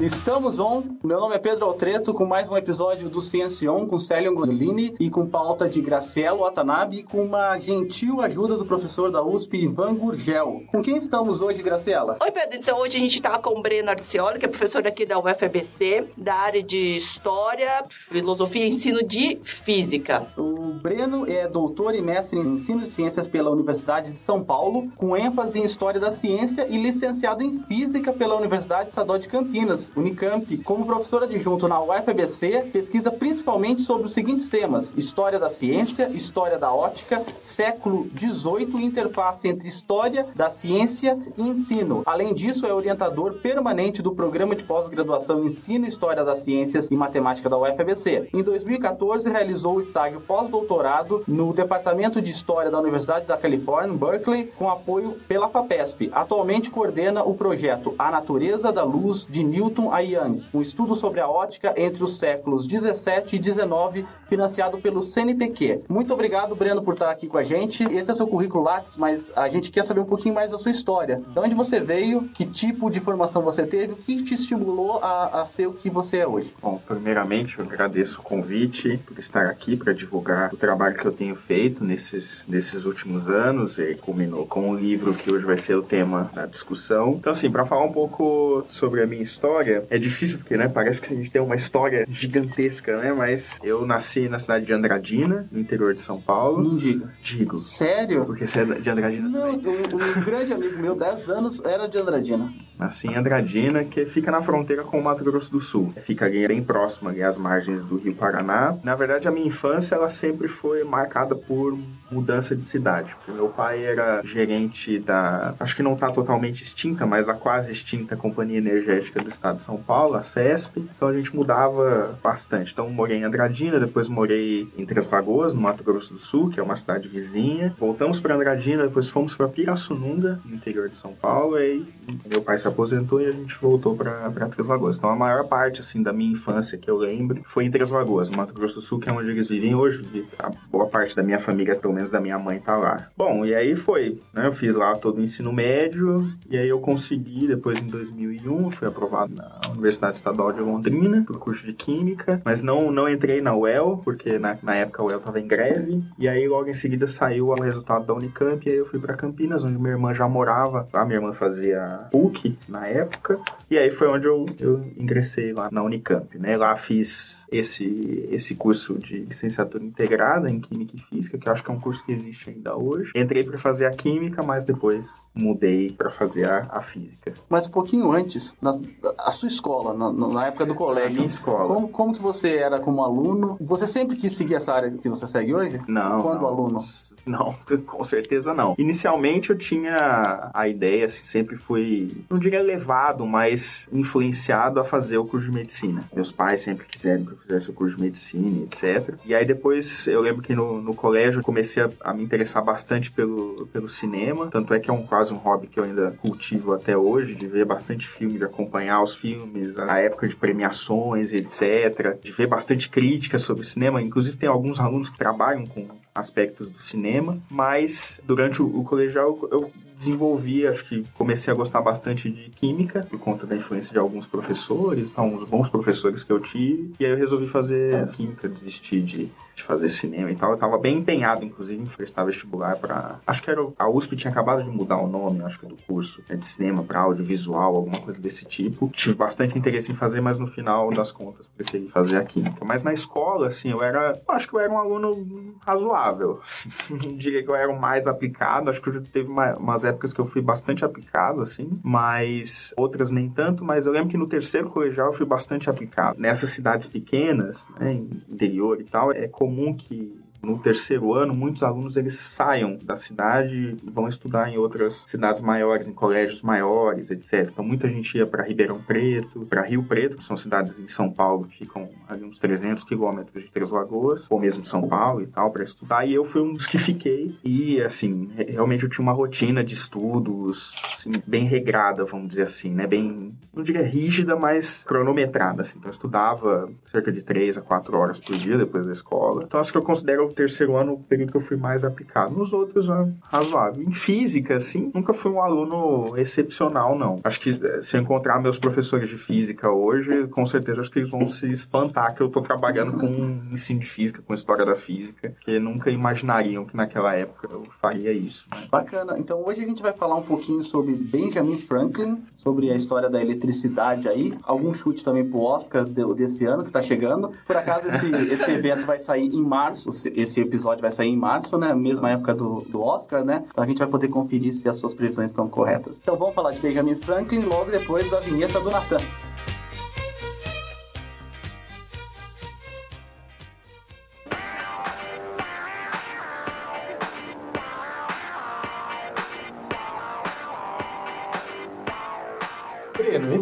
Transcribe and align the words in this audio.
Estamos 0.00 0.58
on. 0.58 0.82
Meu 1.02 1.18
nome 1.18 1.36
é 1.36 1.38
Pedro 1.38 1.64
Altreto 1.64 2.12
com 2.12 2.26
mais 2.26 2.50
um 2.50 2.56
episódio 2.56 3.08
do 3.08 3.22
Ciência 3.22 3.72
On 3.72 3.86
com 3.86 3.98
Célio 3.98 4.30
Angolini 4.30 4.94
e 5.00 5.08
com 5.08 5.26
pauta 5.26 5.68
de 5.70 5.80
Gracielo 5.80 6.40
Watanabe 6.40 7.02
com 7.04 7.24
uma 7.24 7.58
gentil 7.58 8.20
ajuda 8.20 8.58
do 8.58 8.66
professor 8.66 9.10
da 9.10 9.24
USP 9.24 9.56
Ivan 9.56 9.94
Gurgel. 9.94 10.64
Com 10.70 10.82
quem 10.82 10.98
estamos 10.98 11.40
hoje, 11.40 11.62
Graciela? 11.62 12.18
Oi, 12.20 12.30
Pedro. 12.30 12.58
Então 12.58 12.78
hoje 12.78 12.98
a 12.98 13.00
gente 13.00 13.14
está 13.14 13.38
com 13.38 13.58
o 13.58 13.62
Breno 13.62 13.88
Arcioli, 13.88 14.38
que 14.38 14.44
é 14.44 14.48
professor 14.48 14.86
aqui 14.86 15.06
da 15.06 15.18
UFABC, 15.18 16.08
da 16.14 16.34
área 16.34 16.62
de 16.62 16.96
História, 16.96 17.84
Filosofia 17.88 18.64
e 18.66 18.68
Ensino 18.68 19.02
de 19.02 19.38
Física. 19.42 20.26
O 20.36 20.74
Breno 20.74 21.26
é 21.26 21.48
doutor 21.48 21.94
e 21.94 22.02
mestre 22.02 22.38
em 22.38 22.56
Ensino 22.56 22.82
de 22.82 22.90
Ciências 22.90 23.26
pela 23.26 23.50
Universidade 23.50 24.12
de 24.12 24.18
São 24.18 24.44
Paulo, 24.44 24.88
com 24.94 25.16
ênfase 25.16 25.58
em 25.58 25.64
História 25.64 25.98
da 25.98 26.10
Ciência 26.10 26.66
e 26.68 26.76
licenciado 26.76 27.42
em 27.42 27.60
Física 27.60 28.12
pela 28.12 28.36
Universidade 28.36 28.90
Estadual 28.90 29.18
de 29.18 29.26
Campinas, 29.26 29.85
Unicamp. 29.94 30.56
Como 30.58 30.86
professor 30.86 31.22
adjunto 31.22 31.68
na 31.68 31.80
UFABC, 31.80 32.70
pesquisa 32.72 33.10
principalmente 33.10 33.82
sobre 33.82 34.06
os 34.06 34.12
seguintes 34.12 34.48
temas: 34.48 34.94
História 34.96 35.38
da 35.38 35.50
Ciência, 35.50 36.10
História 36.12 36.58
da 36.58 36.72
Ótica, 36.72 37.22
Século 37.40 38.08
XVIII 38.16 38.80
e 38.80 38.84
interface 38.84 39.48
entre 39.48 39.68
História 39.68 40.28
da 40.34 40.50
Ciência 40.50 41.18
e 41.36 41.42
Ensino. 41.42 42.02
Além 42.06 42.34
disso, 42.34 42.66
é 42.66 42.72
orientador 42.72 43.34
permanente 43.34 44.02
do 44.02 44.12
Programa 44.12 44.54
de 44.54 44.64
Pós-Graduação 44.64 45.44
Ensino, 45.44 45.86
História 45.86 46.24
das 46.24 46.40
Ciências 46.40 46.90
e 46.90 46.94
Matemática 46.96 47.48
da 47.48 47.58
UFABC. 47.58 48.28
Em 48.32 48.42
2014, 48.42 49.30
realizou 49.30 49.76
o 49.76 49.80
estágio 49.80 50.20
pós-doutorado 50.20 51.22
no 51.26 51.52
Departamento 51.52 52.20
de 52.20 52.30
História 52.30 52.70
da 52.70 52.80
Universidade 52.80 53.26
da 53.26 53.36
Califórnia, 53.36 53.96
Berkeley, 53.96 54.52
com 54.56 54.68
apoio 54.70 55.16
pela 55.28 55.48
FAPESP. 55.48 56.10
Atualmente 56.12 56.70
coordena 56.70 57.22
o 57.22 57.34
projeto 57.34 57.94
A 57.98 58.10
Natureza 58.10 58.72
da 58.72 58.84
Luz 58.84 59.26
de 59.28 59.44
Newton 59.44 59.75
a 59.92 60.00
Young, 60.00 60.42
um 60.52 60.60
estudo 60.60 60.94
sobre 60.94 61.20
a 61.20 61.28
ótica 61.28 61.74
entre 61.76 62.02
os 62.02 62.18
séculos 62.18 62.66
17 62.66 63.36
e 63.36 63.38
19, 63.38 64.06
financiado 64.28 64.78
pelo 64.78 65.02
CNPq. 65.02 65.84
Muito 65.88 66.12
obrigado, 66.12 66.54
Breno, 66.56 66.82
por 66.82 66.94
estar 66.94 67.10
aqui 67.10 67.26
com 67.26 67.38
a 67.38 67.42
gente. 67.42 67.84
Esse 67.84 68.10
é 68.10 68.14
seu 68.14 68.26
currículo 68.26 68.64
Lattes, 68.64 68.96
mas 68.96 69.30
a 69.36 69.48
gente 69.48 69.70
quer 69.70 69.84
saber 69.84 70.00
um 70.00 70.06
pouquinho 70.06 70.34
mais 70.34 70.50
da 70.50 70.58
sua 70.58 70.70
história. 70.70 71.22
De 71.28 71.38
onde 71.38 71.54
você 71.54 71.80
veio, 71.80 72.28
que 72.34 72.44
tipo 72.44 72.90
de 72.90 73.00
formação 73.00 73.42
você 73.42 73.66
teve, 73.66 73.92
o 73.92 73.96
que 73.96 74.22
te 74.22 74.34
estimulou 74.34 74.98
a, 75.02 75.42
a 75.42 75.44
ser 75.44 75.66
o 75.66 75.72
que 75.72 75.90
você 75.90 76.18
é 76.18 76.26
hoje? 76.26 76.54
Bom, 76.60 76.80
primeiramente 76.86 77.58
eu 77.58 77.64
agradeço 77.64 78.20
o 78.20 78.22
convite 78.22 78.98
por 79.06 79.18
estar 79.18 79.46
aqui 79.46 79.76
para 79.76 79.92
divulgar 79.92 80.52
o 80.52 80.56
trabalho 80.56 80.96
que 80.96 81.04
eu 81.04 81.12
tenho 81.12 81.36
feito 81.36 81.84
nesses, 81.84 82.46
nesses 82.48 82.84
últimos 82.84 83.28
anos 83.28 83.78
e 83.78 83.94
culminou 83.94 84.46
com 84.46 84.70
o 84.70 84.76
livro 84.76 85.14
que 85.14 85.32
hoje 85.32 85.44
vai 85.44 85.58
ser 85.58 85.74
o 85.74 85.82
tema 85.82 86.30
da 86.34 86.46
discussão. 86.46 87.16
Então, 87.18 87.32
assim, 87.32 87.50
para 87.50 87.64
falar 87.64 87.84
um 87.84 87.92
pouco 87.92 88.64
sobre 88.68 89.02
a 89.02 89.06
minha 89.06 89.22
história, 89.22 89.65
é 89.90 89.98
difícil 89.98 90.38
porque, 90.38 90.56
né, 90.56 90.68
parece 90.68 91.00
que 91.00 91.12
a 91.12 91.16
gente 91.16 91.30
tem 91.30 91.40
uma 91.40 91.54
história 91.54 92.06
gigantesca, 92.08 92.96
né, 92.98 93.12
mas 93.12 93.58
eu 93.62 93.86
nasci 93.86 94.28
na 94.28 94.38
cidade 94.38 94.66
de 94.66 94.72
Andradina, 94.72 95.46
no 95.50 95.60
interior 95.60 95.94
de 95.94 96.00
São 96.00 96.20
Paulo. 96.20 96.62
Não 96.62 96.76
diga. 96.76 97.12
Digo. 97.22 97.56
Sério? 97.56 98.24
Porque 98.24 98.46
você 98.46 98.60
é 98.60 98.64
de 98.64 98.90
Andradina 98.90 99.28
Não, 99.28 99.50
um, 99.50 100.18
um 100.18 100.24
grande 100.24 100.52
amigo 100.52 100.78
meu, 100.78 100.94
10 100.94 101.28
anos, 101.28 101.64
era 101.64 101.86
de 101.86 101.98
Andradina. 101.98 102.50
Nasci 102.78 103.08
em 103.08 103.14
Andradina, 103.14 103.84
que 103.84 104.06
fica 104.06 104.30
na 104.30 104.42
fronteira 104.42 104.82
com 104.82 104.98
o 104.98 105.02
Mato 105.02 105.24
Grosso 105.24 105.50
do 105.52 105.60
Sul. 105.60 105.92
Fica 105.96 106.26
ali 106.26 106.46
bem 106.46 106.62
próximo 106.62 107.08
ali 107.08 107.22
às 107.22 107.38
margens 107.38 107.84
do 107.84 107.96
Rio 107.96 108.14
Paraná. 108.14 108.76
Na 108.82 108.94
verdade, 108.94 109.26
a 109.26 109.30
minha 109.30 109.46
infância 109.46 109.94
ela 109.94 110.08
sempre 110.08 110.48
foi 110.48 110.84
marcada 110.84 111.34
por 111.34 111.78
mudança 112.10 112.54
de 112.54 112.66
cidade. 112.66 113.14
Porque 113.16 113.32
meu 113.32 113.48
pai 113.48 113.84
era 113.84 114.20
gerente 114.24 114.98
da, 114.98 115.54
acho 115.58 115.74
que 115.74 115.82
não 115.82 115.94
está 115.94 116.10
totalmente 116.10 116.62
extinta, 116.62 117.06
mas 117.06 117.28
a 117.28 117.34
quase 117.34 117.72
extinta 117.72 118.16
Companhia 118.16 118.58
Energética 118.58 119.22
do 119.22 119.28
Estado 119.28 119.55
de 119.56 119.62
São 119.62 119.76
Paulo, 119.76 120.14
a 120.14 120.22
CESP. 120.22 120.88
Então 120.96 121.08
a 121.08 121.12
gente 121.12 121.34
mudava 121.34 122.18
bastante. 122.22 122.72
Então 122.72 122.88
morei 122.88 123.18
em 123.18 123.24
Andradina, 123.24 123.80
depois 123.80 124.08
morei 124.08 124.68
em 124.76 124.86
Três 124.86 125.08
Lagoas, 125.08 125.52
no 125.52 125.60
Mato 125.60 125.82
Grosso 125.82 126.14
do 126.14 126.18
Sul, 126.18 126.50
que 126.50 126.60
é 126.60 126.62
uma 126.62 126.76
cidade 126.76 127.08
vizinha. 127.08 127.74
Voltamos 127.76 128.20
para 128.20 128.34
Andradina, 128.34 128.84
depois 128.84 129.08
fomos 129.08 129.34
para 129.34 129.48
Pirassununga, 129.48 130.40
no 130.44 130.54
interior 130.54 130.88
de 130.88 130.96
São 130.96 131.12
Paulo, 131.12 131.58
e 131.58 131.86
meu 132.26 132.42
pai 132.42 132.56
se 132.56 132.68
aposentou 132.68 133.20
e 133.20 133.26
a 133.26 133.32
gente 133.32 133.56
voltou 133.60 133.96
para 133.96 134.30
Três 134.48 134.68
Lagoas. 134.68 134.96
Então 134.96 135.10
a 135.10 135.16
maior 135.16 135.46
parte 135.48 135.80
assim 135.80 136.02
da 136.02 136.12
minha 136.12 136.32
infância 136.32 136.78
que 136.78 136.88
eu 136.88 136.96
lembro 136.96 137.40
foi 137.44 137.64
em 137.64 137.70
Três 137.70 137.90
Lagoas, 137.90 138.30
no 138.30 138.36
Mato 138.36 138.54
Grosso 138.54 138.76
do 138.76 138.80
Sul, 138.80 139.00
que 139.00 139.08
é 139.08 139.12
onde 139.12 139.30
eles 139.30 139.48
vivem 139.48 139.74
hoje. 139.74 140.06
A 140.38 140.50
boa 140.70 140.86
parte 140.86 141.16
da 141.16 141.22
minha 141.22 141.38
família, 141.38 141.74
pelo 141.74 141.92
menos 141.94 142.10
da 142.10 142.20
minha 142.20 142.38
mãe, 142.38 142.60
tá 142.60 142.76
lá. 142.76 143.08
Bom, 143.16 143.44
e 143.44 143.54
aí 143.54 143.74
foi, 143.74 144.14
né? 144.32 144.46
Eu 144.46 144.52
fiz 144.52 144.76
lá 144.76 144.94
todo 144.96 145.18
o 145.18 145.22
ensino 145.22 145.52
médio 145.52 146.30
e 146.48 146.56
aí 146.56 146.68
eu 146.68 146.80
consegui 146.80 147.46
depois 147.46 147.80
em 147.80 147.86
2001, 147.86 148.70
fui 148.70 148.86
aprovado 148.86 149.34
na 149.34 149.45
Universidade 149.70 150.16
Estadual 150.16 150.52
de 150.52 150.60
Londrina 150.60 151.22
pro 151.24 151.38
curso 151.38 151.64
de 151.64 151.72
Química, 151.72 152.40
mas 152.44 152.62
não 152.62 152.90
não 152.90 153.08
entrei 153.08 153.40
na 153.40 153.54
UEL, 153.54 154.00
porque 154.04 154.38
na, 154.38 154.56
na 154.62 154.74
época 154.74 155.02
a 155.02 155.04
UEL 155.04 155.20
tava 155.20 155.40
em 155.40 155.46
greve, 155.46 156.02
e 156.18 156.28
aí 156.28 156.46
logo 156.48 156.68
em 156.68 156.74
seguida 156.74 157.06
saiu 157.06 157.48
o 157.48 157.60
resultado 157.60 158.06
da 158.06 158.14
Unicamp 158.14 158.66
e 158.66 158.70
aí 158.70 158.76
eu 158.76 158.86
fui 158.86 158.98
para 158.98 159.14
Campinas, 159.14 159.64
onde 159.64 159.78
minha 159.78 159.92
irmã 159.92 160.14
já 160.14 160.28
morava. 160.28 160.88
Lá 160.92 161.04
minha 161.04 161.18
irmã 161.18 161.32
fazia 161.32 162.08
PUC 162.10 162.58
na 162.68 162.86
época, 162.86 163.38
e 163.70 163.78
aí 163.78 163.90
foi 163.90 164.08
onde 164.08 164.26
eu, 164.26 164.46
eu 164.58 164.84
ingressei 164.96 165.52
lá 165.52 165.68
na 165.70 165.82
Unicamp, 165.82 166.38
né? 166.38 166.56
Lá 166.56 166.74
fiz 166.76 167.45
esse, 167.50 168.28
esse 168.30 168.54
curso 168.54 168.98
de 168.98 169.20
licenciatura 169.20 169.84
integrada 169.84 170.50
em 170.50 170.60
Química 170.60 170.96
e 170.96 171.00
Física, 171.00 171.38
que 171.38 171.48
eu 171.48 171.52
acho 171.52 171.62
que 171.62 171.70
é 171.70 171.74
um 171.74 171.80
curso 171.80 172.04
que 172.04 172.12
existe 172.12 172.50
ainda 172.50 172.76
hoje. 172.76 173.12
Entrei 173.14 173.44
para 173.44 173.58
fazer 173.58 173.86
a 173.86 173.90
Química, 173.90 174.42
mas 174.42 174.64
depois 174.64 175.22
mudei 175.34 175.92
para 175.92 176.10
fazer 176.10 176.48
a, 176.48 176.66
a 176.70 176.80
Física. 176.80 177.34
Mas 177.48 177.66
um 177.66 177.70
pouquinho 177.70 178.10
antes, 178.12 178.54
na 178.60 178.78
a 179.18 179.30
sua 179.30 179.48
escola, 179.48 179.94
na, 179.94 180.12
na 180.12 180.46
época 180.46 180.66
do 180.66 180.72
A 180.72 180.76
colégio, 180.76 181.14
minha 181.14 181.26
escola. 181.26 181.74
como, 181.74 181.88
como 181.88 182.14
que 182.14 182.22
você 182.22 182.56
era 182.56 182.78
como 182.80 183.02
aluno? 183.02 183.56
Você 183.60 183.86
sempre 183.86 184.16
quis 184.16 184.32
seguir 184.32 184.54
essa 184.54 184.72
área 184.72 184.90
que 184.90 185.08
você 185.08 185.26
segue 185.26 185.54
hoje? 185.54 185.80
Não. 185.88 186.22
Quando 186.22 186.40
não. 186.42 186.48
aluno? 186.48 186.80
Não, 187.24 187.52
com 187.86 188.04
certeza 188.04 188.54
não. 188.54 188.74
Inicialmente 188.78 189.50
eu 189.50 189.58
tinha 189.58 190.50
a 190.52 190.68
ideia, 190.68 191.06
assim, 191.06 191.22
sempre 191.22 191.56
fui, 191.56 192.24
não 192.30 192.38
diria 192.38 192.62
levado, 192.62 193.26
mas 193.26 193.88
influenciado 193.92 194.78
a 194.80 194.84
fazer 194.84 195.18
o 195.18 195.24
curso 195.24 195.46
de 195.46 195.52
medicina. 195.52 196.08
Meus 196.14 196.30
pais 196.30 196.60
sempre 196.60 196.86
quiseram 196.86 197.24
que 197.24 197.35
eu 197.36 197.40
fizesse 197.40 197.70
o 197.70 197.72
curso 197.72 197.96
de 197.96 198.02
medicina, 198.02 198.64
etc. 198.64 199.14
E 199.24 199.34
aí 199.34 199.44
depois 199.44 200.06
eu 200.06 200.20
lembro 200.20 200.42
que 200.42 200.54
no, 200.54 200.80
no 200.80 200.94
colégio 200.94 201.42
comecei 201.42 201.82
a, 201.82 201.90
a 202.00 202.14
me 202.14 202.22
interessar 202.22 202.64
bastante 202.64 203.10
pelo, 203.10 203.68
pelo 203.72 203.88
cinema. 203.88 204.48
Tanto 204.48 204.72
é 204.74 204.80
que 204.80 204.90
é 204.90 204.92
um 204.92 205.06
quase 205.06 205.32
um 205.32 205.36
hobby 205.36 205.66
que 205.66 205.78
eu 205.78 205.84
ainda 205.84 206.12
cultivo 206.20 206.72
até 206.72 206.96
hoje, 206.96 207.34
de 207.34 207.46
ver 207.46 207.64
bastante 207.64 208.08
filme, 208.08 208.38
de 208.38 208.44
acompanhar 208.44 209.02
os 209.02 209.14
filmes, 209.14 209.78
a 209.78 209.98
época 209.98 210.26
de 210.26 210.34
premiações, 210.34 211.32
etc. 211.32 212.18
De 212.20 212.32
ver 212.32 212.46
bastante 212.46 212.88
crítica 212.88 213.38
sobre 213.38 213.64
cinema. 213.64 214.02
Inclusive 214.02 214.36
tem 214.36 214.48
alguns 214.48 214.80
alunos 214.80 215.10
que 215.10 215.18
trabalham 215.18 215.66
com 215.66 215.86
aspectos 216.16 216.70
do 216.70 216.80
cinema, 216.80 217.38
mas 217.50 218.20
durante 218.24 218.62
o, 218.62 218.80
o 218.80 218.82
colegial 218.84 219.38
eu 219.52 219.70
desenvolvi, 219.94 220.66
acho 220.66 220.84
que 220.84 221.04
comecei 221.14 221.52
a 221.52 221.56
gostar 221.56 221.80
bastante 221.80 222.30
de 222.30 222.50
química 222.50 223.06
por 223.08 223.18
conta 223.18 223.46
da 223.46 223.54
influência 223.54 223.92
de 223.92 223.98
alguns 223.98 224.26
professores, 224.26 225.12
então, 225.12 225.34
uns 225.34 225.44
bons 225.44 225.68
professores 225.68 226.24
que 226.24 226.32
eu 226.32 226.40
tive, 226.40 226.92
e 226.98 227.04
aí 227.04 227.10
eu 227.10 227.16
resolvi 227.16 227.46
fazer 227.46 228.08
química, 228.08 228.48
desisti 228.48 229.00
de, 229.00 229.30
de 229.56 229.62
fazer 229.62 229.88
cinema 229.88 230.30
e 230.30 230.36
tal. 230.36 230.50
Eu 230.50 230.58
tava 230.58 230.76
bem 230.76 230.98
empenhado, 230.98 231.42
inclusive, 231.42 231.82
em 231.82 231.86
prestar 231.86 232.24
vestibular 232.24 232.76
para, 232.76 233.18
acho 233.26 233.42
que 233.42 233.50
era 233.50 233.66
a 233.78 233.88
USP 233.88 234.14
tinha 234.14 234.30
acabado 234.30 234.62
de 234.62 234.68
mudar 234.68 234.98
o 234.98 235.08
nome, 235.08 235.42
acho 235.42 235.58
que 235.58 235.66
do 235.66 235.76
curso 235.76 236.22
né, 236.28 236.36
de 236.36 236.44
cinema 236.44 236.84
para 236.84 237.00
audiovisual, 237.00 237.74
alguma 237.74 237.98
coisa 237.98 238.20
desse 238.20 238.44
tipo. 238.44 238.90
Tive 238.90 239.16
bastante 239.16 239.58
interesse 239.58 239.90
em 239.90 239.94
fazer, 239.94 240.20
mas 240.20 240.38
no 240.38 240.46
final 240.46 240.90
das 240.90 241.10
contas 241.10 241.48
preferi 241.48 241.88
fazer 241.88 242.18
a 242.18 242.22
química. 242.22 242.64
Mas 242.66 242.82
na 242.82 242.92
escola, 242.92 243.46
assim, 243.46 243.70
eu 243.70 243.82
era, 243.82 244.20
eu 244.28 244.34
acho 244.34 244.46
que 244.46 244.54
eu 244.54 244.60
era 244.60 244.70
um 244.70 244.78
aluno 244.78 245.54
razoável. 245.60 246.38
Não 247.02 247.16
diria 247.16 247.42
que 247.42 247.48
eu 247.48 247.54
era 247.54 247.72
o 247.72 247.80
mais 247.80 248.06
aplicado, 248.06 248.68
acho 248.68 248.80
que 248.82 248.90
eu 248.90 249.02
teve 249.04 249.30
uma, 249.30 249.56
umas 249.56 249.84
épocas 249.84 250.12
que 250.12 250.20
eu 250.20 250.26
fui 250.26 250.42
bastante 250.42 250.84
aplicado, 250.84 251.40
assim, 251.40 251.80
mas 251.82 252.74
outras 252.76 253.10
nem 253.10 253.30
tanto, 253.30 253.64
mas 253.64 253.86
eu 253.86 253.92
lembro 253.92 254.10
que 254.10 254.18
no 254.18 254.26
terceiro 254.26 254.68
colegial 254.68 255.06
eu 255.06 255.12
fui 255.14 255.24
bastante 255.24 255.70
aplicado. 255.70 256.20
Nessas 256.20 256.50
cidades 256.50 256.86
pequenas, 256.86 257.66
né, 257.80 257.94
interior 257.94 258.78
e 258.82 258.84
tal, 258.84 259.12
é 259.12 259.26
comum 259.26 259.45
que 259.74 260.25
no 260.46 260.58
terceiro 260.58 261.12
ano, 261.12 261.34
muitos 261.34 261.62
alunos 261.64 261.96
eles 261.96 262.14
saiam 262.18 262.78
da 262.82 262.94
cidade 262.94 263.76
e 263.82 263.90
vão 263.90 264.06
estudar 264.06 264.48
em 264.48 264.56
outras 264.56 265.04
cidades 265.06 265.42
maiores, 265.42 265.88
em 265.88 265.92
colégios 265.92 266.40
maiores, 266.40 267.10
etc. 267.10 267.48
Então 267.52 267.64
muita 267.64 267.88
gente 267.88 268.16
ia 268.16 268.26
para 268.26 268.44
Ribeirão 268.44 268.80
Preto, 268.80 269.40
para 269.46 269.62
Rio 269.62 269.82
Preto, 269.82 270.16
que 270.16 270.24
são 270.24 270.36
cidades 270.36 270.78
em 270.78 270.88
São 270.88 271.10
Paulo 271.10 271.46
que 271.46 271.58
ficam 271.58 271.88
ali 272.08 272.24
uns 272.24 272.38
300 272.38 272.84
quilômetros 272.84 273.42
de 273.42 273.50
Três 273.50 273.72
Lagoas, 273.72 274.26
ou 274.30 274.38
mesmo 274.38 274.64
São 274.64 274.86
Paulo 274.86 275.22
e 275.22 275.26
tal, 275.26 275.50
para 275.50 275.64
estudar. 275.64 276.06
E 276.06 276.14
eu 276.14 276.24
fui 276.24 276.40
um 276.40 276.52
dos 276.52 276.66
que 276.66 276.78
fiquei. 276.78 277.36
E, 277.42 277.82
assim, 277.82 278.30
realmente 278.36 278.84
eu 278.84 278.88
tinha 278.88 279.02
uma 279.02 279.12
rotina 279.12 279.64
de 279.64 279.74
estudos, 279.74 280.74
assim, 280.92 281.10
bem 281.26 281.44
regrada, 281.44 282.04
vamos 282.04 282.28
dizer 282.28 282.42
assim, 282.42 282.70
né? 282.70 282.86
Bem, 282.86 283.34
não 283.54 283.62
diria 283.62 283.82
rígida, 283.82 284.36
mas 284.36 284.84
cronometrada, 284.84 285.62
assim. 285.62 285.78
Então 285.78 285.88
eu 285.90 285.94
estudava 285.94 286.70
cerca 286.82 287.10
de 287.10 287.24
3 287.24 287.58
a 287.58 287.62
4 287.62 287.96
horas 287.96 288.20
por 288.20 288.36
dia 288.36 288.56
depois 288.56 288.86
da 288.86 288.92
escola. 288.92 289.42
Então 289.44 289.58
acho 289.58 289.72
que 289.72 289.78
eu 289.78 289.82
considero 289.82 290.32
terceiro 290.36 290.76
ano 290.76 290.92
o 290.92 290.98
período 290.98 291.32
que 291.32 291.36
eu 291.36 291.40
fui 291.40 291.56
mais 291.56 291.82
aplicado. 291.82 292.36
Nos 292.36 292.52
outros, 292.52 292.88
é 292.88 293.08
razoável. 293.22 293.82
Em 293.82 293.92
física, 293.92 294.56
assim, 294.56 294.90
nunca 294.94 295.12
fui 295.12 295.32
um 295.32 295.40
aluno 295.40 296.16
excepcional, 296.16 296.96
não. 296.96 297.20
Acho 297.24 297.40
que 297.40 297.50
eh, 297.50 297.82
se 297.82 297.96
eu 297.96 298.02
encontrar 298.02 298.40
meus 298.40 298.58
professores 298.58 299.08
de 299.08 299.16
física 299.16 299.70
hoje, 299.70 300.26
com 300.28 300.44
certeza 300.44 300.80
acho 300.80 300.90
que 300.90 300.98
eles 300.98 301.10
vão 301.10 301.26
se 301.26 301.50
espantar 301.50 302.14
que 302.14 302.20
eu 302.20 302.28
tô 302.28 302.40
trabalhando 302.42 302.98
com 302.98 303.40
ensino 303.50 303.80
de 303.80 303.86
física, 303.86 304.22
com 304.22 304.34
história 304.34 304.64
da 304.64 304.74
física, 304.74 305.34
que 305.40 305.58
nunca 305.58 305.90
imaginariam 305.90 306.64
que 306.64 306.76
naquela 306.76 307.14
época 307.14 307.48
eu 307.50 307.64
faria 307.64 308.12
isso. 308.12 308.46
Né? 308.52 308.68
Bacana. 308.70 309.18
Então 309.18 309.42
hoje 309.44 309.64
a 309.64 309.66
gente 309.66 309.82
vai 309.82 309.92
falar 309.94 310.16
um 310.16 310.22
pouquinho 310.22 310.62
sobre 310.62 310.94
Benjamin 310.94 311.58
Franklin, 311.58 312.22
sobre 312.36 312.70
a 312.70 312.76
história 312.76 313.08
da 313.08 313.20
eletricidade 313.20 314.08
aí. 314.08 314.38
Algum 314.42 314.74
chute 314.74 315.02
também 315.02 315.28
pro 315.28 315.40
Oscar 315.40 315.84
desse 315.84 316.44
ano 316.44 316.62
que 316.62 316.70
tá 316.70 316.82
chegando. 316.82 317.32
Por 317.46 317.56
acaso 317.56 317.88
esse, 317.88 318.10
esse 318.30 318.50
evento 318.50 318.84
vai 318.84 318.98
sair 318.98 319.26
em 319.26 319.42
março, 319.42 319.88
esse 320.16 320.40
episódio 320.40 320.80
vai 320.80 320.90
sair 320.90 321.10
em 321.10 321.16
março, 321.16 321.58
né? 321.58 321.74
Mesma 321.74 322.10
época 322.10 322.34
do, 322.34 322.62
do 322.62 322.80
Oscar, 322.80 323.24
né? 323.24 323.44
Então 323.50 323.62
a 323.62 323.66
gente 323.66 323.78
vai 323.78 323.86
poder 323.86 324.08
conferir 324.08 324.52
se 324.54 324.68
as 324.68 324.78
suas 324.78 324.94
previsões 324.94 325.30
estão 325.30 325.46
corretas. 325.48 326.00
Então 326.02 326.16
vamos 326.16 326.34
falar 326.34 326.52
de 326.52 326.60
Benjamin 326.60 326.96
Franklin 326.96 327.42
logo 327.42 327.70
depois 327.70 328.10
da 328.10 328.20
vinheta 328.20 328.58
do 328.60 328.70
Natan. 328.70 329.00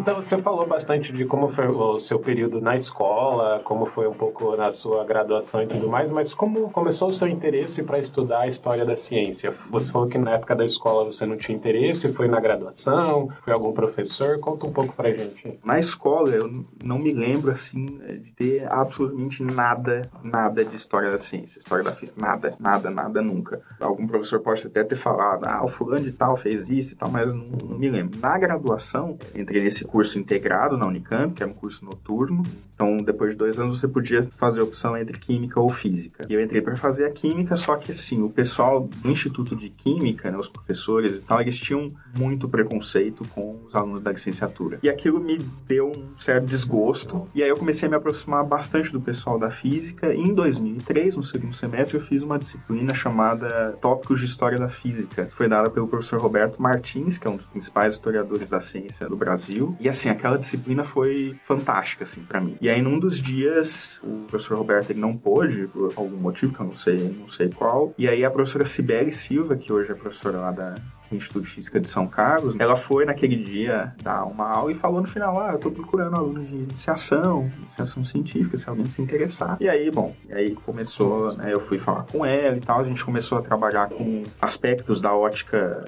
Então, 0.05 0.21
você 0.21 0.37
falou 0.37 0.67
bastante 0.67 1.11
de 1.11 1.25
como 1.25 1.47
foi 1.47 1.67
o 1.67 1.99
seu 1.99 2.19
período 2.19 2.61
na 2.61 2.75
escola, 2.75 3.59
como 3.63 3.87
foi 3.87 4.07
um 4.07 4.13
pouco 4.13 4.55
na 4.55 4.69
sua 4.69 5.03
graduação 5.03 5.63
e 5.63 5.65
tudo 5.65 5.89
mais, 5.89 6.11
mas 6.11 6.31
como 6.31 6.69
começou 6.69 7.07
o 7.07 7.11
seu 7.11 7.27
interesse 7.27 7.81
para 7.81 7.97
estudar 7.97 8.41
a 8.41 8.47
história 8.47 8.85
da 8.85 8.95
ciência? 8.95 9.51
Você 9.71 9.91
falou 9.91 10.07
que 10.07 10.19
na 10.19 10.35
época 10.35 10.55
da 10.55 10.63
escola 10.63 11.05
você 11.05 11.25
não 11.25 11.35
tinha 11.35 11.57
interesse, 11.57 12.13
foi 12.13 12.27
na 12.27 12.39
graduação, 12.39 13.29
foi 13.43 13.51
algum 13.51 13.73
professor? 13.73 14.39
Conta 14.39 14.67
um 14.67 14.71
pouco 14.71 14.93
pra 14.93 15.09
gente. 15.09 15.59
Na 15.65 15.79
escola, 15.79 16.29
eu 16.29 16.63
não 16.83 16.99
me 16.99 17.11
lembro, 17.11 17.49
assim, 17.49 17.97
de 18.21 18.31
ter 18.31 18.71
absolutamente 18.71 19.41
nada, 19.41 20.07
nada 20.23 20.63
de 20.63 20.75
história 20.75 21.09
da 21.09 21.17
ciência, 21.17 21.57
história 21.57 21.83
da 21.83 21.91
física, 21.91 22.21
nada, 22.21 22.55
nada, 22.59 22.91
nada, 22.91 23.23
nunca. 23.23 23.59
Algum 23.79 24.05
professor 24.05 24.39
pode 24.39 24.67
até 24.67 24.83
ter 24.83 24.97
falado, 24.97 25.47
ah, 25.47 25.65
o 25.65 25.67
fulano 25.67 26.03
de 26.03 26.11
tal 26.11 26.37
fez 26.37 26.69
isso 26.69 26.93
e 26.93 26.95
tal, 26.95 27.09
mas 27.09 27.33
não, 27.33 27.47
não 27.67 27.79
me 27.79 27.89
lembro. 27.89 28.19
Na 28.19 28.37
graduação, 28.37 29.17
entrei 29.33 29.63
nesse 29.63 29.83
curso 29.83 29.94
integrado 30.19 30.77
na 30.77 30.87
Unicamp, 30.87 31.33
que 31.33 31.43
era 31.43 31.51
um 31.51 31.55
curso 31.55 31.85
noturno. 31.85 32.43
Então, 32.73 32.97
depois 32.97 33.31
de 33.31 33.37
dois 33.37 33.57
anos, 33.57 33.79
você 33.79 33.87
podia 33.87 34.21
fazer 34.23 34.59
a 34.59 34.63
opção 34.63 34.97
entre 34.97 35.17
química 35.17 35.59
ou 35.59 35.69
física. 35.69 36.25
E 36.29 36.33
eu 36.33 36.41
entrei 36.41 36.61
para 36.61 36.75
fazer 36.75 37.05
a 37.05 37.09
química, 37.09 37.55
só 37.55 37.77
que 37.77 37.91
assim, 37.91 38.21
o 38.21 38.29
pessoal 38.29 38.81
do 38.81 39.09
Instituto 39.09 39.55
de 39.55 39.69
Química, 39.69 40.29
né, 40.29 40.37
os 40.37 40.49
professores 40.49 41.15
e 41.15 41.21
tal, 41.21 41.39
eles 41.39 41.57
tinham 41.57 41.87
muito 42.17 42.49
preconceito 42.49 43.25
com 43.29 43.61
os 43.65 43.73
alunos 43.75 44.01
da 44.01 44.11
licenciatura. 44.11 44.79
E 44.83 44.89
aquilo 44.89 45.21
me 45.21 45.37
deu 45.65 45.89
um 45.89 46.17
certo 46.17 46.45
desgosto. 46.45 47.25
E 47.33 47.41
aí 47.41 47.47
eu 47.47 47.55
comecei 47.55 47.87
a 47.87 47.89
me 47.89 47.95
aproximar 47.95 48.43
bastante 48.43 48.91
do 48.91 48.99
pessoal 48.99 49.39
da 49.39 49.49
física. 49.49 50.13
E 50.13 50.19
em 50.19 50.33
2003, 50.33 51.15
no 51.15 51.23
segundo 51.23 51.53
semestre, 51.53 51.97
eu 51.97 52.01
fiz 52.01 52.23
uma 52.23 52.37
disciplina 52.37 52.93
chamada 52.93 53.73
Tópicos 53.81 54.19
de 54.19 54.25
História 54.25 54.57
da 54.57 54.67
Física. 54.67 55.29
Foi 55.31 55.47
dada 55.47 55.69
pelo 55.69 55.87
professor 55.87 56.19
Roberto 56.19 56.61
Martins, 56.61 57.17
que 57.17 57.25
é 57.25 57.29
um 57.29 57.37
dos 57.37 57.45
principais 57.45 57.93
historiadores 57.93 58.49
da 58.49 58.59
ciência 58.59 59.07
do 59.07 59.15
Brasil. 59.15 59.75
E 59.85 59.87
assim, 59.87 60.09
aquela 60.09 60.35
disciplina 60.35 60.83
foi 60.83 61.37
fantástica, 61.39 62.01
assim, 62.01 62.23
para 62.23 62.41
mim. 62.41 62.57
E 62.59 62.67
aí, 62.67 62.81
num 62.81 62.97
dos 62.97 63.21
dias, 63.21 63.99
o 64.03 64.25
professor 64.25 64.57
Roberto 64.57 64.89
ele 64.89 64.99
não 64.99 65.15
pôde, 65.15 65.67
por 65.67 65.93
algum 65.95 66.17
motivo 66.17 66.51
que 66.51 66.59
eu 66.59 66.65
não 66.65 66.73
sei, 66.73 67.15
não 67.19 67.27
sei 67.27 67.49
qual. 67.49 67.93
E 67.95 68.07
aí, 68.07 68.25
a 68.25 68.31
professora 68.31 68.65
Sibeli 68.65 69.11
Silva, 69.11 69.55
que 69.55 69.71
hoje 69.71 69.91
é 69.91 69.93
professora 69.93 70.39
lá 70.39 70.51
da, 70.51 70.73
Instituto 71.11 71.43
de 71.43 71.49
Física 71.49 71.79
de 71.79 71.89
São 71.89 72.07
Carlos, 72.07 72.55
ela 72.59 72.75
foi 72.75 73.05
naquele 73.05 73.35
dia 73.35 73.93
dar 74.01 74.23
uma 74.25 74.49
aula 74.49 74.71
e 74.71 74.75
falou 74.75 75.01
no 75.01 75.07
final: 75.07 75.39
Ah, 75.39 75.51
eu 75.53 75.59
tô 75.59 75.71
procurando 75.71 76.15
alunos 76.15 76.47
de 76.47 76.55
iniciação, 76.55 77.49
iniciação 77.59 78.03
científica, 78.03 78.57
se 78.57 78.69
alguém 78.69 78.85
se 78.85 79.01
interessar. 79.01 79.57
E 79.59 79.69
aí, 79.69 79.91
bom, 79.91 80.15
e 80.29 80.33
aí 80.33 80.55
começou, 80.55 81.35
né? 81.35 81.53
Eu 81.53 81.59
fui 81.59 81.77
falar 81.77 82.03
com 82.03 82.25
ela 82.25 82.55
e 82.55 82.61
tal, 82.61 82.79
a 82.79 82.83
gente 82.83 83.03
começou 83.03 83.37
a 83.37 83.41
trabalhar 83.41 83.89
com 83.89 84.23
aspectos 84.41 85.01
da 85.01 85.13
ótica 85.13 85.85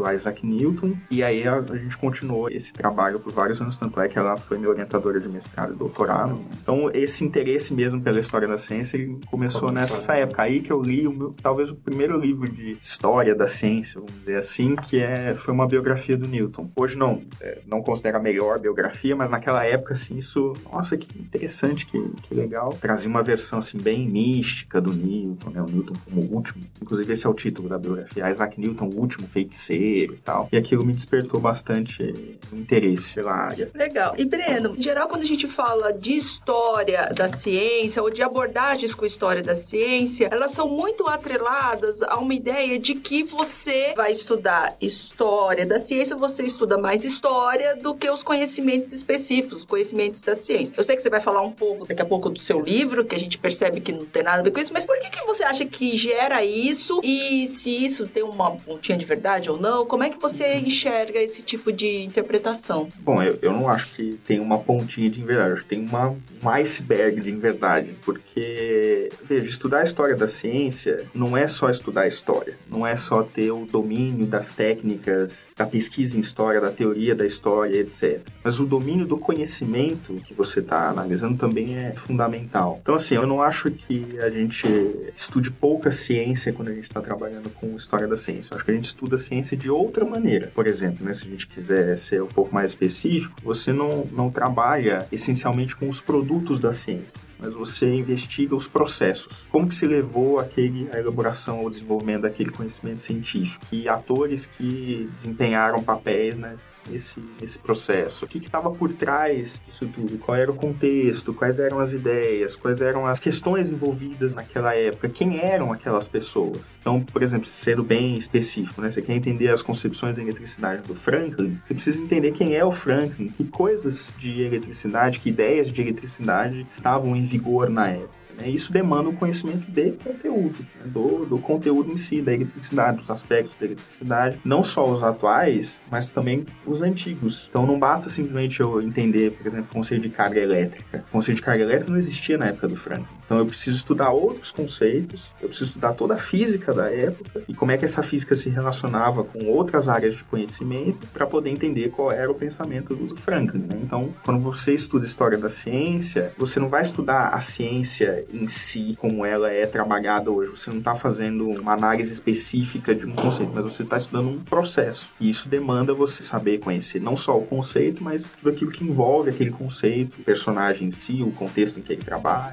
do 0.00 0.10
Isaac 0.10 0.46
Newton. 0.46 0.96
E 1.10 1.22
aí 1.22 1.46
a, 1.46 1.56
a, 1.56 1.76
gente 1.76 1.96
continuou 1.98 2.48
esse 2.50 2.72
trabalho 2.72 3.20
por 3.20 3.32
vários 3.32 3.60
anos, 3.60 3.76
tanto 3.76 4.00
é 4.00 4.08
que 4.08 4.18
ela 4.18 4.36
foi 4.36 4.58
minha 4.58 4.70
orientadora 4.70 5.20
de 5.20 5.28
mestrado 5.28 5.74
e 5.74 5.76
doutorado. 5.76 6.40
Então, 6.62 6.90
esse 6.92 7.24
interesse 7.24 7.74
mesmo 7.74 8.00
pela 8.00 8.18
história 8.18 8.48
da 8.48 8.56
ciência 8.56 8.98
começou 9.30 9.70
nessa 9.70 10.14
época. 10.16 10.42
Aí 10.42 10.60
que 10.60 10.72
eu 10.72 10.80
li 10.80 11.06
o 11.06 11.12
meu, 11.12 11.34
talvez 11.42 11.70
o 11.70 11.76
primeiro 11.76 12.18
livro 12.18 12.50
de 12.50 12.72
história 12.72 13.34
da 13.34 13.46
ciência, 13.46 14.00
vamos 14.00 14.14
dizer 14.20 14.36
assim, 14.36 14.59
que 14.76 15.00
é, 15.00 15.34
foi 15.34 15.52
uma 15.52 15.66
biografia 15.66 16.16
do 16.16 16.26
Newton. 16.26 16.70
Hoje 16.76 16.96
não, 16.96 17.20
é, 17.40 17.58
não 17.66 17.82
considero 17.82 18.18
a 18.18 18.20
melhor 18.20 18.58
biografia, 18.58 19.14
mas 19.16 19.30
naquela 19.30 19.64
época, 19.64 19.92
assim, 19.92 20.16
isso, 20.16 20.52
nossa, 20.70 20.96
que 20.96 21.18
interessante, 21.18 21.86
que, 21.86 21.98
que 22.22 22.34
legal. 22.34 22.76
Trazia 22.80 23.08
uma 23.08 23.22
versão, 23.22 23.58
assim, 23.58 23.78
bem 23.78 24.08
mística 24.08 24.80
do 24.80 24.96
Newton, 24.96 25.50
né? 25.50 25.62
O 25.62 25.66
Newton 25.66 25.94
como 26.04 26.20
o 26.22 26.34
último. 26.34 26.62
Inclusive, 26.80 27.12
esse 27.12 27.26
é 27.26 27.28
o 27.28 27.34
título 27.34 27.68
da 27.68 27.78
biografia. 27.78 28.28
Isaac 28.30 28.60
Newton, 28.60 28.86
o 28.86 28.98
último 28.98 29.26
feiticeiro 29.26 30.14
e 30.14 30.18
tal. 30.18 30.48
E 30.52 30.56
aquilo 30.56 30.84
me 30.84 30.92
despertou 30.92 31.40
bastante 31.40 32.38
interesse 32.52 33.14
pela 33.14 33.32
área. 33.32 33.70
Legal. 33.74 34.14
E 34.18 34.24
Breno, 34.24 34.74
em 34.76 34.82
geral, 34.82 35.08
quando 35.08 35.22
a 35.22 35.26
gente 35.26 35.46
fala 35.46 35.92
de 35.92 36.12
história 36.12 37.10
da 37.14 37.28
ciência 37.28 38.02
ou 38.02 38.10
de 38.10 38.22
abordagens 38.22 38.94
com 38.94 39.04
história 39.04 39.42
da 39.42 39.54
ciência, 39.54 40.28
elas 40.30 40.52
são 40.52 40.68
muito 40.68 41.06
atreladas 41.06 42.02
a 42.02 42.18
uma 42.18 42.34
ideia 42.34 42.78
de 42.78 42.94
que 42.94 43.22
você 43.22 43.94
vai 43.96 44.12
estudar 44.12 44.49
história 44.80 45.66
da 45.66 45.78
ciência, 45.78 46.16
você 46.16 46.42
estuda 46.42 46.76
mais 46.76 47.04
história 47.04 47.76
do 47.76 47.94
que 47.94 48.08
os 48.08 48.22
conhecimentos 48.22 48.92
específicos, 48.92 49.60
os 49.60 49.64
conhecimentos 49.64 50.22
da 50.22 50.34
ciência. 50.34 50.74
Eu 50.76 50.84
sei 50.84 50.96
que 50.96 51.02
você 51.02 51.10
vai 51.10 51.20
falar 51.20 51.42
um 51.42 51.52
pouco 51.52 51.86
daqui 51.86 52.02
a 52.02 52.04
pouco 52.04 52.30
do 52.30 52.38
seu 52.38 52.60
livro, 52.60 53.04
que 53.04 53.14
a 53.14 53.18
gente 53.18 53.38
percebe 53.38 53.80
que 53.80 53.92
não 53.92 54.04
tem 54.04 54.22
nada 54.22 54.40
a 54.40 54.42
ver 54.42 54.50
com 54.50 54.60
isso, 54.60 54.72
mas 54.72 54.86
por 54.86 54.98
que, 54.98 55.10
que 55.10 55.24
você 55.26 55.42
acha 55.42 55.64
que 55.64 55.96
gera 55.96 56.44
isso 56.44 57.00
e 57.02 57.46
se 57.46 57.84
isso 57.84 58.06
tem 58.06 58.22
uma 58.22 58.52
pontinha 58.56 58.96
de 58.96 59.04
verdade 59.04 59.50
ou 59.50 59.58
não? 59.58 59.86
Como 59.86 60.02
é 60.02 60.10
que 60.10 60.18
você 60.18 60.56
enxerga 60.56 61.18
esse 61.18 61.42
tipo 61.42 61.72
de 61.72 62.02
interpretação? 62.02 62.88
Bom, 63.00 63.22
eu, 63.22 63.38
eu 63.42 63.52
não 63.52 63.68
acho 63.68 63.94
que 63.94 64.18
tem 64.26 64.40
uma 64.40 64.58
pontinha 64.58 65.10
de 65.10 65.22
verdade, 65.22 65.52
acho 65.52 65.62
que 65.62 65.68
tem 65.68 65.80
uma, 65.80 66.10
um 66.42 66.48
iceberg 66.48 67.20
de 67.20 67.32
verdade, 67.32 67.94
porque, 68.04 69.10
veja, 69.24 69.48
estudar 69.48 69.80
a 69.80 69.84
história 69.84 70.16
da 70.16 70.28
ciência 70.28 71.06
não 71.14 71.36
é 71.36 71.46
só 71.48 71.70
estudar 71.70 72.02
a 72.02 72.06
história, 72.06 72.56
não 72.68 72.86
é 72.86 72.96
só 72.96 73.22
ter 73.22 73.50
o 73.50 73.66
domínio 73.66 74.26
das 74.40 74.52
técnicas, 74.52 75.52
da 75.56 75.66
pesquisa 75.66 76.16
em 76.16 76.20
história, 76.20 76.60
da 76.60 76.70
teoria 76.70 77.14
da 77.14 77.26
história, 77.26 77.78
etc. 77.78 78.20
Mas 78.42 78.58
o 78.58 78.64
domínio 78.64 79.06
do 79.06 79.18
conhecimento 79.18 80.14
que 80.26 80.32
você 80.32 80.60
está 80.60 80.88
analisando 80.88 81.36
também 81.36 81.76
é 81.76 81.92
fundamental. 81.92 82.78
Então, 82.82 82.94
assim, 82.94 83.16
eu 83.16 83.26
não 83.26 83.42
acho 83.42 83.70
que 83.70 84.18
a 84.18 84.30
gente 84.30 84.66
estude 85.14 85.50
pouca 85.50 85.92
ciência 85.92 86.52
quando 86.52 86.68
a 86.68 86.72
gente 86.72 86.84
está 86.84 87.02
trabalhando 87.02 87.50
com 87.50 87.76
história 87.76 88.08
da 88.08 88.16
ciência. 88.16 88.52
Eu 88.52 88.56
acho 88.56 88.64
que 88.64 88.70
a 88.70 88.74
gente 88.74 88.86
estuda 88.86 89.16
a 89.16 89.18
ciência 89.18 89.56
de 89.56 89.70
outra 89.70 90.06
maneira. 90.06 90.50
Por 90.54 90.66
exemplo, 90.66 91.04
né, 91.04 91.12
se 91.12 91.26
a 91.26 91.30
gente 91.30 91.46
quiser 91.46 91.98
ser 91.98 92.22
um 92.22 92.28
pouco 92.28 92.54
mais 92.54 92.70
específico, 92.70 93.34
você 93.44 93.72
não, 93.74 94.06
não 94.10 94.30
trabalha 94.30 95.06
essencialmente 95.12 95.76
com 95.76 95.88
os 95.88 96.00
produtos 96.00 96.58
da 96.58 96.72
ciência 96.72 97.29
mas 97.40 97.54
você 97.54 97.92
investiga 97.92 98.54
os 98.54 98.66
processos. 98.66 99.44
Como 99.50 99.68
que 99.68 99.74
se 99.74 99.86
levou 99.86 100.38
aquele, 100.38 100.88
elaboração 100.94 101.62
ou 101.62 101.70
desenvolvimento 101.70 102.22
daquele 102.22 102.50
conhecimento 102.50 103.02
científico? 103.02 103.64
E 103.72 103.88
atores 103.88 104.46
que 104.46 105.08
desempenharam 105.16 105.82
papéis 105.82 106.36
nesse, 106.36 107.20
nesse 107.40 107.58
processo? 107.58 108.24
O 108.24 108.28
que 108.28 108.38
estava 108.38 108.70
por 108.70 108.92
trás 108.92 109.60
disso 109.66 109.86
tudo? 109.86 110.18
Qual 110.18 110.36
era 110.36 110.50
o 110.50 110.54
contexto? 110.54 111.32
Quais 111.32 111.58
eram 111.58 111.78
as 111.78 111.92
ideias? 111.92 112.56
Quais 112.56 112.80
eram 112.80 113.06
as 113.06 113.18
questões 113.18 113.70
envolvidas 113.70 114.34
naquela 114.34 114.74
época? 114.74 115.08
Quem 115.08 115.40
eram 115.40 115.72
aquelas 115.72 116.08
pessoas? 116.08 116.60
Então, 116.80 117.00
por 117.00 117.22
exemplo, 117.22 117.46
sendo 117.46 117.82
bem 117.82 118.16
específico, 118.16 118.80
né? 118.80 118.90
Você 118.90 119.02
quer 119.02 119.14
entender 119.14 119.48
as 119.48 119.62
concepções 119.62 120.16
da 120.16 120.22
eletricidade 120.22 120.82
do 120.82 120.94
Franklin, 120.94 121.58
você 121.62 121.74
precisa 121.74 122.00
entender 122.00 122.32
quem 122.32 122.54
é 122.54 122.64
o 122.64 122.72
Franklin, 122.72 123.28
que 123.28 123.44
coisas 123.44 124.14
de 124.18 124.42
eletricidade, 124.42 125.20
que 125.20 125.28
ideias 125.28 125.72
de 125.72 125.80
eletricidade 125.80 126.66
estavam 126.70 127.16
em 127.16 127.26
vigor 127.30 127.70
na 127.70 127.88
época. 127.88 128.19
Né? 128.40 128.50
Isso 128.50 128.72
demanda 128.72 129.08
o 129.08 129.12
conhecimento 129.12 129.70
de 129.70 129.92
conteúdo, 129.92 130.58
né? 130.76 130.86
do, 130.86 131.26
do 131.26 131.38
conteúdo 131.38 131.92
em 131.92 131.96
si, 131.96 132.20
da 132.20 132.32
eletricidade, 132.32 132.98
dos 132.98 133.10
aspectos 133.10 133.54
da 133.58 133.66
eletricidade, 133.66 134.38
não 134.44 134.64
só 134.64 134.90
os 134.90 135.02
atuais, 135.02 135.82
mas 135.90 136.08
também 136.08 136.46
os 136.66 136.82
antigos. 136.82 137.48
Então 137.50 137.66
não 137.66 137.78
basta 137.78 138.08
simplesmente 138.08 138.60
eu 138.60 138.80
entender, 138.82 139.32
por 139.32 139.46
exemplo, 139.46 139.66
o 139.70 139.74
conceito 139.74 140.02
de 140.02 140.10
carga 140.10 140.40
elétrica. 140.40 141.04
O 141.08 141.12
conceito 141.12 141.36
de 141.36 141.42
carga 141.42 141.62
elétrica 141.62 141.90
não 141.90 141.98
existia 141.98 142.38
na 142.38 142.46
época 142.46 142.68
do 142.68 142.76
Franklin. 142.76 143.06
Então 143.24 143.38
eu 143.38 143.46
preciso 143.46 143.76
estudar 143.76 144.10
outros 144.10 144.50
conceitos, 144.50 145.28
eu 145.40 145.48
preciso 145.48 145.70
estudar 145.70 145.92
toda 145.92 146.14
a 146.14 146.18
física 146.18 146.72
da 146.72 146.90
época 146.90 147.42
e 147.48 147.54
como 147.54 147.70
é 147.70 147.76
que 147.76 147.84
essa 147.84 148.02
física 148.02 148.34
se 148.34 148.48
relacionava 148.48 149.22
com 149.22 149.46
outras 149.46 149.88
áreas 149.88 150.16
de 150.16 150.24
conhecimento 150.24 151.06
para 151.12 151.26
poder 151.26 151.50
entender 151.50 151.90
qual 151.90 152.10
era 152.10 152.30
o 152.30 152.34
pensamento 152.34 152.94
do 152.94 153.16
Franklin. 153.16 153.60
Né? 153.60 153.78
Então, 153.82 154.12
quando 154.24 154.40
você 154.40 154.74
estuda 154.74 155.04
história 155.04 155.38
da 155.38 155.48
ciência, 155.48 156.32
você 156.36 156.58
não 156.58 156.68
vai 156.68 156.82
estudar 156.82 157.28
a 157.28 157.40
ciência 157.40 158.24
em 158.32 158.48
si, 158.48 158.96
como 158.98 159.24
ela 159.24 159.50
é 159.50 159.66
trabalhada 159.66 160.30
hoje. 160.30 160.50
Você 160.50 160.70
não 160.70 160.78
está 160.78 160.94
fazendo 160.94 161.48
uma 161.48 161.72
análise 161.72 162.12
específica 162.12 162.94
de 162.94 163.06
um 163.06 163.12
conceito, 163.12 163.52
mas 163.54 163.64
você 163.64 163.82
está 163.82 163.96
estudando 163.96 164.28
um 164.28 164.40
processo. 164.40 165.12
E 165.20 165.28
isso 165.28 165.48
demanda 165.48 165.92
você 165.92 166.22
saber 166.22 166.58
conhecer 166.58 167.00
não 167.00 167.16
só 167.16 167.38
o 167.38 167.46
conceito, 167.46 168.02
mas 168.02 168.24
tudo 168.24 168.50
aquilo 168.50 168.70
que 168.70 168.84
envolve 168.84 169.30
aquele 169.30 169.50
conceito, 169.50 170.20
o 170.20 170.24
personagem 170.24 170.88
em 170.88 170.90
si, 170.90 171.22
o 171.22 171.32
contexto 171.32 171.78
em 171.78 171.82
que 171.82 171.92
ele 171.92 172.02
trabalha, 172.02 172.52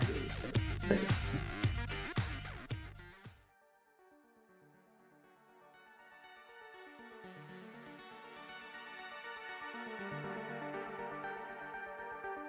etc. 0.83 0.97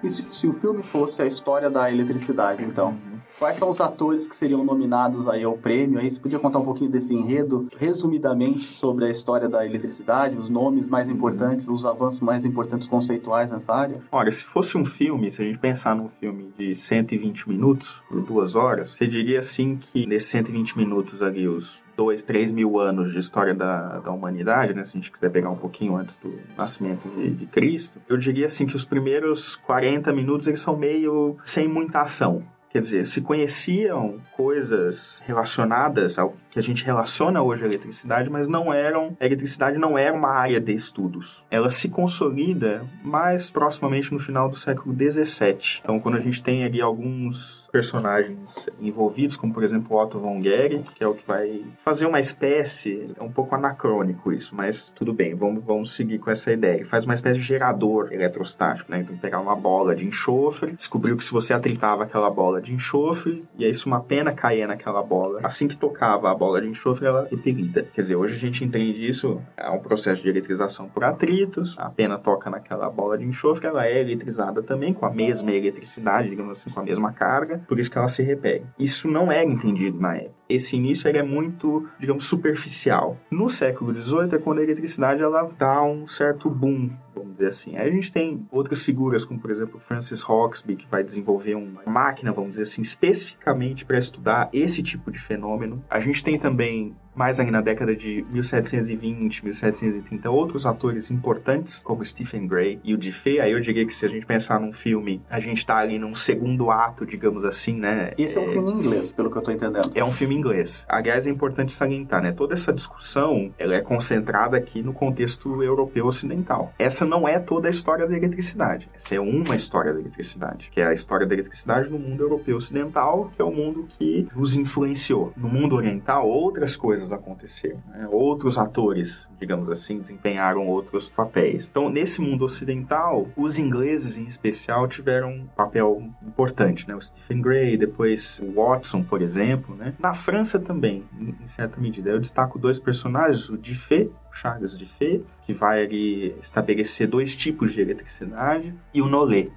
E 0.02 0.08
se, 0.10 0.24
se, 0.30 0.46
o 0.46 0.52
filme 0.52 0.82
fosse 0.82 1.22
a 1.22 1.26
história 1.26 1.68
da 1.68 1.90
eletricidade, 1.90 2.62
então, 2.62 2.96
quais 3.38 3.56
são 3.56 3.70
os 3.70 3.80
atores 3.80 4.26
que 4.26 4.36
seriam 4.36 4.64
nominados 4.64 5.28
aí 5.28 5.44
ao 5.44 5.56
prêmio? 5.56 5.98
Aí 5.98 6.10
você 6.10 6.20
podia 6.20 6.38
contar 6.38 6.58
um 6.58 6.64
pouquinho 6.64 6.90
desse 6.90 7.14
enredo, 7.14 7.66
resumidamente, 7.78 8.64
sobre 8.64 9.04
a 9.04 9.10
história 9.10 9.48
da 9.48 9.64
eletricidade, 9.64 10.36
os 10.36 10.48
nomes 10.48 10.88
mais 10.88 11.10
importantes, 11.10 11.68
os 11.68 11.84
avanços 11.84 12.20
mais 12.20 12.44
importantes 12.44 12.88
conceituais 12.88 13.50
nessa 13.50 13.74
área? 13.74 14.00
Olha, 14.10 14.30
se 14.30 14.44
fosse 14.44 14.76
um 14.76 14.84
filme, 14.84 15.30
se 15.30 15.42
a 15.42 15.44
gente 15.44 15.58
pensar 15.58 15.94
num 15.94 16.08
filme 16.08 16.50
de 16.56 16.74
120 16.74 17.48
minutos, 17.48 18.02
por 18.08 18.20
duas 18.20 18.54
horas, 18.54 18.90
você 18.90 19.06
diria 19.06 19.38
assim 19.38 19.76
que 19.76 20.06
nesses 20.06 20.28
120 20.30 20.76
minutos 20.76 21.22
ali, 21.22 21.48
os 21.48 21.82
dois, 21.98 22.22
três 22.22 22.52
mil 22.52 22.78
anos 22.78 23.10
de 23.10 23.18
história 23.18 23.52
da, 23.52 23.98
da 23.98 24.12
humanidade, 24.12 24.72
né? 24.72 24.84
Se 24.84 24.96
a 24.96 25.00
gente 25.00 25.10
quiser 25.10 25.30
pegar 25.30 25.50
um 25.50 25.56
pouquinho 25.56 25.96
antes 25.96 26.16
do 26.16 26.32
nascimento 26.56 27.08
de, 27.08 27.30
de 27.30 27.46
Cristo, 27.46 28.00
eu 28.08 28.16
diria 28.16 28.46
assim 28.46 28.66
que 28.66 28.76
os 28.76 28.84
primeiros 28.84 29.56
40 29.56 30.12
minutos 30.12 30.46
eles 30.46 30.60
são 30.60 30.76
meio 30.76 31.36
sem 31.42 31.66
muita 31.66 32.02
ação. 32.02 32.44
Quer 32.70 32.80
dizer, 32.80 33.04
se 33.04 33.20
conheciam 33.20 34.16
coisas 34.36 35.22
relacionadas 35.24 36.18
ao 36.18 36.34
que 36.50 36.58
a 36.58 36.62
gente 36.62 36.84
relaciona 36.84 37.42
hoje 37.42 37.64
à 37.64 37.66
eletricidade, 37.66 38.28
mas 38.28 38.48
não 38.48 38.72
eram. 38.72 39.16
A 39.20 39.26
eletricidade 39.26 39.78
não 39.78 39.96
era 39.96 40.14
uma 40.14 40.30
área 40.30 40.60
de 40.60 40.72
estudos. 40.72 41.46
Ela 41.50 41.70
se 41.70 41.88
consolida 41.88 42.84
mais 43.02 43.50
proximamente 43.50 44.12
no 44.12 44.18
final 44.18 44.48
do 44.48 44.56
século 44.56 44.94
XVII. 44.94 45.80
Então, 45.82 46.00
quando 46.00 46.16
a 46.16 46.20
gente 46.20 46.42
tem 46.42 46.64
ali 46.64 46.80
alguns 46.80 47.68
personagens 47.72 48.68
envolvidos, 48.80 49.36
como 49.36 49.52
por 49.52 49.62
exemplo 49.62 49.96
Otto 49.96 50.18
von 50.18 50.40
Guericke, 50.40 50.94
que 50.94 51.04
é 51.04 51.06
o 51.06 51.14
que 51.14 51.26
vai 51.26 51.64
fazer 51.78 52.06
uma 52.06 52.20
espécie, 52.20 53.14
é 53.18 53.22
um 53.22 53.30
pouco 53.30 53.54
anacrônico 53.54 54.32
isso, 54.32 54.54
mas 54.54 54.92
tudo 54.94 55.12
bem, 55.12 55.34
vamos, 55.34 55.64
vamos 55.64 55.92
seguir 55.92 56.18
com 56.18 56.30
essa 56.30 56.52
ideia. 56.52 56.76
Ele 56.76 56.84
faz 56.84 57.04
uma 57.04 57.14
espécie 57.14 57.40
de 57.40 57.46
gerador 57.46 58.12
eletrostático, 58.12 58.90
né? 58.90 59.00
Então, 59.00 59.16
pegar 59.16 59.40
uma 59.40 59.56
bola 59.56 59.94
de 59.94 60.06
enxofre, 60.06 60.72
descobriu 60.72 61.16
que 61.16 61.24
se 61.24 61.32
você 61.32 61.52
atritava 61.52 62.04
aquela 62.04 62.30
bola 62.30 62.57
de 62.60 62.74
enxofre, 62.74 63.44
e 63.56 63.64
aí 63.64 63.74
se 63.74 63.86
uma 63.86 64.00
pena 64.00 64.32
caía 64.32 64.66
naquela 64.66 65.02
bola, 65.02 65.40
assim 65.42 65.68
que 65.68 65.76
tocava 65.76 66.30
a 66.30 66.34
bola 66.34 66.60
de 66.60 66.68
enxofre, 66.68 67.06
ela 67.06 67.26
é 67.26 67.28
repelida. 67.30 67.82
Quer 67.94 68.00
dizer, 68.00 68.16
hoje 68.16 68.34
a 68.34 68.38
gente 68.38 68.64
entende 68.64 69.06
isso, 69.06 69.40
é 69.56 69.70
um 69.70 69.78
processo 69.78 70.22
de 70.22 70.28
eletrização 70.28 70.88
por 70.88 71.04
atritos, 71.04 71.76
a 71.78 71.90
pena 71.90 72.18
toca 72.18 72.50
naquela 72.50 72.88
bola 72.90 73.18
de 73.18 73.24
enxofre, 73.24 73.66
ela 73.66 73.86
é 73.86 74.00
eletrizada 74.00 74.62
também 74.62 74.92
com 74.92 75.06
a 75.06 75.10
mesma 75.10 75.50
eletricidade, 75.52 76.30
digamos 76.30 76.58
assim, 76.58 76.70
com 76.70 76.80
a 76.80 76.84
mesma 76.84 77.12
carga, 77.12 77.60
por 77.66 77.78
isso 77.78 77.90
que 77.90 77.98
ela 77.98 78.08
se 78.08 78.22
repele. 78.22 78.66
Isso 78.78 79.08
não 79.08 79.30
era 79.30 79.48
entendido 79.48 80.00
na 80.00 80.16
época. 80.16 80.37
Esse 80.48 80.76
início 80.76 81.08
é 81.08 81.22
muito, 81.22 81.88
digamos, 81.98 82.24
superficial. 82.24 83.16
No 83.30 83.48
século 83.48 83.94
XVIII 83.94 84.34
é 84.34 84.38
quando 84.38 84.58
a 84.58 84.62
eletricidade 84.62 85.22
ela 85.22 85.50
dá 85.58 85.82
um 85.82 86.06
certo 86.06 86.48
boom 86.48 86.90
vamos 87.18 87.32
dizer 87.32 87.46
assim. 87.46 87.76
Aí 87.76 87.88
a 87.88 87.92
gente 87.92 88.12
tem 88.12 88.46
outras 88.50 88.84
figuras, 88.84 89.24
como 89.24 89.40
por 89.40 89.50
exemplo 89.50 89.78
Francis 89.78 90.22
Hawksby, 90.22 90.76
que 90.76 90.86
vai 90.88 91.02
desenvolver 91.02 91.54
uma 91.54 91.82
máquina, 91.86 92.32
vamos 92.32 92.50
dizer 92.50 92.62
assim, 92.62 92.80
especificamente 92.80 93.84
para 93.84 93.98
estudar 93.98 94.48
esse 94.52 94.82
tipo 94.82 95.10
de 95.10 95.18
fenômeno. 95.18 95.84
A 95.90 96.00
gente 96.00 96.22
tem 96.22 96.38
também 96.38 96.94
mais 97.18 97.40
ainda 97.40 97.50
na 97.50 97.60
década 97.60 97.96
de 97.96 98.24
1720, 98.30 99.44
1730, 99.44 100.30
outros 100.30 100.64
atores 100.64 101.10
importantes, 101.10 101.82
como 101.82 102.04
Stephen 102.04 102.46
Gray 102.46 102.78
e 102.84 102.94
o 102.94 102.96
Diffie. 102.96 103.40
Aí 103.40 103.50
eu 103.50 103.58
diria 103.58 103.84
que 103.84 103.92
se 103.92 104.06
a 104.06 104.08
gente 104.08 104.24
pensar 104.24 104.60
num 104.60 104.72
filme, 104.72 105.20
a 105.28 105.40
gente 105.40 105.66
tá 105.66 105.78
ali 105.78 105.98
num 105.98 106.14
segundo 106.14 106.70
ato, 106.70 107.04
digamos 107.04 107.44
assim, 107.44 107.74
né? 107.74 108.12
Esse 108.16 108.38
é, 108.38 108.44
é 108.44 108.48
um 108.48 108.52
filme 108.52 108.70
inglês, 108.70 109.10
pelo 109.10 109.32
que 109.32 109.36
eu 109.36 109.42
tô 109.42 109.50
entendendo. 109.50 109.90
É 109.96 110.04
um 110.04 110.12
filme 110.12 110.36
inglês. 110.36 110.86
Aliás, 110.88 111.26
é 111.26 111.30
importante 111.30 111.72
salientar, 111.72 112.22
né? 112.22 112.30
Toda 112.30 112.54
essa 112.54 112.72
discussão, 112.72 113.52
ela 113.58 113.74
é 113.74 113.80
concentrada 113.80 114.56
aqui 114.56 114.80
no 114.80 114.92
contexto 114.92 115.60
europeu 115.60 116.06
ocidental. 116.06 116.72
Essa 116.78 117.04
não 117.04 117.26
é 117.26 117.40
toda 117.40 117.66
a 117.66 117.70
história 117.70 118.06
da 118.06 118.16
eletricidade. 118.16 118.88
Essa 118.94 119.16
é 119.16 119.20
uma 119.20 119.56
história 119.56 119.92
da 119.92 119.98
eletricidade, 119.98 120.70
que 120.70 120.80
é 120.80 120.86
a 120.86 120.92
história 120.92 121.26
da 121.26 121.34
eletricidade 121.34 121.90
no 121.90 121.98
mundo 121.98 122.22
europeu 122.22 122.56
ocidental, 122.56 123.32
que 123.34 123.42
é 123.42 123.44
o 123.44 123.50
mundo 123.50 123.88
que 123.98 124.28
nos 124.36 124.54
influenciou. 124.54 125.32
No 125.36 125.48
mundo 125.48 125.74
oriental, 125.74 126.28
outras 126.28 126.76
coisas 126.76 127.07
aconteceram. 127.12 127.82
Né? 127.88 128.08
Outros 128.10 128.58
atores, 128.58 129.28
digamos 129.38 129.68
assim, 129.68 129.98
desempenharam 129.98 130.66
outros 130.66 131.08
papéis. 131.08 131.68
Então, 131.68 131.88
nesse 131.88 132.20
mundo 132.20 132.44
ocidental, 132.44 133.28
os 133.36 133.58
ingleses 133.58 134.16
em 134.16 134.24
especial 134.24 134.86
tiveram 134.88 135.30
um 135.30 135.46
papel 135.46 136.02
importante, 136.26 136.86
né? 136.86 136.94
O 136.94 137.00
Stephen 137.00 137.40
Gray, 137.40 137.76
depois 137.76 138.40
o 138.40 138.52
Watson, 138.52 139.02
por 139.02 139.22
exemplo, 139.22 139.74
né? 139.74 139.94
Na 139.98 140.14
França 140.14 140.58
também, 140.58 141.04
em 141.18 141.46
certa 141.46 141.80
medida. 141.80 142.10
Eu 142.10 142.18
destaco 142.18 142.58
dois 142.58 142.78
personagens, 142.78 143.48
o 143.48 143.56
Diffé, 143.56 144.08
Charles 144.32 144.76
Diffé, 144.76 145.20
que 145.42 145.52
vai 145.52 145.84
ali 145.84 146.36
estabelecer 146.40 147.08
dois 147.08 147.34
tipos 147.34 147.72
de 147.72 147.80
eletricidade, 147.80 148.74
e 148.92 149.02
o 149.02 149.08
Nollet, 149.08 149.50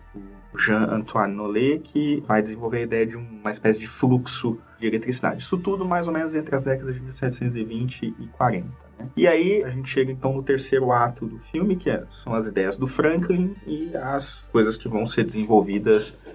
o 0.54 0.58
Jean-Antoine 0.58 1.34
Nollet, 1.34 1.80
que 1.80 2.22
vai 2.26 2.42
desenvolver 2.42 2.78
a 2.78 2.82
ideia 2.82 3.06
de 3.06 3.18
uma 3.18 3.52
espécie 3.52 3.80
de 3.80 3.88
fluxo 3.88 4.60
de 4.82 4.88
eletricidade. 4.88 5.42
Isso 5.42 5.58
tudo 5.58 5.86
mais 5.86 6.08
ou 6.08 6.14
menos 6.14 6.34
entre 6.34 6.56
as 6.56 6.64
décadas 6.64 6.96
de 6.96 7.02
1720 7.02 8.16
e 8.20 8.28
40. 8.28 8.68
Né? 9.00 9.10
E 9.16 9.28
aí 9.28 9.64
a 9.64 9.70
gente 9.70 9.88
chega 9.88 10.12
então 10.12 10.34
no 10.34 10.44
terceiro 10.44 10.92
ato 10.92 11.26
do 11.26 11.38
filme, 11.40 11.76
que 11.76 11.90
é, 11.90 12.04
são 12.10 12.34
as 12.34 12.48
ideias 12.48 12.78
do 12.78 12.88
Franklin 12.88 13.56
e 13.66 13.96
as 13.96 14.50
coisas 14.52 14.76
que 14.76 14.90
vão 14.90 15.06
ser 15.06 15.24
desenvolvidas 15.24 16.26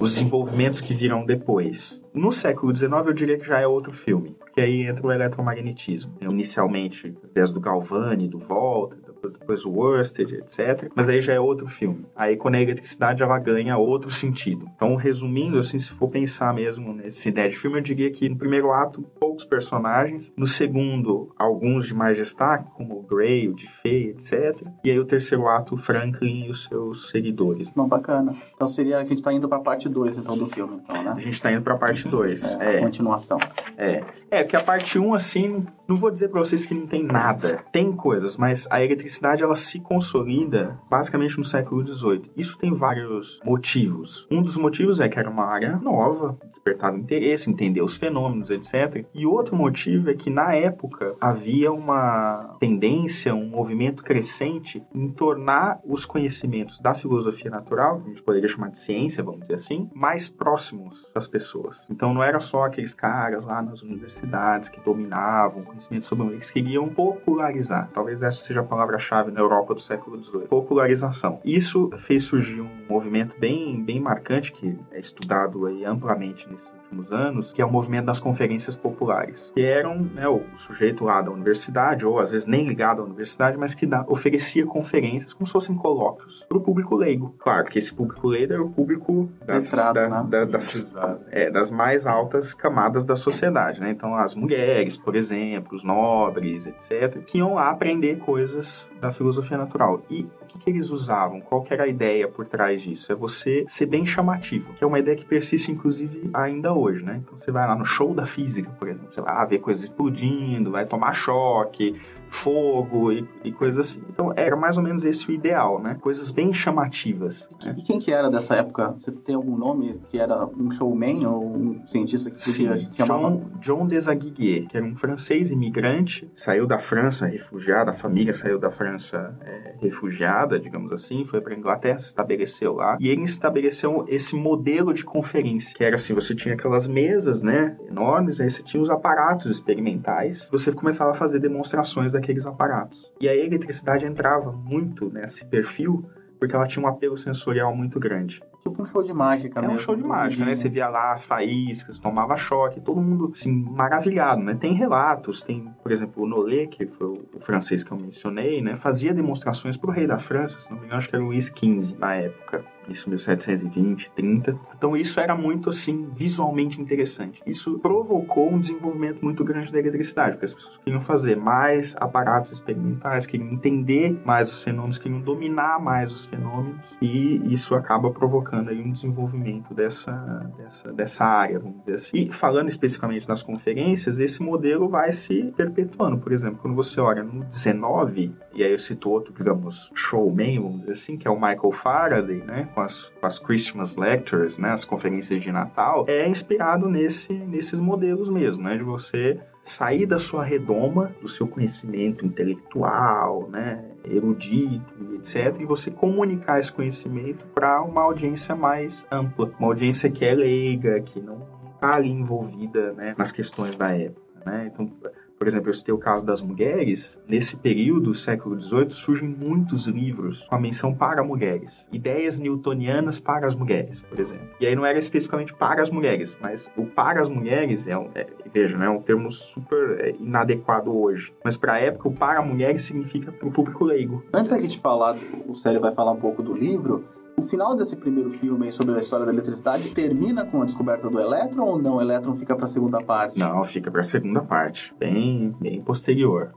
os 0.00 0.14
desenvolvimentos 0.14 0.80
que 0.80 0.94
virão 0.94 1.24
depois. 1.24 2.00
No 2.14 2.30
século 2.30 2.74
XIX, 2.74 2.92
eu 3.06 3.12
diria 3.12 3.38
que 3.38 3.44
já 3.44 3.58
é 3.58 3.66
outro 3.66 3.92
filme, 3.92 4.36
porque 4.38 4.60
aí 4.60 4.82
entra 4.82 5.04
o 5.04 5.12
eletromagnetismo. 5.12 6.14
Inicialmente, 6.20 7.16
as 7.22 7.30
ideias 7.30 7.50
do 7.50 7.60
Galvani, 7.60 8.28
do 8.28 8.38
Volta, 8.38 8.96
depois 9.22 9.64
o 9.64 9.70
Worsted, 9.70 10.34
etc. 10.36 10.90
Mas 10.94 11.08
aí 11.08 11.20
já 11.20 11.32
é 11.32 11.40
outro 11.40 11.66
filme. 11.66 12.06
Aí 12.14 12.36
quando 12.36 12.56
a 12.56 12.60
eletricidade 12.60 13.22
ela 13.22 13.38
ganha 13.38 13.76
outro 13.76 14.10
sentido. 14.10 14.68
Então, 14.76 14.94
resumindo, 14.94 15.58
assim, 15.58 15.78
se 15.78 15.90
for 15.90 16.08
pensar 16.08 16.52
mesmo 16.54 16.92
nessa 16.92 17.28
ideia 17.28 17.48
de 17.48 17.56
filme, 17.56 17.78
eu 17.78 17.82
diria 17.82 18.10
que 18.10 18.28
no 18.28 18.36
primeiro 18.36 18.72
ato, 18.72 19.02
poucos 19.18 19.44
personagens. 19.44 20.32
No 20.36 20.46
segundo, 20.46 21.32
alguns 21.38 21.86
de 21.86 21.94
mais 21.94 22.16
destaque, 22.16 22.70
como 22.76 22.98
o 22.98 23.02
Gray, 23.02 23.48
o 23.48 23.54
Diffey, 23.54 24.10
etc. 24.10 24.66
E 24.84 24.90
aí 24.90 24.98
o 24.98 25.04
terceiro 25.04 25.48
ato, 25.48 25.74
o 25.74 25.78
Franklin 25.78 26.46
e 26.46 26.50
os 26.50 26.64
seus 26.64 27.10
seguidores. 27.10 27.74
Não, 27.74 27.88
bacana. 27.88 28.34
Então 28.54 28.68
seria 28.68 28.98
a 28.98 29.04
gente 29.04 29.22
tá 29.22 29.32
indo 29.32 29.48
pra 29.48 29.58
parte 29.58 29.88
2 29.88 30.18
então 30.18 30.36
do 30.36 30.46
filme, 30.46 30.80
então, 30.82 31.02
né? 31.02 31.12
A 31.16 31.18
gente 31.18 31.40
tá 31.40 31.52
indo 31.52 31.62
pra 31.62 31.76
parte 31.76 32.08
2. 32.08 32.56
É, 32.60 32.76
é. 32.76 32.80
continuação. 32.80 33.38
É. 33.76 34.02
É, 34.30 34.44
que 34.44 34.56
a 34.56 34.60
parte 34.60 34.98
1, 34.98 35.06
um, 35.06 35.14
assim, 35.14 35.66
não 35.88 35.96
vou 35.96 36.10
dizer 36.10 36.28
para 36.28 36.40
vocês 36.40 36.66
que 36.66 36.74
não 36.74 36.86
tem 36.86 37.02
nada. 37.02 37.64
Tem 37.72 37.90
coisas, 37.90 38.36
mas 38.36 38.68
a 38.70 38.84
eletricidade 38.84 39.42
ela 39.42 39.56
se 39.56 39.80
consolida 39.80 40.78
basicamente 40.90 41.38
no 41.38 41.44
século 41.44 41.84
XVIII. 41.84 42.30
Isso 42.36 42.58
tem 42.58 42.74
vários 42.74 43.40
motivos. 43.42 44.26
Um 44.30 44.42
dos 44.42 44.58
motivos 44.58 45.00
é 45.00 45.08
que 45.08 45.18
era 45.18 45.30
uma 45.30 45.46
área 45.46 45.76
nova, 45.76 46.36
despertado 46.44 46.98
interesse, 46.98 47.50
entender 47.50 47.80
os 47.80 47.96
fenômenos, 47.96 48.50
etc. 48.50 49.06
E 49.14 49.24
outro 49.24 49.56
motivo 49.56 50.10
é 50.10 50.14
que 50.14 50.28
na 50.28 50.54
época 50.54 51.16
havia 51.18 51.72
uma 51.72 52.56
tendência, 52.60 53.34
um 53.34 53.48
movimento 53.48 54.04
crescente 54.04 54.84
em 54.94 55.08
tornar 55.10 55.80
os 55.86 56.04
conhecimentos 56.04 56.78
da 56.80 56.92
filosofia 56.92 57.50
natural, 57.50 58.00
que 58.00 58.06
a 58.06 58.08
gente 58.10 58.22
poderia 58.22 58.48
chamar 58.48 58.68
de 58.68 58.78
ciência, 58.78 59.22
vamos 59.22 59.40
dizer 59.40 59.54
assim, 59.54 59.88
mais 59.94 60.28
próximos 60.28 61.10
das 61.14 61.26
pessoas. 61.26 61.86
Então 61.90 62.12
não 62.12 62.22
era 62.22 62.40
só 62.40 62.64
aqueles 62.64 62.92
caras 62.92 63.46
lá 63.46 63.62
nas 63.62 63.80
universidades 63.82 64.68
que 64.68 64.80
dominavam 64.80 65.62
conhecimento 65.78 66.06
sobre 66.06 66.26
Eles 66.28 66.50
queriam 66.50 66.88
popularizar. 66.88 67.88
Talvez 67.92 68.22
essa 68.22 68.38
seja 68.38 68.60
a 68.60 68.64
palavra-chave 68.64 69.30
na 69.30 69.40
Europa 69.40 69.74
do 69.74 69.80
século 69.80 70.22
XVIII. 70.22 70.48
Popularização. 70.48 71.40
Isso 71.44 71.90
fez 71.96 72.24
surgir 72.24 72.60
um 72.60 72.70
movimento 72.88 73.38
bem, 73.38 73.82
bem 73.82 74.00
marcante, 74.00 74.52
que 74.52 74.76
é 74.90 74.98
estudado 74.98 75.66
aí 75.66 75.84
amplamente 75.84 76.48
nesses 76.50 76.72
últimos 76.88 77.12
anos, 77.12 77.52
que 77.52 77.60
é 77.60 77.64
o 77.64 77.70
movimento 77.70 78.06
das 78.06 78.18
conferências 78.18 78.74
populares, 78.76 79.52
que 79.54 79.62
eram 79.62 79.98
né, 80.00 80.26
o 80.26 80.42
sujeito 80.54 81.04
lá 81.04 81.20
da 81.20 81.30
universidade, 81.30 82.04
ou 82.06 82.18
às 82.18 82.32
vezes 82.32 82.46
nem 82.46 82.66
ligado 82.66 83.02
à 83.02 83.04
universidade, 83.04 83.56
mas 83.58 83.74
que 83.74 83.86
dá, 83.86 84.04
oferecia 84.08 84.64
conferências 84.66 85.32
como 85.34 85.46
se 85.46 85.52
fossem 85.52 85.76
colóquios 85.76 86.44
para 86.48 86.56
o 86.58 86.60
público 86.60 86.96
leigo. 86.96 87.34
Claro 87.38 87.66
que 87.66 87.78
esse 87.78 87.94
público 87.94 88.26
leigo 88.28 88.52
era 88.52 88.62
o 88.62 88.70
público 88.70 89.28
das, 89.44 89.70
Letrado, 89.70 89.94
das, 89.94 90.10
né? 90.16 90.26
da- 90.30 90.44
das, 90.44 90.96
é, 91.30 91.50
das 91.50 91.70
mais 91.70 92.06
altas 92.06 92.54
camadas 92.54 93.04
da 93.04 93.16
sociedade, 93.16 93.80
né? 93.80 93.90
Então, 93.90 94.14
as 94.16 94.34
mulheres, 94.34 94.96
por 94.96 95.14
exemplo, 95.14 95.74
os 95.76 95.84
nobres, 95.84 96.66
etc., 96.66 97.22
que 97.24 97.38
iam 97.38 97.54
lá 97.54 97.70
aprender 97.70 98.18
coisas 98.18 98.90
da 99.00 99.10
filosofia 99.10 99.58
natural. 99.58 100.00
E 100.10 100.26
que, 100.58 100.64
que 100.64 100.70
eles 100.70 100.90
usavam? 100.90 101.40
Qual 101.40 101.64
era 101.70 101.84
a 101.84 101.88
ideia 101.88 102.28
por 102.28 102.46
trás 102.46 102.82
disso? 102.82 103.12
É 103.12 103.14
você 103.14 103.64
ser 103.66 103.86
bem 103.86 104.04
chamativo, 104.04 104.72
que 104.74 104.84
é 104.84 104.86
uma 104.86 104.98
ideia 104.98 105.16
que 105.16 105.24
persiste, 105.24 105.70
inclusive, 105.70 106.30
ainda 106.34 106.72
hoje, 106.72 107.04
né? 107.04 107.20
Então, 107.22 107.36
você 107.36 107.50
vai 107.50 107.66
lá 107.66 107.76
no 107.76 107.84
show 107.84 108.14
da 108.14 108.26
física, 108.26 108.70
por 108.78 108.88
exemplo, 108.88 109.12
você 109.12 109.20
vai 109.20 109.46
ver 109.46 109.58
coisas 109.58 109.84
explodindo, 109.84 110.70
vai 110.70 110.86
tomar 110.86 111.12
choque, 111.12 112.00
fogo 112.28 113.12
e, 113.12 113.26
e 113.44 113.52
coisas 113.52 113.78
assim. 113.90 114.02
Então, 114.10 114.32
era 114.36 114.56
mais 114.56 114.76
ou 114.76 114.82
menos 114.82 115.04
esse 115.04 115.28
o 115.28 115.32
ideal, 115.32 115.80
né? 115.80 115.96
Coisas 116.00 116.30
bem 116.30 116.52
chamativas. 116.52 117.48
né? 117.64 117.72
E 117.76 117.82
quem 117.82 117.98
que 117.98 118.12
era 118.12 118.30
dessa 118.30 118.56
época? 118.56 118.92
Você 118.92 119.10
tem 119.12 119.34
algum 119.34 119.56
nome 119.56 120.00
que 120.10 120.18
era 120.18 120.46
um 120.46 120.70
showman 120.70 121.26
ou 121.26 121.56
um 121.56 121.86
cientista 121.86 122.30
que 122.30 122.36
podia 122.36 122.76
Sim, 122.76 122.94
chamar? 122.94 123.18
John, 123.18 123.50
John 123.60 123.86
Desaguier, 123.86 124.66
que 124.68 124.76
era 124.76 124.84
um 124.84 124.96
francês 124.96 125.50
imigrante, 125.50 126.28
saiu 126.32 126.66
da 126.66 126.78
França 126.78 127.26
refugiado, 127.26 127.90
a 127.90 127.92
família 127.92 128.32
saiu 128.32 128.58
da 128.58 128.70
França 128.70 129.36
é, 129.42 129.74
refugiada, 129.80 130.58
digamos 130.58 130.92
assim, 130.92 131.24
foi 131.24 131.40
para 131.40 131.54
Inglaterra, 131.54 131.98
se 131.98 132.08
estabeleceu 132.08 132.74
lá, 132.74 132.96
e 133.00 133.08
ele 133.08 133.22
estabeleceu 133.22 134.04
esse 134.08 134.36
modelo 134.36 134.92
de 134.92 135.04
conferência, 135.04 135.74
que 135.76 135.84
era 135.84 135.96
assim, 135.96 136.14
você 136.14 136.34
tinha 136.34 136.54
aquelas 136.54 136.86
mesas, 136.86 137.42
né, 137.42 137.76
enormes, 137.88 138.40
aí 138.40 138.48
você 138.50 138.62
tinha 138.62 138.82
os 138.82 138.90
aparatos 138.90 139.50
experimentais, 139.50 140.48
você 140.50 140.72
começava 140.72 141.10
a 141.10 141.14
fazer 141.14 141.38
demonstrações 141.38 142.14
daqueles 142.18 142.44
aparatos. 142.44 143.10
E 143.20 143.28
a 143.28 143.34
eletricidade 143.34 144.04
entrava 144.04 144.52
muito 144.52 145.08
nesse 145.10 145.46
perfil, 145.46 146.04
porque 146.38 146.54
ela 146.54 146.66
tinha 146.66 146.84
um 146.84 146.88
apelo 146.88 147.16
sensorial 147.16 147.74
muito 147.74 147.98
grande. 147.98 148.42
Tipo 148.70 148.82
um 148.82 148.86
show 148.86 149.02
de 149.02 149.12
mágica 149.12 149.60
É 149.60 149.62
um 149.62 149.66
mesmo. 149.68 149.78
show 149.78 149.96
de 149.96 150.04
mágica, 150.04 150.44
né? 150.44 150.54
Você 150.54 150.68
via 150.68 150.88
lá 150.88 151.12
as 151.12 151.24
faíscas, 151.24 151.98
tomava 151.98 152.36
choque, 152.36 152.80
todo 152.80 153.00
mundo, 153.00 153.30
assim, 153.32 153.52
maravilhado, 153.52 154.42
né? 154.42 154.54
Tem 154.54 154.72
relatos, 154.74 155.42
tem, 155.42 155.68
por 155.82 155.92
exemplo, 155.92 156.22
o 156.24 156.26
Nolé, 156.26 156.66
que 156.66 156.86
foi 156.86 157.06
o 157.06 157.18
o 157.34 157.40
francês 157.40 157.84
que 157.84 157.92
eu 157.92 157.96
mencionei, 157.96 158.60
né? 158.60 158.74
Fazia 158.74 159.14
demonstrações 159.14 159.76
pro 159.76 159.92
rei 159.92 160.06
da 160.06 160.18
França, 160.18 160.58
se 160.58 160.70
não 160.70 160.78
me 160.78 160.86
engano, 160.86 160.98
acho 160.98 161.08
que 161.08 161.14
era 161.14 161.24
Luís 161.24 161.46
XV 161.46 161.96
na 161.98 162.14
época. 162.14 162.64
Isso 162.88 163.08
1720, 163.10 164.10
30. 164.12 164.58
Então 164.76 164.96
isso 164.96 165.20
era 165.20 165.36
muito, 165.36 165.68
assim, 165.68 166.08
visualmente 166.16 166.80
interessante. 166.80 167.42
Isso 167.46 167.78
provocou 167.78 168.50
um 168.50 168.58
desenvolvimento 168.58 169.22
muito 169.22 169.44
grande 169.44 169.70
da 169.70 169.78
eletricidade, 169.78 170.32
porque 170.32 170.46
as 170.46 170.54
pessoas 170.54 170.78
queriam 170.78 171.00
fazer 171.00 171.36
mais 171.36 171.94
aparatos 172.00 172.50
experimentais, 172.50 173.26
queriam 173.26 173.50
entender 173.50 174.18
mais 174.24 174.50
os 174.50 174.62
fenômenos, 174.62 174.98
queriam 174.98 175.20
dominar 175.20 175.78
mais 175.78 176.10
os 176.12 176.24
fenômenos, 176.26 176.96
e 177.00 177.52
isso 177.52 177.74
acaba 177.74 178.10
provocando 178.10 178.57
aí 178.66 178.80
um 178.80 178.90
desenvolvimento 178.90 179.74
dessa, 179.74 180.12
dessa, 180.56 180.92
dessa 180.92 181.24
área, 181.24 181.58
vamos 181.58 181.80
dizer 181.80 181.94
assim. 181.94 182.16
E 182.16 182.32
falando 182.32 182.68
especificamente 182.68 183.28
nas 183.28 183.42
conferências, 183.42 184.18
esse 184.18 184.42
modelo 184.42 184.88
vai 184.88 185.12
se 185.12 185.52
perpetuando. 185.56 186.18
Por 186.18 186.32
exemplo, 186.32 186.58
quando 186.60 186.74
você 186.74 187.00
olha 187.00 187.22
no 187.22 187.44
19, 187.44 188.34
e 188.54 188.64
aí 188.64 188.72
eu 188.72 188.78
cito 188.78 189.10
outro, 189.10 189.32
digamos, 189.32 189.90
showman, 189.94 190.60
vamos 190.60 190.80
dizer 190.80 190.92
assim, 190.92 191.16
que 191.16 191.28
é 191.28 191.30
o 191.30 191.34
Michael 191.34 191.72
Faraday, 191.72 192.42
né, 192.42 192.68
com 192.74 192.80
as, 192.80 193.04
com 193.04 193.26
as 193.26 193.38
Christmas 193.38 193.96
Lectures, 193.96 194.58
né, 194.58 194.70
as 194.70 194.84
conferências 194.84 195.40
de 195.40 195.52
Natal, 195.52 196.04
é 196.08 196.28
inspirado 196.28 196.88
nesse, 196.88 197.32
nesses 197.32 197.78
modelos 197.78 198.28
mesmo, 198.28 198.62
né, 198.62 198.76
de 198.76 198.82
você 198.82 199.40
sair 199.60 200.06
da 200.06 200.18
sua 200.18 200.44
redoma, 200.44 201.12
do 201.20 201.28
seu 201.28 201.46
conhecimento 201.46 202.24
intelectual, 202.24 203.48
né, 203.50 203.84
erudito, 204.04 205.14
etc, 205.14 205.60
e 205.60 205.66
você 205.66 205.90
comunicar 205.90 206.58
esse 206.58 206.72
conhecimento 206.72 207.46
para 207.48 207.82
uma 207.82 208.02
audiência 208.02 208.54
mais 208.54 209.06
ampla, 209.10 209.52
uma 209.58 209.68
audiência 209.68 210.10
que 210.10 210.24
é 210.24 210.34
leiga, 210.34 211.00
que 211.00 211.20
não 211.20 211.46
está 211.74 211.96
ali 211.96 212.10
envolvida, 212.10 212.92
né, 212.92 213.14
nas 213.16 213.30
questões 213.30 213.76
da 213.76 213.90
época, 213.96 214.42
né? 214.44 214.70
Então, 214.72 214.90
por 215.38 215.46
exemplo, 215.46 215.68
eu 215.68 215.72
citei 215.72 215.94
o 215.94 215.98
caso 215.98 216.26
das 216.26 216.42
mulheres. 216.42 217.20
Nesse 217.26 217.56
período, 217.56 218.12
século 218.12 218.58
XVIII, 218.60 218.90
surgem 218.90 219.28
muitos 219.28 219.86
livros 219.86 220.46
com 220.46 220.54
a 220.56 220.60
menção 220.60 220.92
para 220.92 221.22
mulheres. 221.22 221.88
Ideias 221.92 222.38
newtonianas 222.38 223.20
para 223.20 223.46
as 223.46 223.54
mulheres, 223.54 224.02
por 224.02 224.18
exemplo. 224.18 224.48
E 224.60 224.66
aí 224.66 224.74
não 224.74 224.84
era 224.84 224.98
especificamente 224.98 225.54
para 225.54 225.80
as 225.80 225.90
mulheres, 225.90 226.36
mas 226.40 226.68
o 226.76 226.86
para 226.86 227.20
as 227.20 227.28
mulheres 227.28 227.86
é, 227.86 227.96
um, 227.96 228.10
é 228.14 228.26
veja, 228.52 228.76
né, 228.76 228.86
é 228.86 228.90
um 228.90 229.00
termo 229.00 229.30
super 229.30 230.00
é, 230.00 230.10
inadequado 230.18 230.94
hoje. 230.94 231.32
Mas 231.44 231.56
para 231.56 231.74
a 231.74 231.78
época, 231.78 232.08
o 232.08 232.12
para 232.12 232.42
mulheres 232.42 232.82
significa 232.82 233.30
para 233.30 233.46
o 233.46 233.52
público 233.52 233.84
leigo. 233.84 234.24
Antes 234.34 234.50
aqui 234.50 234.66
de 234.66 234.78
falar, 234.78 235.16
o 235.46 235.54
Célio 235.54 235.80
vai 235.80 235.92
falar 235.92 236.12
um 236.12 236.20
pouco 236.20 236.42
do 236.42 236.52
livro. 236.52 237.04
O 237.38 237.42
final 237.42 237.76
desse 237.76 237.94
primeiro 237.94 238.30
filme 238.30 238.72
sobre 238.72 238.96
a 238.96 238.98
história 238.98 239.24
da 239.24 239.32
eletricidade 239.32 239.90
termina 239.94 240.44
com 240.44 240.60
a 240.60 240.64
descoberta 240.64 241.08
do 241.08 241.20
elétron 241.20 241.66
ou 241.66 241.78
não? 241.80 241.94
O 241.94 242.00
elétron 242.02 242.34
fica 242.34 242.56
para 242.56 242.64
a 242.64 242.68
segunda 242.68 243.00
parte? 243.00 243.38
Não, 243.38 243.62
fica 243.62 243.92
para 243.92 244.00
a 244.00 244.04
segunda 244.04 244.42
parte, 244.42 244.92
bem, 244.98 245.54
bem 245.60 245.80
posterior. 245.80 246.52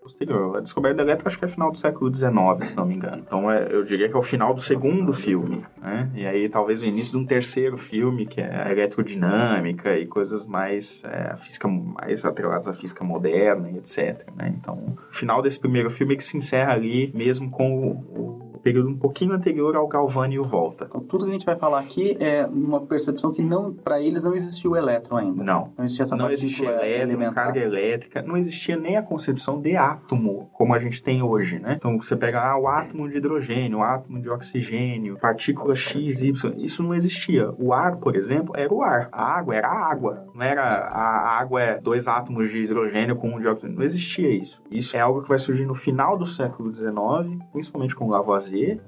Posterior. 0.00 0.56
A 0.56 0.60
descoberta 0.60 0.96
da 0.96 1.02
elétrica 1.02 1.28
acho 1.28 1.38
que 1.38 1.44
é 1.44 1.48
final 1.48 1.70
do 1.70 1.78
século 1.78 2.14
XIX, 2.14 2.32
se 2.60 2.76
não 2.76 2.86
me 2.86 2.94
engano. 2.94 3.22
Então 3.26 3.50
é, 3.50 3.68
eu 3.70 3.84
diria 3.84 4.08
que 4.08 4.14
é 4.14 4.18
o 4.18 4.22
final 4.22 4.54
do 4.54 4.60
segundo 4.60 5.12
filme, 5.12 5.64
né? 5.80 6.10
E 6.14 6.26
aí 6.26 6.48
talvez 6.48 6.82
o 6.82 6.86
início 6.86 7.18
de 7.18 7.24
um 7.24 7.26
terceiro 7.26 7.76
filme, 7.76 8.26
que 8.26 8.40
é 8.40 8.64
a 8.64 8.70
eletrodinâmica 8.70 9.96
e 9.98 10.06
coisas 10.06 10.46
mais 10.46 11.02
é, 11.04 11.36
física 11.36 11.68
mais 11.68 12.24
atreladas 12.24 12.68
à 12.68 12.72
física 12.72 13.02
moderna 13.02 13.70
e 13.70 13.78
etc. 13.78 14.26
Né? 14.36 14.54
Então 14.58 14.94
o 15.10 15.14
final 15.14 15.40
desse 15.40 15.58
primeiro 15.58 15.90
filme 15.90 16.14
é 16.14 16.16
que 16.16 16.24
se 16.24 16.36
encerra 16.36 16.72
ali 16.72 17.10
mesmo 17.14 17.50
com 17.50 17.74
o, 17.88 17.90
o 17.90 18.33
período 18.64 18.88
um 18.88 18.96
pouquinho 18.96 19.34
anterior 19.34 19.76
ao 19.76 19.86
Galvani 19.86 20.36
e 20.36 20.38
o 20.38 20.42
Volta. 20.42 20.86
Então 20.88 21.00
tudo 21.02 21.26
que 21.26 21.30
a 21.30 21.34
gente 21.34 21.44
vai 21.44 21.56
falar 21.56 21.80
aqui 21.80 22.16
é 22.18 22.46
uma 22.46 22.80
percepção 22.80 23.30
que 23.30 23.42
não, 23.42 23.72
para 23.72 24.00
eles 24.00 24.24
não 24.24 24.34
existia 24.34 24.70
o 24.70 24.76
elétron 24.76 25.18
ainda. 25.18 25.44
Não. 25.44 25.72
Não 25.76 25.84
existia 25.84 26.04
essa 26.04 26.16
não 26.16 26.30
existia 26.30 26.70
elétron, 26.70 27.02
elementar. 27.02 27.34
carga 27.34 27.60
elétrica, 27.60 28.22
não 28.22 28.36
existia 28.36 28.76
nem 28.76 28.96
a 28.96 29.02
concepção 29.02 29.60
de 29.60 29.76
átomo 29.76 30.48
como 30.54 30.74
a 30.74 30.78
gente 30.78 31.02
tem 31.02 31.22
hoje, 31.22 31.58
né? 31.58 31.74
Então 31.76 31.98
você 31.98 32.16
pega 32.16 32.40
ah, 32.40 32.58
o 32.58 32.66
átomo 32.66 33.08
de 33.08 33.18
hidrogênio, 33.18 33.78
o 33.78 33.82
átomo 33.82 34.20
de 34.20 34.30
oxigênio, 34.30 35.18
partícula 35.20 35.76
X, 35.76 36.22
Y, 36.22 36.54
isso 36.56 36.82
não 36.82 36.94
existia. 36.94 37.50
O 37.58 37.72
ar, 37.74 37.96
por 37.96 38.16
exemplo, 38.16 38.54
era 38.56 38.72
o 38.72 38.82
ar. 38.82 39.08
A 39.12 39.24
água 39.38 39.54
era 39.54 39.68
a 39.68 39.90
água. 39.90 40.26
Não 40.34 40.42
era 40.42 40.62
a 40.62 41.38
água 41.38 41.60
é 41.60 41.80
dois 41.80 42.08
átomos 42.08 42.50
de 42.50 42.60
hidrogênio 42.60 43.16
com 43.16 43.28
um 43.28 43.40
de 43.40 43.46
oxigênio. 43.46 43.76
Não 43.78 43.84
existia 43.84 44.30
isso. 44.30 44.62
Isso 44.70 44.96
é 44.96 45.00
algo 45.00 45.22
que 45.22 45.28
vai 45.28 45.38
surgir 45.38 45.66
no 45.66 45.74
final 45.74 46.16
do 46.16 46.24
século 46.24 46.74
XIX, 46.74 47.42
principalmente 47.52 47.94
com 47.94 48.08
Lavoisier, 48.08 48.53
fazer 48.54 48.78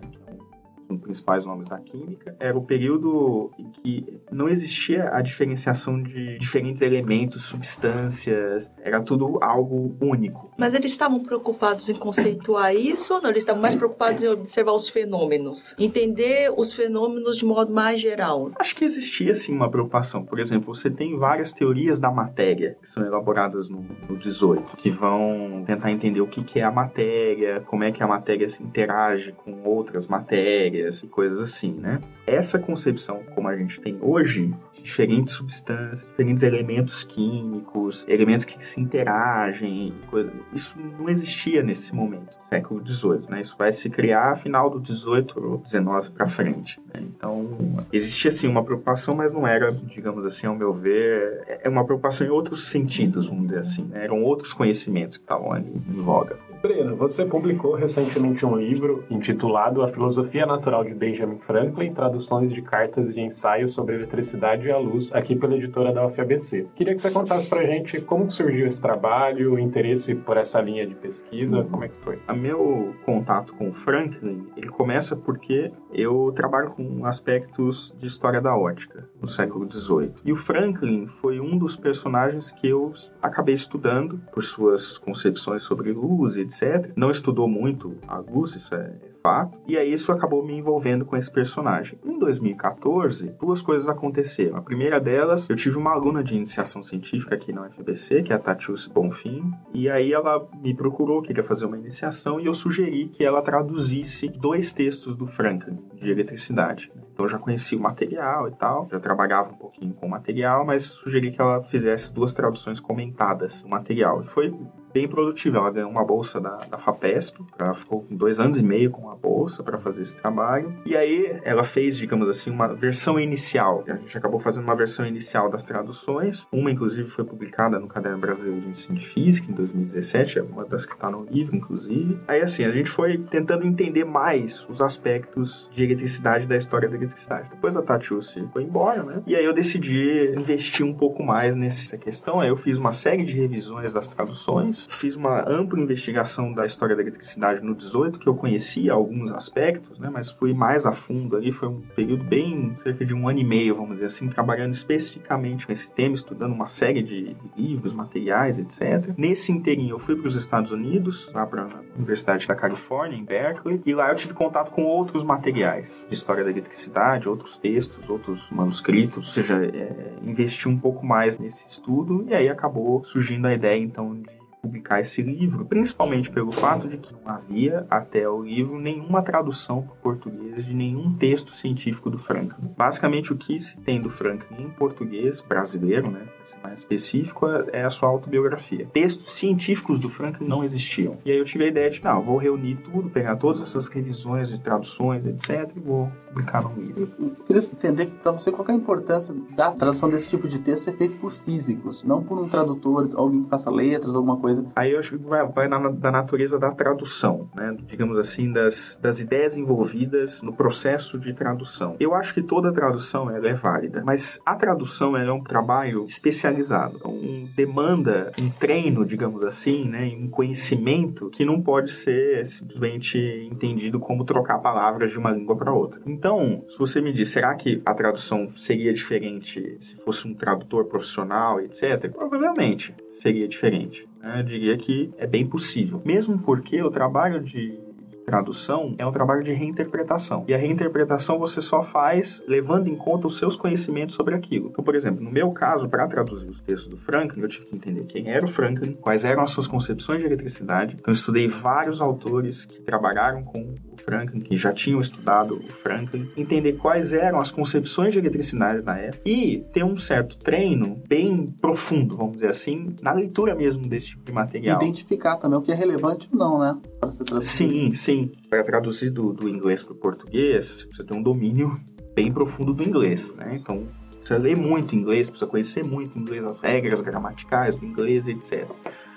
um 0.89 0.99
principais 0.99 1.45
nomes 1.45 1.69
da 1.69 1.79
química, 1.79 2.37
era 2.39 2.57
o 2.57 2.63
período 2.63 3.51
em 3.59 3.71
que 3.71 4.21
não 4.31 4.49
existia 4.49 5.11
a 5.13 5.21
diferenciação 5.21 6.03
de 6.03 6.39
diferentes 6.39 6.83
elementos, 6.83 7.45
substâncias, 7.45 8.71
era 8.83 9.01
tudo 9.01 9.39
algo 9.43 9.97
único. 10.01 10.53
Mas 10.59 10.75
eles 10.75 10.93
estavam 10.93 11.21
preocupados 11.21 11.89
em 11.89 11.95
conceituar 11.95 12.75
isso 12.75 13.15
ou 13.15 13.23
não? 13.23 13.31
Eles 13.31 13.43
estavam 13.43 13.61
mais 13.61 13.75
preocupados 13.75 14.23
em 14.23 14.29
observar 14.29 14.73
os 14.73 14.89
fenômenos? 14.89 15.75
Entender 15.79 16.53
os 16.57 16.73
fenômenos 16.73 17.37
de 17.37 17.45
modo 17.45 17.73
mais 17.73 18.01
geral? 18.01 18.49
Acho 18.59 18.75
que 18.75 18.85
existia 18.85 19.35
sim 19.35 19.53
uma 19.53 19.71
preocupação. 19.71 20.25
Por 20.25 20.39
exemplo, 20.39 20.75
você 20.75 20.91
tem 20.91 21.17
várias 21.17 21.53
teorias 21.53 22.01
da 22.01 22.11
matéria 22.11 22.77
que 22.81 22.89
são 22.89 23.05
elaboradas 23.05 23.69
no, 23.69 23.85
no 24.09 24.17
18, 24.17 24.77
que 24.77 24.91
vão 24.91 25.65
tentar 25.67 25.91
entender 25.91 26.21
o 26.21 26.27
que, 26.27 26.43
que 26.43 26.61
é 26.61 26.65
a 26.65 26.71
matéria, 26.71 27.61
como 27.67 27.85
é 27.85 27.93
que 27.93 28.03
a 28.03 28.07
matéria 28.07 28.49
se 28.49 28.63
interage 28.63 29.33
com 29.33 29.63
outras 29.65 30.07
matérias 30.07 30.76
e 30.81 31.09
coisas 31.09 31.41
assim, 31.41 31.73
né? 31.73 32.01
Essa 32.27 32.59
concepção, 32.59 33.23
como 33.35 33.49
a 33.49 33.57
gente 33.57 33.81
tem 33.81 33.99
hoje, 34.01 34.53
de 34.73 34.83
diferentes 34.83 35.35
substâncias, 35.35 36.07
diferentes 36.07 36.43
elementos 36.43 37.05
químicos, 37.05 38.05
elementos 38.09 38.45
que 38.45 38.65
se 38.65 38.81
interagem, 38.81 39.95
coisa, 40.09 40.33
isso 40.53 40.79
não 40.99 41.09
existia 41.09 41.63
nesse 41.63 41.95
momento, 41.95 42.35
século 42.41 42.81
18, 42.81 43.31
né? 43.31 43.41
Isso 43.41 43.57
vai 43.59 43.71
se 43.73 43.89
criar 43.89 44.37
final 44.37 44.69
do 44.69 44.81
18 44.81 45.41
ou 45.41 45.59
19 45.59 46.11
para 46.11 46.27
frente. 46.27 46.81
Né? 46.93 47.03
Então, 47.03 47.49
existia 47.93 48.31
sim 48.31 48.49
uma 48.49 48.65
preocupação, 48.65 49.15
mas 49.15 49.33
não 49.33 49.47
era, 49.47 49.73
digamos 49.73 50.25
assim, 50.25 50.47
ao 50.47 50.57
meu 50.57 50.73
ver, 50.73 51.45
é 51.63 51.69
uma 51.69 51.85
preocupação 51.85 52.27
em 52.27 52.31
outros 52.31 52.69
sentidos, 52.69 53.29
vamos 53.29 53.47
dizer 53.49 53.61
assim. 53.61 53.85
Né? 53.85 54.05
Eram 54.05 54.23
outros 54.23 54.53
conhecimentos 54.53 55.17
que 55.17 55.23
estavam 55.23 55.53
ali 55.53 55.73
em 55.89 56.03
voga. 56.03 56.37
Breno, 56.67 56.97
você 56.97 57.25
publicou 57.25 57.77
recentemente 57.77 58.45
um 58.45 58.57
livro 58.57 59.05
intitulado 59.09 59.83
A 59.83 59.89
Filosofia 59.89 60.45
Natural 60.45 60.83
de 60.83 60.93
Benjamin 60.93 61.39
Franklin, 61.39 61.93
traduções 61.93 62.53
de 62.53 62.61
cartas 62.61 63.11
e 63.11 63.21
ensaios 63.21 63.71
sobre 63.71 63.95
eletricidade 63.95 64.67
e 64.67 64.73
a 64.73 64.77
luz, 64.77 65.15
aqui 65.15 65.37
pela 65.37 65.55
editora 65.55 65.93
da 65.93 66.05
UFABC. 66.05 66.67
Queria 66.75 66.93
que 66.93 67.01
você 67.01 67.09
contasse 67.09 67.49
pra 67.49 67.65
gente 67.65 68.01
como 68.01 68.29
surgiu 68.29 68.67
esse 68.67 68.83
trabalho, 68.83 69.55
o 69.55 69.61
interesse 69.61 70.17
por 70.17 70.37
essa 70.37 70.61
linha 70.61 70.85
de 70.85 70.97
pesquisa, 70.97 71.63
como 71.71 71.85
é 71.85 71.89
que 71.89 71.97
foi? 71.99 72.19
O 72.29 72.35
meu 72.35 72.95
contato 73.05 73.55
com 73.55 73.73
Franklin, 73.73 74.49
ele 74.57 74.69
começa 74.69 75.15
porque 75.15 75.71
eu 75.93 76.33
trabalho 76.35 76.71
com 76.71 77.07
aspectos 77.07 77.95
de 77.97 78.09
história 78.09 78.41
da 78.41 78.57
ótica 78.57 79.09
no 79.21 79.29
século 79.29 79.71
XVIII. 79.71 80.15
E 80.25 80.33
o 80.33 80.37
Franklin 80.37 81.07
foi 81.07 81.39
um 81.39 81.57
dos 81.57 81.77
personagens 81.77 82.51
que 82.51 82.69
eu 82.69 82.93
acabei 83.23 83.55
estudando 83.55 84.21
por 84.33 84.43
suas 84.43 84.99
concepções 84.99 85.63
sobre 85.63 85.93
luz, 85.93 86.37
etc. 86.37 86.56
Não 86.97 87.11
estudou 87.11 87.47
muito 87.49 87.97
a 88.09 88.19
luz, 88.19 88.55
isso 88.55 88.75
é 88.75 88.95
fato. 89.27 89.61
E 89.67 89.77
aí 89.77 89.93
isso 89.93 90.13
acabou 90.13 90.45
me 90.45 90.57
envolvendo 90.57 91.05
com 91.05 91.17
esse 91.17 91.29
personagem. 91.29 91.99
Em 92.05 92.17
2014, 92.17 93.35
duas 93.41 93.61
coisas 93.61 93.89
aconteceram. 93.89 94.57
A 94.57 94.63
primeira 94.63 95.01
delas, 95.01 95.51
eu 95.51 95.57
tive 95.57 95.77
uma 95.77 95.91
aluna 95.91 96.23
de 96.23 96.37
iniciação 96.37 96.81
científica 96.81 97.35
aqui 97.35 97.53
na 97.53 97.63
UFBC, 97.67 98.23
que 98.23 98.33
é 98.33 98.37
a 98.37 98.39
Tatius 98.39 98.87
Bonfim, 98.87 99.53
e 99.75 99.91
aí 99.91 100.13
ela 100.13 100.49
me 100.63 100.73
procurou, 100.73 101.23
queria 101.23 101.43
fazer 101.43 101.67
uma 101.67 101.77
iniciação, 101.77 102.39
e 102.39 102.47
eu 102.47 102.55
sugeri 102.55 103.09
que 103.09 103.25
ela 103.25 103.43
traduzisse 103.43 104.29
dois 104.29 104.73
textos 104.73 105.17
do 105.17 105.27
Franklin, 105.27 105.77
de 105.95 106.09
eletricidade. 106.09 106.93
Então 107.13 107.25
eu 107.25 107.31
já 107.31 107.39
conhecia 107.39 107.77
o 107.77 107.81
material 107.81 108.47
e 108.47 108.53
tal, 108.53 108.87
já 108.91 109.01
trabalhava 109.01 109.51
um 109.51 109.57
pouquinho 109.57 109.95
com 109.95 110.07
o 110.07 110.11
material, 110.11 110.65
mas 110.65 110.85
sugeri 110.85 111.33
que 111.33 111.41
ela 111.41 111.63
fizesse 111.63 112.13
duas 112.13 112.33
traduções 112.33 112.79
comentadas 112.79 113.63
do 113.63 113.69
material. 113.71 114.21
E 114.23 114.27
foi 114.27 114.55
bem 114.97 115.07
produtiva. 115.07 115.59
Ela 115.59 115.71
ganhou 115.71 115.91
uma 115.91 116.05
bolsa 116.05 116.41
da, 116.41 116.57
da 116.57 116.79
FAPESP, 116.79 117.45
ela 117.59 117.75
ficou 117.75 118.07
dois 118.11 118.41
anos 118.41 118.57
e 118.57 118.63
meio 118.63 118.91
com 118.91 119.11
a 119.11 119.16
bolsa 119.17 119.63
para 119.63 119.79
fazer 119.79 120.03
esse 120.03 120.17
trabalho. 120.17 120.75
E 120.85 120.97
aí 120.97 121.39
ela 121.43 121.65
fez, 121.65 121.97
digamos 121.97 122.29
assim, 122.29 122.51
uma 122.51 122.69
versão 122.69 123.19
inicial. 123.19 123.85
A 123.87 123.95
gente 123.95 124.17
acabou 124.17 124.39
fazendo 124.39 124.65
uma 124.65 124.77
versão 124.77 125.07
inicial 125.07 125.51
das 125.51 125.65
traduções. 125.65 126.47
Uma, 126.53 126.71
inclusive, 126.71 127.09
foi 127.09 127.25
publicada 127.25 127.79
no 127.79 127.89
Caderno 127.89 128.19
Brasileiro 128.19 128.61
de 128.61 128.69
Ensino 128.69 128.97
de 128.97 129.07
Física 129.07 129.51
em 129.51 129.55
2017, 129.55 130.39
é 130.39 130.43
uma 130.43 130.65
das 130.65 130.87
que 130.87 130.95
está 130.95 131.11
no 131.11 131.25
livro, 131.25 131.57
inclusive. 131.57 132.19
Aí, 132.29 132.41
assim, 132.41 132.65
a 132.65 132.71
gente 132.71 132.89
foi 132.89 133.19
tentando 133.19 133.67
entender 133.67 134.05
mais 134.05 134.67
os 134.69 134.81
aspectos 134.81 135.69
de 135.73 135.85
eletricidade 135.85 136.47
da 136.47 136.57
história 136.57 136.89
da 136.89 136.97
eletricidade. 136.97 137.49
Depois 137.51 137.77
a 137.77 137.83
Tatiusi 137.83 138.49
foi 138.53 138.63
embora, 138.63 139.03
né? 139.03 139.23
E 139.27 139.35
aí 139.35 139.45
eu 139.45 139.53
decidi 139.53 140.35
investir 140.37 140.85
um 140.85 140.95
pouco 140.95 141.23
mais 141.23 141.57
nessa 141.57 141.97
questão. 141.97 142.41
Aí 142.41 142.49
eu 142.49 142.57
fiz 142.57 142.79
uma 142.79 142.93
série 142.93 143.25
de 143.25 143.33
revisões 143.33 143.93
das 143.93 144.09
traduções 144.09 144.87
Fiz 144.89 145.17
uma 145.17 145.49
ampla 145.49 145.81
investigação 145.81 146.53
da 146.53 146.65
história 146.65 146.95
da 146.95 147.03
eletricidade 147.03 147.63
no 147.63 147.75
18, 147.75 148.19
que 148.19 148.27
eu 148.27 148.35
conhecia 148.35 148.93
alguns 149.07 149.31
aspectos, 149.31 149.99
né, 149.99 150.11
mas 150.13 150.31
fui 150.31 150.53
mais 150.53 150.87
a 150.87 150.93
fundo 150.93 151.37
ali. 151.37 151.51
Foi 151.51 151.69
um 151.69 151.81
período 151.95 152.25
bem, 152.25 152.75
cerca 152.77 153.05
de 153.05 153.15
um 153.15 153.29
ano 153.29 153.39
e 153.39 153.45
meio, 153.45 153.75
vamos 153.75 153.95
dizer 153.95 154.07
assim, 154.07 154.29
trabalhando 154.29 154.75
especificamente 154.75 155.67
com 155.67 155.73
esse 155.73 155.91
tema, 155.91 156.15
estudando 156.15 156.53
uma 156.53 156.67
série 156.67 157.03
de, 157.03 157.35
de 157.35 157.51
livros, 157.57 157.93
materiais, 157.93 158.59
etc. 158.59 159.15
Nesse 159.17 159.53
inteirinho, 159.53 159.95
eu 159.95 159.99
fui 159.99 160.17
para 160.17 160.27
os 160.27 160.35
Estados 160.35 160.71
Unidos, 160.71 161.33
lá 161.33 161.47
para 161.47 161.63
a 161.63 161.97
Universidade 161.97 162.47
da 162.47 162.55
Califórnia, 162.55 163.17
em 163.17 163.25
Berkeley, 163.25 163.81
e 163.85 163.95
lá 163.95 164.11
eu 164.11 164.17
tive 164.17 164.35
contato 164.35 164.71
com 164.71 164.85
outros 164.85 165.25
materiais 165.25 166.07
de 166.09 166.15
história 166.15 166.45
da 166.45 166.51
eletricidade, 166.51 167.29
outros 167.29 167.57
textos, 167.57 168.09
outros 168.11 168.51
manuscritos, 168.51 169.17
ou 169.19 169.23
seja, 169.23 169.65
é, 169.65 170.15
investi 170.23 170.69
um 170.69 170.79
pouco 170.79 171.07
mais 171.07 171.39
nesse 171.39 171.67
estudo, 171.67 172.25
e 172.29 172.35
aí 172.35 172.49
acabou 172.49 173.03
surgindo 173.05 173.47
a 173.47 173.55
ideia, 173.55 173.81
então, 173.81 174.15
de 174.15 174.46
publicar 174.63 175.01
esse 175.01 175.23
livro, 175.23 175.65
principalmente 175.65 176.31
pelo 176.31 176.51
fato 176.51 176.89
de 176.89 176.99
que 176.99 177.13
não 177.13 177.33
havia 177.33 177.87
até 177.89 178.29
o 178.29 178.43
livro 178.43 178.79
nenhuma 178.79 179.23
tradução 179.23 179.83
para 179.83 179.95
português 179.97 180.65
de 180.65 180.75
nenhum 180.75 181.15
texto 181.15 181.53
científico 181.53 182.11
do 182.11 182.19
Franklin. 182.19 182.69
Basicamente 182.77 183.33
o 183.33 183.37
que 183.37 183.59
se 183.59 183.79
tem 183.81 184.01
do 184.01 184.11
Franklin 184.11 184.65
em 184.65 184.71
português 184.71 185.41
brasileiro, 185.41 186.11
né, 186.11 186.27
para 186.37 186.47
ser 186.47 186.59
mais 186.63 186.79
específico, 186.81 187.47
é 187.73 187.85
a 187.85 187.91
sua 187.91 188.09
autobiografia. 188.09 188.89
Textos 188.93 189.31
científicos 189.31 190.01
do 190.01 190.09
Franklin 190.09 190.47
não 190.47 190.65
existiam. 190.65 191.17
E 191.25 191.31
aí 191.31 191.39
eu 191.39 191.45
tive 191.45 191.65
a 191.65 191.69
ideia 191.69 191.91
de, 191.91 192.03
não, 192.03 192.23
vou 192.23 192.37
reunir 192.37 192.77
tudo, 192.77 193.09
pegar 193.09 193.37
todas 193.37 193.61
essas 193.61 193.89
revisões 193.89 194.49
de 194.49 194.59
traduções, 194.59 195.27
etc, 195.27 195.71
e 195.77 195.81
vou 195.81 196.11
publicar 196.29 196.63
no 196.63 196.75
livro. 196.75 197.13
Eu 197.19 197.31
queria 197.47 197.63
entender 197.63 198.07
para 198.23 198.33
você 198.33 198.51
qual 198.51 198.67
é 198.69 198.73
a 198.73 198.75
importância 198.75 199.35
da 199.55 199.71
tradução 199.71 200.09
desse 200.09 200.29
tipo 200.29 200.49
de 200.49 200.59
texto 200.59 200.85
ser 200.85 200.97
feito 200.97 201.19
por 201.19 201.33
físicos, 201.33 202.03
não 202.03 202.23
por 202.23 202.39
um 202.39 202.49
tradutor, 202.49 203.11
alguém 203.15 203.43
que 203.45 203.49
faça 203.49 203.71
letras, 203.71 204.15
alguma 204.15 204.37
coisa 204.37 204.46
coisa. 204.47 204.65
Aí 204.77 204.93
eu 204.93 204.99
acho 205.01 205.11
que 205.11 205.25
vai, 205.25 205.45
vai 205.49 205.69
na, 205.69 205.89
da 205.89 206.11
natureza 206.13 206.59
da 206.59 206.71
tradução, 206.71 207.49
né? 207.55 207.77
Digamos 207.87 208.17
assim, 208.17 208.53
das, 208.53 208.99
das 209.03 209.19
ideias 209.19 209.57
envolvidas 209.57 210.41
no 210.41 210.53
processo 210.53 211.19
de 211.19 211.35
tradução. 211.35 211.97
Eu 211.99 212.15
acho 212.15 212.33
que 212.33 212.43
toda 212.43 212.73
tradução 212.73 213.29
ela 213.29 213.49
é 213.49 213.55
válida, 213.55 214.03
mas 214.05 214.39
a 214.47 214.55
tradução 214.55 215.17
é 215.17 215.31
um 215.33 215.43
trabalho 215.43 216.05
especializado. 216.05 216.97
Então, 216.97 217.19
demanda 217.57 218.33
um 218.39 218.49
treino, 218.51 219.05
digamos 219.05 219.43
assim, 219.43 219.85
né? 219.89 220.07
Um 220.17 220.29
conhecimento 220.29 221.29
que 221.31 221.45
não 221.45 221.61
pode 221.61 221.91
ser 221.91 222.47
simplesmente 222.47 223.19
entendido 223.51 223.99
como 223.99 224.25
trocar 224.25 224.59
palavras 224.59 225.11
de 225.11 225.19
uma 225.19 225.33
língua 225.33 225.57
para 225.57 225.73
outra. 225.73 226.01
Então, 226.07 226.63
se 226.69 226.79
você 226.79 227.01
me 227.01 227.13
diz, 227.13 227.31
será 227.31 227.55
que 227.57 227.83
a 227.85 227.93
tradução 227.93 228.53
seria 228.55 228.93
diferente 228.93 229.77
se 229.81 229.97
fosse 229.97 230.29
um 230.29 230.35
tradutor 230.35 230.85
profissional, 230.85 231.61
etc? 231.61 232.09
Provavelmente 232.13 232.95
seria 233.21 233.49
diferente. 233.49 234.09
Né? 234.21 234.41
Eu 234.41 234.43
diria 234.43 234.77
que 234.79 235.13
é 235.19 235.27
bem 235.27 235.47
possível. 235.47 236.01
Mesmo 236.05 236.39
porque 236.39 236.83
o 236.83 236.91
trabalho 236.91 237.43
de 237.43 237.79
tradução 238.27 238.95
é 238.99 239.07
um 239.07 239.13
trabalho 239.13 239.43
de 239.43 239.53
reinterpretação. 239.53 240.45
E 240.49 240.53
a 240.53 240.59
reinterpretação 240.59 241.39
você 241.39 241.63
só 241.63 241.81
faz 241.81 242.43
levando 242.47 242.89
em 242.89 242.97
conta 242.97 243.29
os 243.29 243.39
seus 243.39 243.55
conhecimentos 243.55 244.17
sobre 244.17 244.35
aquilo. 244.35 244.69
Então, 244.71 244.85
por 244.85 244.97
exemplo, 244.97 245.23
no 245.23 245.31
meu 245.31 245.53
caso, 245.53 245.89
para 245.89 246.07
traduzir 246.09 246.49
os 246.49 246.61
textos 246.61 246.89
do 246.89 246.97
Franklin, 246.97 247.41
eu 247.41 247.49
tive 247.49 247.67
que 247.67 247.77
entender 247.77 248.05
quem 248.07 248.29
era 248.29 248.45
o 248.45 248.49
Franklin, 248.49 248.95
quais 248.95 249.25
eram 249.25 249.43
as 249.45 249.51
suas 249.51 249.69
concepções 249.69 250.19
de 250.19 250.27
eletricidade. 250.27 250.97
Então, 250.99 251.13
eu 251.13 251.17
estudei 251.17 251.47
vários 251.47 252.01
autores 252.01 252.65
que 252.65 252.83
trabalharam 252.83 253.45
com 253.45 253.77
o 253.97 254.05
Franklin, 254.05 254.41
que 254.41 254.57
já 254.57 254.73
tinham 254.73 255.01
estudado 255.01 255.57
o 255.57 255.73
Franklin, 255.73 256.31
entender 256.37 256.75
quais 256.75 257.13
eram 257.13 257.39
as 257.39 257.51
concepções 257.51 258.13
de 258.13 258.19
eletricidade 258.19 258.83
na 258.83 258.99
época 258.99 259.23
e 259.27 259.65
ter 259.73 259.85
um 259.85 259.97
certo 259.97 260.39
treino 260.39 261.03
bem 261.09 261.55
profundo, 261.61 262.17
vamos 262.17 262.35
dizer 262.35 262.49
assim, 262.49 262.95
na 263.03 263.13
leitura 263.13 263.55
mesmo 263.55 263.87
desse 263.87 264.07
tipo 264.07 264.25
de 264.25 264.33
material. 264.33 264.81
Identificar 264.81 265.37
também 265.37 265.59
o 265.59 265.63
que 265.63 265.73
é 265.73 265.75
relevante 265.75 266.29
ou 266.33 266.39
não, 266.39 266.59
né? 266.59 266.77
Para 267.01 267.11
ser 267.11 267.25
traduzido. 267.25 267.71
Sim, 267.71 267.93
sim. 267.93 268.33
Para 268.49 268.63
traduzir 268.63 269.11
do, 269.11 269.33
do 269.33 269.49
inglês 269.49 269.83
para 269.83 269.93
o 269.93 269.97
português, 269.97 270.87
você 270.93 271.05
tem 271.05 271.19
um 271.19 271.23
domínio 271.23 271.79
bem 272.15 272.33
profundo 272.33 272.73
do 272.73 272.83
inglês, 272.83 273.35
né? 273.35 273.59
Então, 273.61 273.87
precisa 274.27 274.39
ler 274.39 274.57
muito 274.57 274.97
inglês, 274.97 275.31
precisa 275.31 275.49
conhecer 275.49 275.85
muito 275.85 276.19
inglês, 276.19 276.45
as 276.45 276.61
regras 276.61 277.01
gramaticais 277.01 277.77
do 277.77 277.85
inglês, 277.85 278.27
etc. 278.27 278.67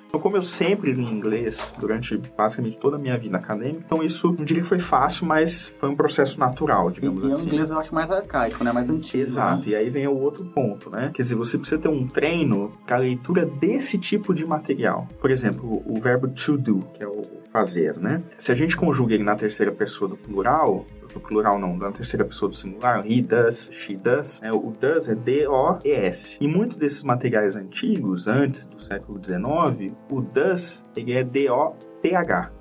Então, 0.10 0.20
como 0.20 0.36
eu 0.36 0.42
sempre 0.42 0.92
li 0.92 1.04
inglês 1.04 1.74
durante 1.80 2.20
basicamente 2.36 2.78
toda 2.78 2.96
a 2.96 3.00
minha 3.00 3.16
vida 3.16 3.38
acadêmica, 3.38 3.84
então 3.86 4.04
isso 4.04 4.28
não 4.32 4.44
diria 4.44 4.64
que 4.64 4.68
foi 4.68 4.80
fácil, 4.80 5.28
mas 5.28 5.68
foi 5.80 5.88
um 5.88 5.96
processo 5.96 6.40
natural, 6.40 6.90
digamos 6.90 7.24
e, 7.24 7.28
assim. 7.28 7.44
E 7.44 7.46
o 7.46 7.48
inglês 7.48 7.70
eu 7.70 7.78
acho 7.78 7.94
mais 7.94 8.10
arcaico, 8.10 8.64
né? 8.64 8.72
Mais 8.72 8.90
antigo. 8.90 9.22
Exato, 9.22 9.70
né? 9.70 9.74
e 9.74 9.76
aí 9.76 9.90
vem 9.90 10.08
o 10.08 10.18
outro 10.18 10.44
ponto, 10.46 10.90
né? 10.90 11.12
Quer 11.14 11.22
dizer, 11.22 11.36
você 11.36 11.60
precisa 11.60 11.80
ter 11.80 11.90
um 11.90 12.08
treino 12.08 12.72
para 12.88 12.98
a 12.98 13.00
leitura 13.00 13.46
desse 13.46 14.00
tipo 14.00 14.34
de 14.34 14.46
material. 14.46 15.08
Por 15.22 15.30
exemplo, 15.30 15.84
o 15.86 16.02
verbo 16.02 16.28
to 16.28 16.58
do, 16.58 16.82
que 16.96 17.04
é 17.04 17.08
o 17.08 17.22
fazer, 17.52 17.98
né? 17.98 18.22
Se 18.38 18.52
a 18.52 18.56
gente 18.56 18.76
conjuga 18.76 19.14
ele 19.14 19.24
na 19.24 19.36
terceira 19.36 19.72
pessoa 19.72 20.10
do 20.10 20.18
plural, 20.18 20.86
do 21.14 21.20
plural 21.20 21.60
não, 21.60 21.78
da 21.78 21.92
terceira 21.92 22.24
pessoa 22.24 22.50
do 22.50 22.56
singular, 22.56 23.04
he 23.06 23.22
does, 23.22 23.70
she 23.72 23.96
does, 23.96 24.40
né? 24.42 24.52
o 24.52 24.74
does 24.80 25.08
é 25.08 25.16
D-O-E-S. 25.16 26.38
Em 26.40 26.48
muitos 26.48 26.78
desses 26.78 27.04
materiais 27.04 27.56
antigos, 27.56 28.28
antes 28.28 28.66
do 28.66 28.80
século 28.80 29.20
XIX, 29.24 29.94
o 30.10 30.22
does 30.22 30.86
ele 30.96 31.14
é 31.14 31.24
D-O-T-H, 31.24 32.52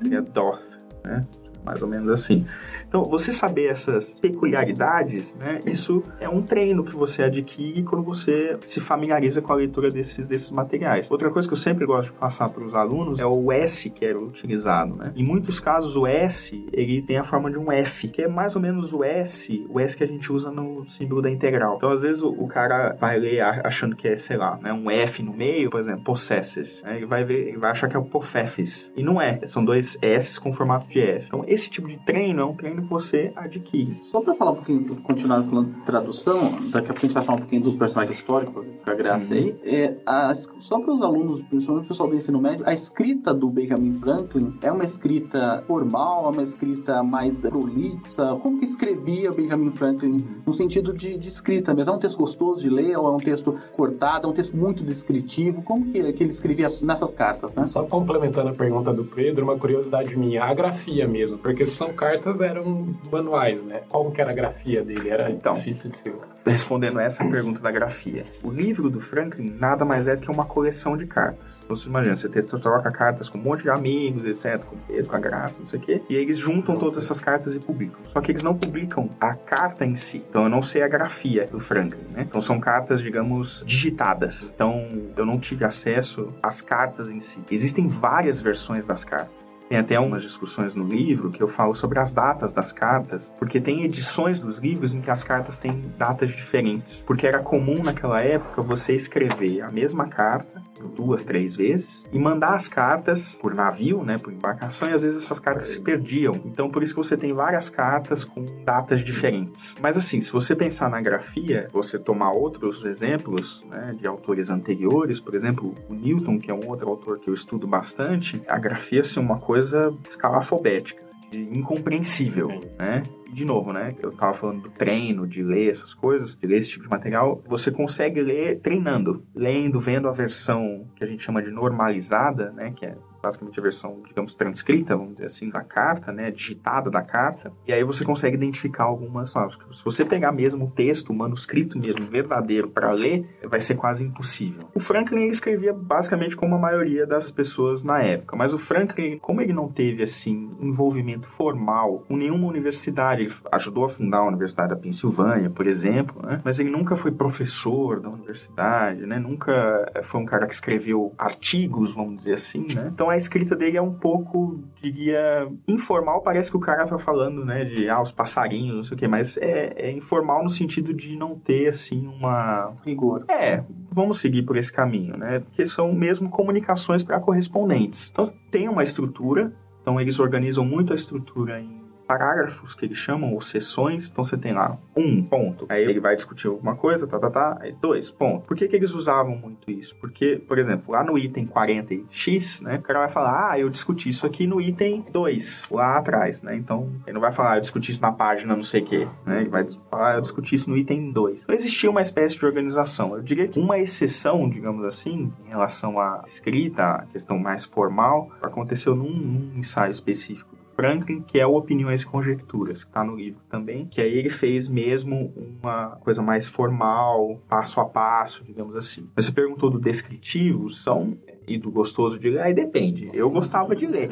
seria 0.00 0.22
doth, 0.22 0.78
né? 1.04 1.26
Mais 1.64 1.82
ou 1.82 1.88
menos 1.88 2.10
assim. 2.10 2.46
Então, 2.86 3.04
você 3.04 3.32
saber 3.32 3.66
essas 3.66 4.12
peculiaridades, 4.20 5.34
né, 5.34 5.60
isso 5.66 6.02
é 6.20 6.28
um 6.28 6.42
treino 6.42 6.84
que 6.84 6.94
você 6.94 7.24
adquire 7.24 7.82
quando 7.82 8.04
você 8.04 8.56
se 8.60 8.78
familiariza 8.78 9.42
com 9.42 9.52
a 9.52 9.56
leitura 9.56 9.90
desses, 9.90 10.28
desses 10.28 10.50
materiais. 10.50 11.10
Outra 11.10 11.30
coisa 11.30 11.48
que 11.48 11.54
eu 11.54 11.58
sempre 11.58 11.86
gosto 11.86 12.12
de 12.12 12.18
passar 12.18 12.48
para 12.50 12.62
os 12.62 12.74
alunos 12.74 13.20
é 13.20 13.26
o 13.26 13.50
S 13.50 13.90
que 13.90 14.04
era 14.04 14.18
utilizado. 14.18 14.94
Né? 14.94 15.12
Em 15.16 15.24
muitos 15.24 15.58
casos, 15.58 15.96
o 15.96 16.06
S 16.06 16.64
ele 16.72 17.02
tem 17.02 17.16
a 17.16 17.24
forma 17.24 17.50
de 17.50 17.58
um 17.58 17.72
F, 17.72 18.08
que 18.08 18.22
é 18.22 18.28
mais 18.28 18.54
ou 18.54 18.62
menos 18.62 18.92
o 18.92 19.02
S, 19.02 19.66
o 19.68 19.80
S 19.80 19.96
que 19.96 20.04
a 20.04 20.06
gente 20.06 20.32
usa 20.32 20.50
no 20.50 20.86
símbolo 20.88 21.20
da 21.20 21.30
integral. 21.30 21.74
Então, 21.76 21.90
às 21.90 22.02
vezes, 22.02 22.22
o, 22.22 22.28
o 22.28 22.46
cara 22.46 22.96
vai 23.00 23.18
ler 23.18 23.40
achando 23.40 23.96
que 23.96 24.06
é, 24.06 24.16
sei 24.16 24.36
lá, 24.36 24.58
né, 24.62 24.72
um 24.72 24.90
F 24.90 25.22
no 25.22 25.32
meio, 25.32 25.68
por 25.70 25.80
exemplo, 25.80 26.04
possesses. 26.04 26.82
Né? 26.84 26.96
Ele 26.96 27.06
vai 27.06 27.24
ver, 27.24 27.48
ele 27.48 27.58
vai 27.58 27.70
achar 27.70 27.88
que 27.88 27.96
é 27.96 27.98
o 27.98 28.04
pofefes. 28.04 28.92
E 28.96 29.02
não 29.02 29.20
é. 29.20 29.40
São 29.46 29.64
dois 29.64 29.98
S 30.00 30.40
com 30.40 30.52
formato 30.52 30.86
de 30.88 31.00
F. 31.00 31.26
Então, 31.26 31.44
esse 31.54 31.70
tipo 31.70 31.88
de 31.88 31.96
treino 31.98 32.42
é 32.42 32.44
um 32.44 32.54
treino 32.54 32.82
que 32.82 32.88
você 32.88 33.32
adquire. 33.36 33.98
Só 34.02 34.20
para 34.20 34.34
falar 34.34 34.52
um 34.52 34.56
pouquinho, 34.56 34.96
continuar 35.02 35.42
falando 35.44 35.72
de 35.72 35.80
tradução, 35.82 36.40
daqui 36.70 36.90
a 36.90 36.94
pouco 36.94 36.98
a 36.98 37.00
gente 37.00 37.14
vai 37.14 37.24
falar 37.24 37.36
um 37.36 37.40
pouquinho 37.40 37.62
do 37.62 37.72
personagem 37.78 38.12
histórico, 38.12 38.64
para 38.84 38.94
Graça 38.94 39.34
aí. 39.34 39.56
É, 39.62 39.96
a, 40.04 40.32
só 40.34 40.80
para 40.80 40.92
os 40.92 41.02
alunos, 41.02 41.42
principalmente 41.42 41.84
o 41.84 41.88
pessoal 41.88 42.08
do 42.08 42.14
ensino 42.14 42.40
médio, 42.40 42.66
a 42.66 42.72
escrita 42.72 43.32
do 43.32 43.48
Benjamin 43.48 43.94
Franklin 43.94 44.58
é 44.62 44.70
uma 44.70 44.84
escrita 44.84 45.62
formal, 45.66 46.26
é 46.26 46.28
uma 46.30 46.42
escrita 46.42 47.02
mais 47.02 47.42
prolixa. 47.42 48.36
Como 48.42 48.58
que 48.58 48.64
escrevia 48.64 49.32
Benjamin 49.32 49.70
Franklin 49.70 50.24
no 50.44 50.52
sentido 50.52 50.92
de, 50.92 51.16
de 51.16 51.28
escrita 51.28 51.72
mesmo? 51.72 51.92
É 51.92 51.96
um 51.96 51.98
texto 51.98 52.18
gostoso 52.18 52.60
de 52.60 52.68
ler 52.68 52.96
ou 52.98 53.06
é 53.06 53.10
um 53.10 53.18
texto 53.18 53.54
cortado? 53.72 54.26
É 54.26 54.30
um 54.30 54.32
texto 54.32 54.56
muito 54.56 54.82
descritivo? 54.82 55.62
Como 55.62 55.86
que, 55.86 56.12
que 56.12 56.22
ele 56.22 56.30
escrevia 56.30 56.68
nessas 56.82 57.14
cartas, 57.14 57.54
né? 57.54 57.64
Só 57.64 57.84
complementando 57.84 58.50
a 58.50 58.54
pergunta 58.54 58.92
do 58.92 59.04
Pedro, 59.04 59.44
uma 59.44 59.56
curiosidade 59.56 60.16
minha, 60.16 60.44
a 60.44 60.52
grafia 60.52 61.06
mesmo, 61.06 61.38
porque 61.44 61.66
são 61.66 61.92
cartas 61.92 62.40
eram 62.40 62.96
manuais, 63.12 63.62
né? 63.62 63.82
Como 63.90 64.10
que 64.10 64.18
era 64.18 64.30
a 64.30 64.34
grafia 64.34 64.82
dele? 64.82 65.10
Era 65.10 65.30
então, 65.30 65.52
difícil 65.52 65.90
de 65.90 65.98
ser. 65.98 66.14
Respondendo 66.46 66.98
essa 66.98 67.22
pergunta 67.22 67.60
da 67.60 67.70
grafia, 67.70 68.24
o 68.42 68.50
livro 68.50 68.88
do 68.88 68.98
Franklin 68.98 69.54
nada 69.60 69.84
mais 69.84 70.08
é 70.08 70.16
do 70.16 70.22
que 70.22 70.30
uma 70.30 70.46
coleção 70.46 70.96
de 70.96 71.06
cartas. 71.06 71.60
Então, 71.62 71.76
você 71.76 71.86
imagina, 71.86 72.16
você 72.16 72.58
troca 72.58 72.90
cartas 72.90 73.28
com 73.28 73.36
um 73.36 73.42
monte 73.42 73.62
de 73.62 73.68
amigos, 73.68 74.24
etc, 74.24 74.64
com 74.64 74.74
o 74.74 74.78
Pedro, 74.88 75.10
com 75.10 75.16
a 75.16 75.18
Graça, 75.18 75.60
não 75.60 75.66
sei 75.66 75.78
o 75.78 75.82
quê, 75.82 76.02
e 76.08 76.16
eles 76.16 76.38
juntam 76.38 76.76
todas 76.76 76.96
essas 76.96 77.20
cartas 77.20 77.54
e 77.54 77.60
publicam. 77.60 78.00
Só 78.04 78.22
que 78.22 78.32
eles 78.32 78.42
não 78.42 78.56
publicam 78.56 79.10
a 79.20 79.34
carta 79.34 79.84
em 79.84 79.96
si. 79.96 80.24
Então, 80.26 80.44
eu 80.44 80.48
não 80.48 80.62
sei 80.62 80.82
a 80.82 80.88
grafia 80.88 81.46
do 81.46 81.58
Franklin, 81.58 82.04
né? 82.14 82.24
Então, 82.26 82.40
são 82.40 82.58
cartas, 82.58 83.02
digamos, 83.02 83.62
digitadas. 83.66 84.50
Então, 84.54 84.88
eu 85.14 85.26
não 85.26 85.38
tive 85.38 85.66
acesso 85.66 86.32
às 86.42 86.62
cartas 86.62 87.10
em 87.10 87.20
si. 87.20 87.40
Existem 87.50 87.86
várias 87.86 88.40
versões 88.40 88.86
das 88.86 89.04
cartas. 89.04 89.58
Tem 89.68 89.78
até 89.78 89.98
umas 89.98 90.22
discussões 90.22 90.74
no 90.74 90.84
livro 90.84 91.33
que 91.34 91.42
eu 91.42 91.48
falo 91.48 91.74
sobre 91.74 91.98
as 91.98 92.12
datas 92.12 92.52
das 92.52 92.72
cartas, 92.72 93.32
porque 93.38 93.60
tem 93.60 93.84
edições 93.84 94.40
dos 94.40 94.58
livros 94.58 94.94
em 94.94 95.00
que 95.00 95.10
as 95.10 95.22
cartas 95.22 95.58
têm 95.58 95.92
datas 95.98 96.30
diferentes. 96.30 97.04
Porque 97.06 97.26
era 97.26 97.40
comum 97.40 97.82
naquela 97.82 98.22
época 98.22 98.62
você 98.62 98.94
escrever 98.94 99.60
a 99.60 99.70
mesma 99.70 100.06
carta 100.06 100.62
duas, 100.94 101.24
três 101.24 101.56
vezes 101.56 102.08
e 102.12 102.18
mandar 102.18 102.54
as 102.54 102.68
cartas 102.68 103.38
por 103.40 103.54
navio, 103.54 104.02
né, 104.04 104.18
por 104.18 104.32
embarcação, 104.32 104.88
e 104.88 104.92
às 104.92 105.02
vezes 105.02 105.24
essas 105.24 105.40
cartas 105.40 105.68
se 105.68 105.80
perdiam. 105.80 106.34
Então 106.44 106.70
por 106.70 106.82
isso 106.82 106.94
que 106.94 106.98
você 106.98 107.16
tem 107.16 107.32
várias 107.32 107.68
cartas 107.68 108.24
com 108.24 108.44
datas 108.64 109.00
diferentes. 109.00 109.74
Mas 109.80 109.96
assim, 109.96 110.20
se 110.20 110.32
você 110.32 110.54
pensar 110.54 110.90
na 110.90 111.00
grafia, 111.00 111.68
você 111.72 111.98
tomar 111.98 112.32
outros 112.32 112.84
exemplos, 112.84 113.64
né, 113.68 113.94
de 113.96 114.06
autores 114.06 114.50
anteriores, 114.50 115.20
por 115.20 115.34
exemplo, 115.34 115.74
o 115.88 115.94
Newton, 115.94 116.38
que 116.38 116.50
é 116.50 116.54
um 116.54 116.68
outro 116.68 116.88
autor 116.88 117.18
que 117.18 117.28
eu 117.28 117.34
estudo 117.34 117.66
bastante, 117.66 118.40
a 118.46 118.58
grafia 118.58 119.00
assim, 119.00 119.20
é 119.20 119.22
uma 119.22 119.38
coisa 119.38 119.94
escalafobética, 120.06 121.03
incompreensível, 121.36 122.48
né? 122.78 123.04
de 123.34 123.44
novo, 123.44 123.72
né? 123.72 123.94
Eu 124.00 124.12
tava 124.12 124.32
falando 124.32 124.62
do 124.62 124.70
treino, 124.70 125.26
de 125.26 125.42
ler 125.42 125.68
essas 125.68 125.92
coisas, 125.92 126.36
de 126.36 126.46
ler 126.46 126.58
esse 126.58 126.70
tipo 126.70 126.84
de 126.84 126.90
material. 126.90 127.42
Você 127.46 127.70
consegue 127.70 128.22
ler 128.22 128.60
treinando, 128.60 129.26
lendo, 129.34 129.80
vendo 129.80 130.08
a 130.08 130.12
versão 130.12 130.86
que 130.94 131.02
a 131.02 131.06
gente 131.06 131.22
chama 131.22 131.42
de 131.42 131.50
normalizada, 131.50 132.52
né? 132.52 132.72
Que 132.74 132.86
é 132.86 132.96
basicamente 133.24 133.58
a 133.58 133.62
versão, 133.62 134.02
digamos, 134.06 134.34
transcrita, 134.34 134.96
vamos 134.96 135.14
dizer 135.14 135.26
assim, 135.26 135.48
da 135.48 135.62
carta, 135.62 136.12
né, 136.12 136.30
digitada 136.30 136.90
da 136.90 137.00
carta, 137.02 137.52
e 137.66 137.72
aí 137.72 137.82
você 137.82 138.04
consegue 138.04 138.36
identificar 138.36 138.84
algumas, 138.84 139.30
se 139.30 139.84
você 139.84 140.04
pegar 140.04 140.30
mesmo 140.32 140.66
o 140.66 140.70
texto, 140.70 141.10
o 141.10 141.14
manuscrito 141.14 141.78
mesmo, 141.78 142.06
verdadeiro, 142.06 142.68
para 142.68 142.92
ler, 142.92 143.26
vai 143.44 143.60
ser 143.60 143.76
quase 143.76 144.04
impossível. 144.04 144.68
O 144.74 144.80
Franklin 144.80 145.26
escrevia 145.26 145.72
basicamente 145.72 146.36
como 146.36 146.54
a 146.54 146.58
maioria 146.58 147.06
das 147.06 147.30
pessoas 147.30 147.82
na 147.82 148.02
época, 148.02 148.36
mas 148.36 148.52
o 148.52 148.58
Franklin, 148.58 149.18
como 149.18 149.40
ele 149.40 149.52
não 149.52 149.68
teve, 149.68 150.02
assim, 150.02 150.50
envolvimento 150.60 151.26
formal 151.26 152.04
com 152.06 152.16
nenhuma 152.16 152.46
universidade, 152.46 153.22
ele 153.22 153.34
ajudou 153.52 153.84
a 153.84 153.88
fundar 153.88 154.18
a 154.18 154.26
Universidade 154.26 154.70
da 154.70 154.76
Pensilvânia, 154.76 155.48
por 155.48 155.66
exemplo, 155.66 156.20
né, 156.26 156.40
mas 156.44 156.58
ele 156.58 156.70
nunca 156.70 156.94
foi 156.94 157.10
professor 157.10 158.00
da 158.00 158.08
universidade, 158.10 159.06
né, 159.06 159.18
nunca 159.18 159.90
foi 160.02 160.20
um 160.20 160.26
cara 160.26 160.46
que 160.46 160.54
escreveu 160.54 161.14
artigos, 161.16 161.94
vamos 161.94 162.18
dizer 162.18 162.34
assim, 162.34 162.66
né, 162.74 162.90
então 162.92 163.10
a 163.14 163.16
escrita 163.16 163.54
dele 163.54 163.76
é 163.76 163.82
um 163.82 163.94
pouco, 163.94 164.60
diria, 164.74 165.48
informal. 165.66 166.20
Parece 166.20 166.50
que 166.50 166.56
o 166.56 166.60
cara 166.60 166.84
tá 166.84 166.98
falando, 166.98 167.44
né, 167.44 167.64
de 167.64 167.88
ah, 167.88 168.00
os 168.00 168.12
passarinhos, 168.12 168.74
não 168.74 168.82
sei 168.82 168.96
o 168.96 168.98
quê, 168.98 169.08
mas 169.08 169.36
é, 169.36 169.72
é 169.76 169.90
informal 169.92 170.42
no 170.42 170.50
sentido 170.50 170.92
de 170.92 171.16
não 171.16 171.38
ter, 171.38 171.68
assim, 171.68 172.06
uma. 172.06 172.74
Rigor. 172.84 173.22
É, 173.28 173.62
vamos 173.90 174.18
seguir 174.18 174.42
por 174.42 174.56
esse 174.56 174.72
caminho, 174.72 175.16
né? 175.16 175.40
Porque 175.40 175.64
são 175.64 175.92
mesmo 175.92 176.28
comunicações 176.28 177.02
para 177.04 177.20
correspondentes. 177.20 178.10
Então 178.10 178.24
tem 178.50 178.68
uma 178.68 178.82
estrutura, 178.82 179.52
então 179.80 180.00
eles 180.00 180.18
organizam 180.18 180.64
muito 180.64 180.92
a 180.92 180.96
estrutura 180.96 181.60
em 181.60 181.83
parágrafos 182.06 182.74
que 182.74 182.84
eles 182.84 182.96
chamam, 182.96 183.32
ou 183.32 183.40
sessões. 183.40 184.08
Então 184.10 184.24
você 184.24 184.36
tem 184.36 184.52
lá 184.52 184.78
um 184.96 185.22
ponto, 185.22 185.66
aí 185.68 185.82
ele 185.82 186.00
vai 186.00 186.14
discutir 186.14 186.46
alguma 186.46 186.76
coisa, 186.76 187.06
tá, 187.06 187.18
tá, 187.18 187.30
tá, 187.30 187.58
aí 187.60 187.74
dois 187.80 188.10
pontos. 188.10 188.46
Por 188.46 188.56
que, 188.56 188.68
que 188.68 188.76
eles 188.76 188.92
usavam 188.92 189.36
muito 189.36 189.70
isso? 189.70 189.96
Porque, 189.96 190.36
por 190.36 190.58
exemplo, 190.58 190.92
lá 190.92 191.02
no 191.02 191.18
item 191.18 191.46
40x, 191.46 192.62
né, 192.62 192.76
o 192.76 192.82
cara 192.82 193.00
vai 193.00 193.08
falar, 193.08 193.52
ah, 193.52 193.58
eu 193.58 193.68
discuti 193.68 194.08
isso 194.08 194.26
aqui 194.26 194.46
no 194.46 194.60
item 194.60 195.04
2, 195.10 195.66
lá 195.70 195.98
atrás, 195.98 196.42
né? 196.42 196.56
Então, 196.56 196.90
ele 197.06 197.14
não 197.14 197.20
vai 197.20 197.32
falar, 197.32 197.56
eu 197.56 197.60
discuti 197.60 197.92
isso 197.92 198.00
na 198.00 198.12
página 198.12 198.54
não 198.54 198.62
sei 198.62 198.82
o 198.82 198.84
quê, 198.84 199.08
né? 199.24 199.40
Ele 199.40 199.50
vai 199.50 199.64
falar, 199.90 200.14
eu 200.14 200.20
discuti 200.20 200.54
isso 200.54 200.70
no 200.70 200.76
item 200.76 201.10
2. 201.12 201.42
Então, 201.42 201.54
existia 201.54 201.90
uma 201.90 202.02
espécie 202.02 202.36
de 202.36 202.44
organização. 202.44 203.14
Eu 203.16 203.22
diria 203.22 203.48
que 203.48 203.58
uma 203.58 203.78
exceção, 203.78 204.48
digamos 204.48 204.84
assim, 204.84 205.32
em 205.44 205.48
relação 205.48 205.98
à 205.98 206.22
escrita, 206.26 206.84
a 206.84 207.06
questão 207.06 207.38
mais 207.38 207.64
formal, 207.64 208.30
aconteceu 208.42 208.94
num, 208.94 209.10
num 209.10 209.58
ensaio 209.58 209.90
específico 209.90 210.53
Franklin, 210.74 211.22
que 211.22 211.38
é 211.38 211.46
o 211.46 211.54
Opiniões 211.54 212.02
e 212.02 212.06
Conjecturas, 212.06 212.84
que 212.84 212.90
está 212.90 213.04
no 213.04 213.16
livro 213.16 213.40
também, 213.48 213.86
que 213.86 214.00
aí 214.00 214.12
ele 214.12 214.30
fez 214.30 214.68
mesmo 214.68 215.32
uma 215.36 215.96
coisa 215.96 216.22
mais 216.22 216.48
formal, 216.48 217.40
passo 217.48 217.80
a 217.80 217.84
passo, 217.84 218.44
digamos 218.44 218.76
assim. 218.76 219.08
Você 219.16 219.32
perguntou 219.32 219.70
do 219.70 219.80
descritivo, 219.80 220.68
são 220.70 221.16
e 221.46 221.58
do 221.58 221.70
gostoso 221.70 222.18
de 222.18 222.30
ler, 222.30 222.40
aí 222.40 222.54
depende. 222.54 223.10
Eu 223.12 223.30
gostava 223.30 223.74
de 223.74 223.86
ler. 223.86 224.08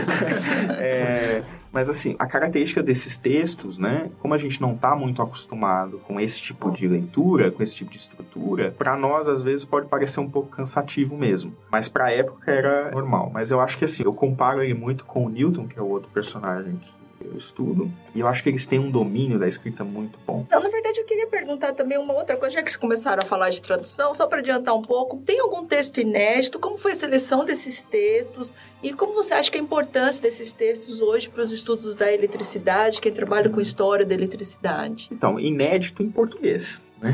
é, 0.78 1.42
mas 1.72 1.88
assim, 1.88 2.16
a 2.18 2.26
característica 2.26 2.82
desses 2.82 3.16
textos, 3.16 3.78
né, 3.78 4.10
como 4.20 4.34
a 4.34 4.38
gente 4.38 4.60
não 4.60 4.74
está 4.74 4.94
muito 4.94 5.22
acostumado 5.22 5.98
com 6.06 6.20
esse 6.20 6.40
tipo 6.40 6.70
de 6.70 6.86
leitura, 6.86 7.50
com 7.50 7.62
esse 7.62 7.74
tipo 7.74 7.90
de 7.90 7.98
estrutura, 7.98 8.74
para 8.76 8.96
nós 8.96 9.28
às 9.28 9.42
vezes 9.42 9.64
pode 9.64 9.86
parecer 9.88 10.20
um 10.20 10.28
pouco 10.28 10.48
cansativo 10.48 11.16
mesmo. 11.16 11.54
Mas 11.70 11.88
para 11.88 12.06
a 12.06 12.12
época 12.12 12.50
era 12.50 12.90
normal. 12.90 13.30
Mas 13.32 13.50
eu 13.50 13.60
acho 13.60 13.78
que 13.78 13.84
assim, 13.84 14.02
eu 14.04 14.12
comparo 14.12 14.62
ele 14.62 14.74
muito 14.74 15.04
com 15.04 15.24
o 15.24 15.28
Newton, 15.28 15.66
que 15.66 15.78
é 15.78 15.82
o 15.82 15.88
outro 15.88 16.10
personagem 16.10 16.76
que 16.76 16.99
eu 17.24 17.36
estudo. 17.36 17.90
E 18.14 18.20
eu 18.20 18.28
acho 18.28 18.42
que 18.42 18.48
eles 18.48 18.66
têm 18.66 18.78
um 18.78 18.90
domínio 18.90 19.38
da 19.38 19.46
escrita 19.46 19.84
muito 19.84 20.18
bom. 20.26 20.46
Não, 20.50 20.60
na 20.60 20.68
verdade, 20.68 21.00
eu 21.00 21.04
queria 21.04 21.26
perguntar 21.26 21.72
também 21.72 21.98
uma 21.98 22.14
outra 22.14 22.36
coisa, 22.36 22.54
já 22.54 22.62
que 22.62 22.70
vocês 22.70 22.80
começaram 22.80 23.22
a 23.22 23.26
falar 23.26 23.50
de 23.50 23.60
tradução, 23.60 24.12
só 24.14 24.26
para 24.26 24.38
adiantar 24.38 24.74
um 24.74 24.82
pouco, 24.82 25.18
tem 25.18 25.40
algum 25.40 25.64
texto 25.66 25.98
inédito? 25.98 26.58
Como 26.58 26.78
foi 26.78 26.92
a 26.92 26.96
seleção 26.96 27.44
desses 27.44 27.82
textos? 27.82 28.54
E 28.82 28.92
como 28.92 29.14
você 29.14 29.34
acha 29.34 29.50
que 29.50 29.58
é 29.58 29.60
a 29.60 29.64
importância 29.64 30.22
desses 30.22 30.52
textos 30.52 31.00
hoje 31.00 31.28
para 31.28 31.42
os 31.42 31.52
estudos 31.52 31.94
da 31.94 32.12
eletricidade, 32.12 33.00
quem 33.00 33.12
trabalha 33.12 33.48
com 33.48 33.60
história 33.60 34.04
da 34.04 34.14
eletricidade? 34.14 35.08
Então, 35.10 35.38
inédito 35.38 36.02
em 36.02 36.10
português. 36.10 36.80
Né? 37.00 37.10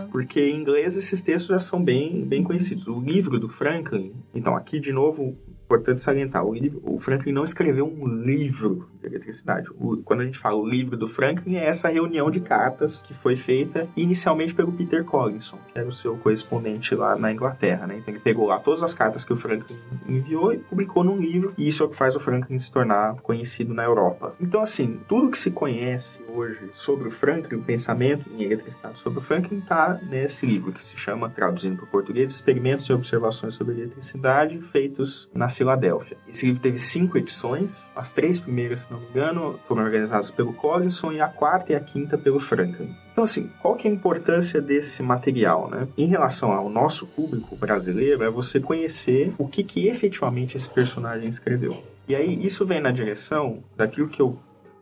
Uhum. 0.00 0.08
Porque 0.12 0.40
em 0.40 0.56
inglês 0.56 0.96
esses 0.96 1.22
textos 1.22 1.48
já 1.48 1.58
são 1.58 1.82
bem, 1.82 2.24
bem 2.24 2.42
conhecidos. 2.42 2.86
O 2.86 3.00
livro 3.00 3.38
do 3.38 3.48
Franklin, 3.48 4.14
então 4.34 4.56
aqui 4.56 4.78
de 4.78 4.92
novo 4.92 5.36
importante 5.66 5.98
salientar, 6.00 6.44
o, 6.44 6.54
livro, 6.54 6.80
o, 6.84 6.98
Franklin 6.98 7.32
não 7.32 7.42
escreveu 7.42 7.86
um 7.86 8.06
livro 8.06 8.88
de 9.00 9.06
eletricidade. 9.06 9.68
O, 9.78 9.96
quando 9.98 10.20
a 10.20 10.24
gente 10.24 10.38
fala 10.38 10.56
o 10.56 10.66
livro 10.66 10.96
do 10.96 11.08
Franklin, 11.08 11.56
é 11.56 11.66
essa 11.66 11.88
reunião 11.88 12.30
de 12.30 12.40
cartas 12.40 13.02
que 13.02 13.12
foi 13.12 13.34
feita 13.34 13.88
inicialmente 13.96 14.54
pelo 14.54 14.72
Peter 14.72 15.04
Collinson, 15.04 15.58
que 15.72 15.78
era 15.78 15.88
o 15.88 15.92
seu 15.92 16.16
correspondente 16.16 16.94
lá 16.94 17.16
na 17.16 17.32
Inglaterra, 17.32 17.86
né? 17.86 17.98
Então 17.98 18.14
ele 18.14 18.20
pegou 18.20 18.46
lá 18.46 18.60
todas 18.60 18.82
as 18.82 18.94
cartas 18.94 19.24
que 19.24 19.32
o 19.32 19.36
Franklin 19.36 19.76
enviou 20.08 20.52
e 20.52 20.58
publicou 20.58 21.02
num 21.02 21.18
livro, 21.18 21.52
e 21.58 21.66
isso 21.66 21.82
é 21.82 21.86
o 21.86 21.88
que 21.88 21.96
faz 21.96 22.14
o 22.14 22.20
Franklin 22.20 22.58
se 22.58 22.70
tornar 22.70 23.16
conhecido 23.16 23.74
na 23.74 23.82
Europa. 23.82 24.34
Então, 24.40 24.62
assim, 24.62 25.00
tudo 25.08 25.30
que 25.30 25.38
se 25.38 25.50
conhece 25.50 26.20
hoje 26.36 26.68
sobre 26.70 27.08
o 27.08 27.10
Franklin, 27.10 27.58
o 27.58 27.62
pensamento 27.62 28.28
em 28.30 28.42
eletricidade 28.42 28.98
sobre 28.98 29.18
o 29.18 29.22
Franklin, 29.22 29.58
está 29.58 29.98
nesse 30.02 30.44
livro, 30.44 30.72
que 30.72 30.84
se 30.84 30.96
chama, 30.96 31.30
traduzindo 31.30 31.76
para 31.76 31.84
o 31.84 31.88
português, 31.88 32.32
Experimentos 32.32 32.86
e 32.86 32.92
Observações 32.92 33.54
sobre 33.54 33.74
Eletricidade, 33.74 34.60
feitos 34.60 35.28
na 35.34 35.48
Filadélfia. 35.48 36.16
Esse 36.28 36.46
livro 36.46 36.60
teve 36.60 36.78
cinco 36.78 37.16
edições, 37.16 37.90
as 37.94 38.12
três 38.12 38.40
primeiras, 38.40 38.80
se 38.80 38.92
não 38.92 39.00
me 39.00 39.06
engano, 39.08 39.58
foram 39.64 39.82
organizadas 39.82 40.30
pelo 40.30 40.52
Collinson 40.52 41.12
e 41.12 41.20
a 41.20 41.28
quarta 41.28 41.72
e 41.72 41.74
a 41.74 41.80
quinta 41.80 42.18
pelo 42.18 42.38
Franklin. 42.38 42.94
Então, 43.12 43.24
assim, 43.24 43.50
qual 43.62 43.76
que 43.76 43.88
é 43.88 43.90
a 43.90 43.94
importância 43.94 44.60
desse 44.60 45.02
material, 45.02 45.70
né? 45.70 45.88
Em 45.96 46.06
relação 46.06 46.52
ao 46.52 46.68
nosso 46.68 47.06
público 47.06 47.56
brasileiro, 47.56 48.22
é 48.22 48.28
você 48.28 48.60
conhecer 48.60 49.32
o 49.38 49.48
que, 49.48 49.64
que 49.64 49.88
efetivamente 49.88 50.56
esse 50.56 50.68
personagem 50.68 51.26
escreveu. 51.26 51.82
E 52.08 52.14
aí, 52.14 52.44
isso 52.44 52.64
vem 52.64 52.80
na 52.80 52.92
direção 52.92 53.64
daquilo 53.76 54.08
que 54.08 54.20
eu 54.20 54.38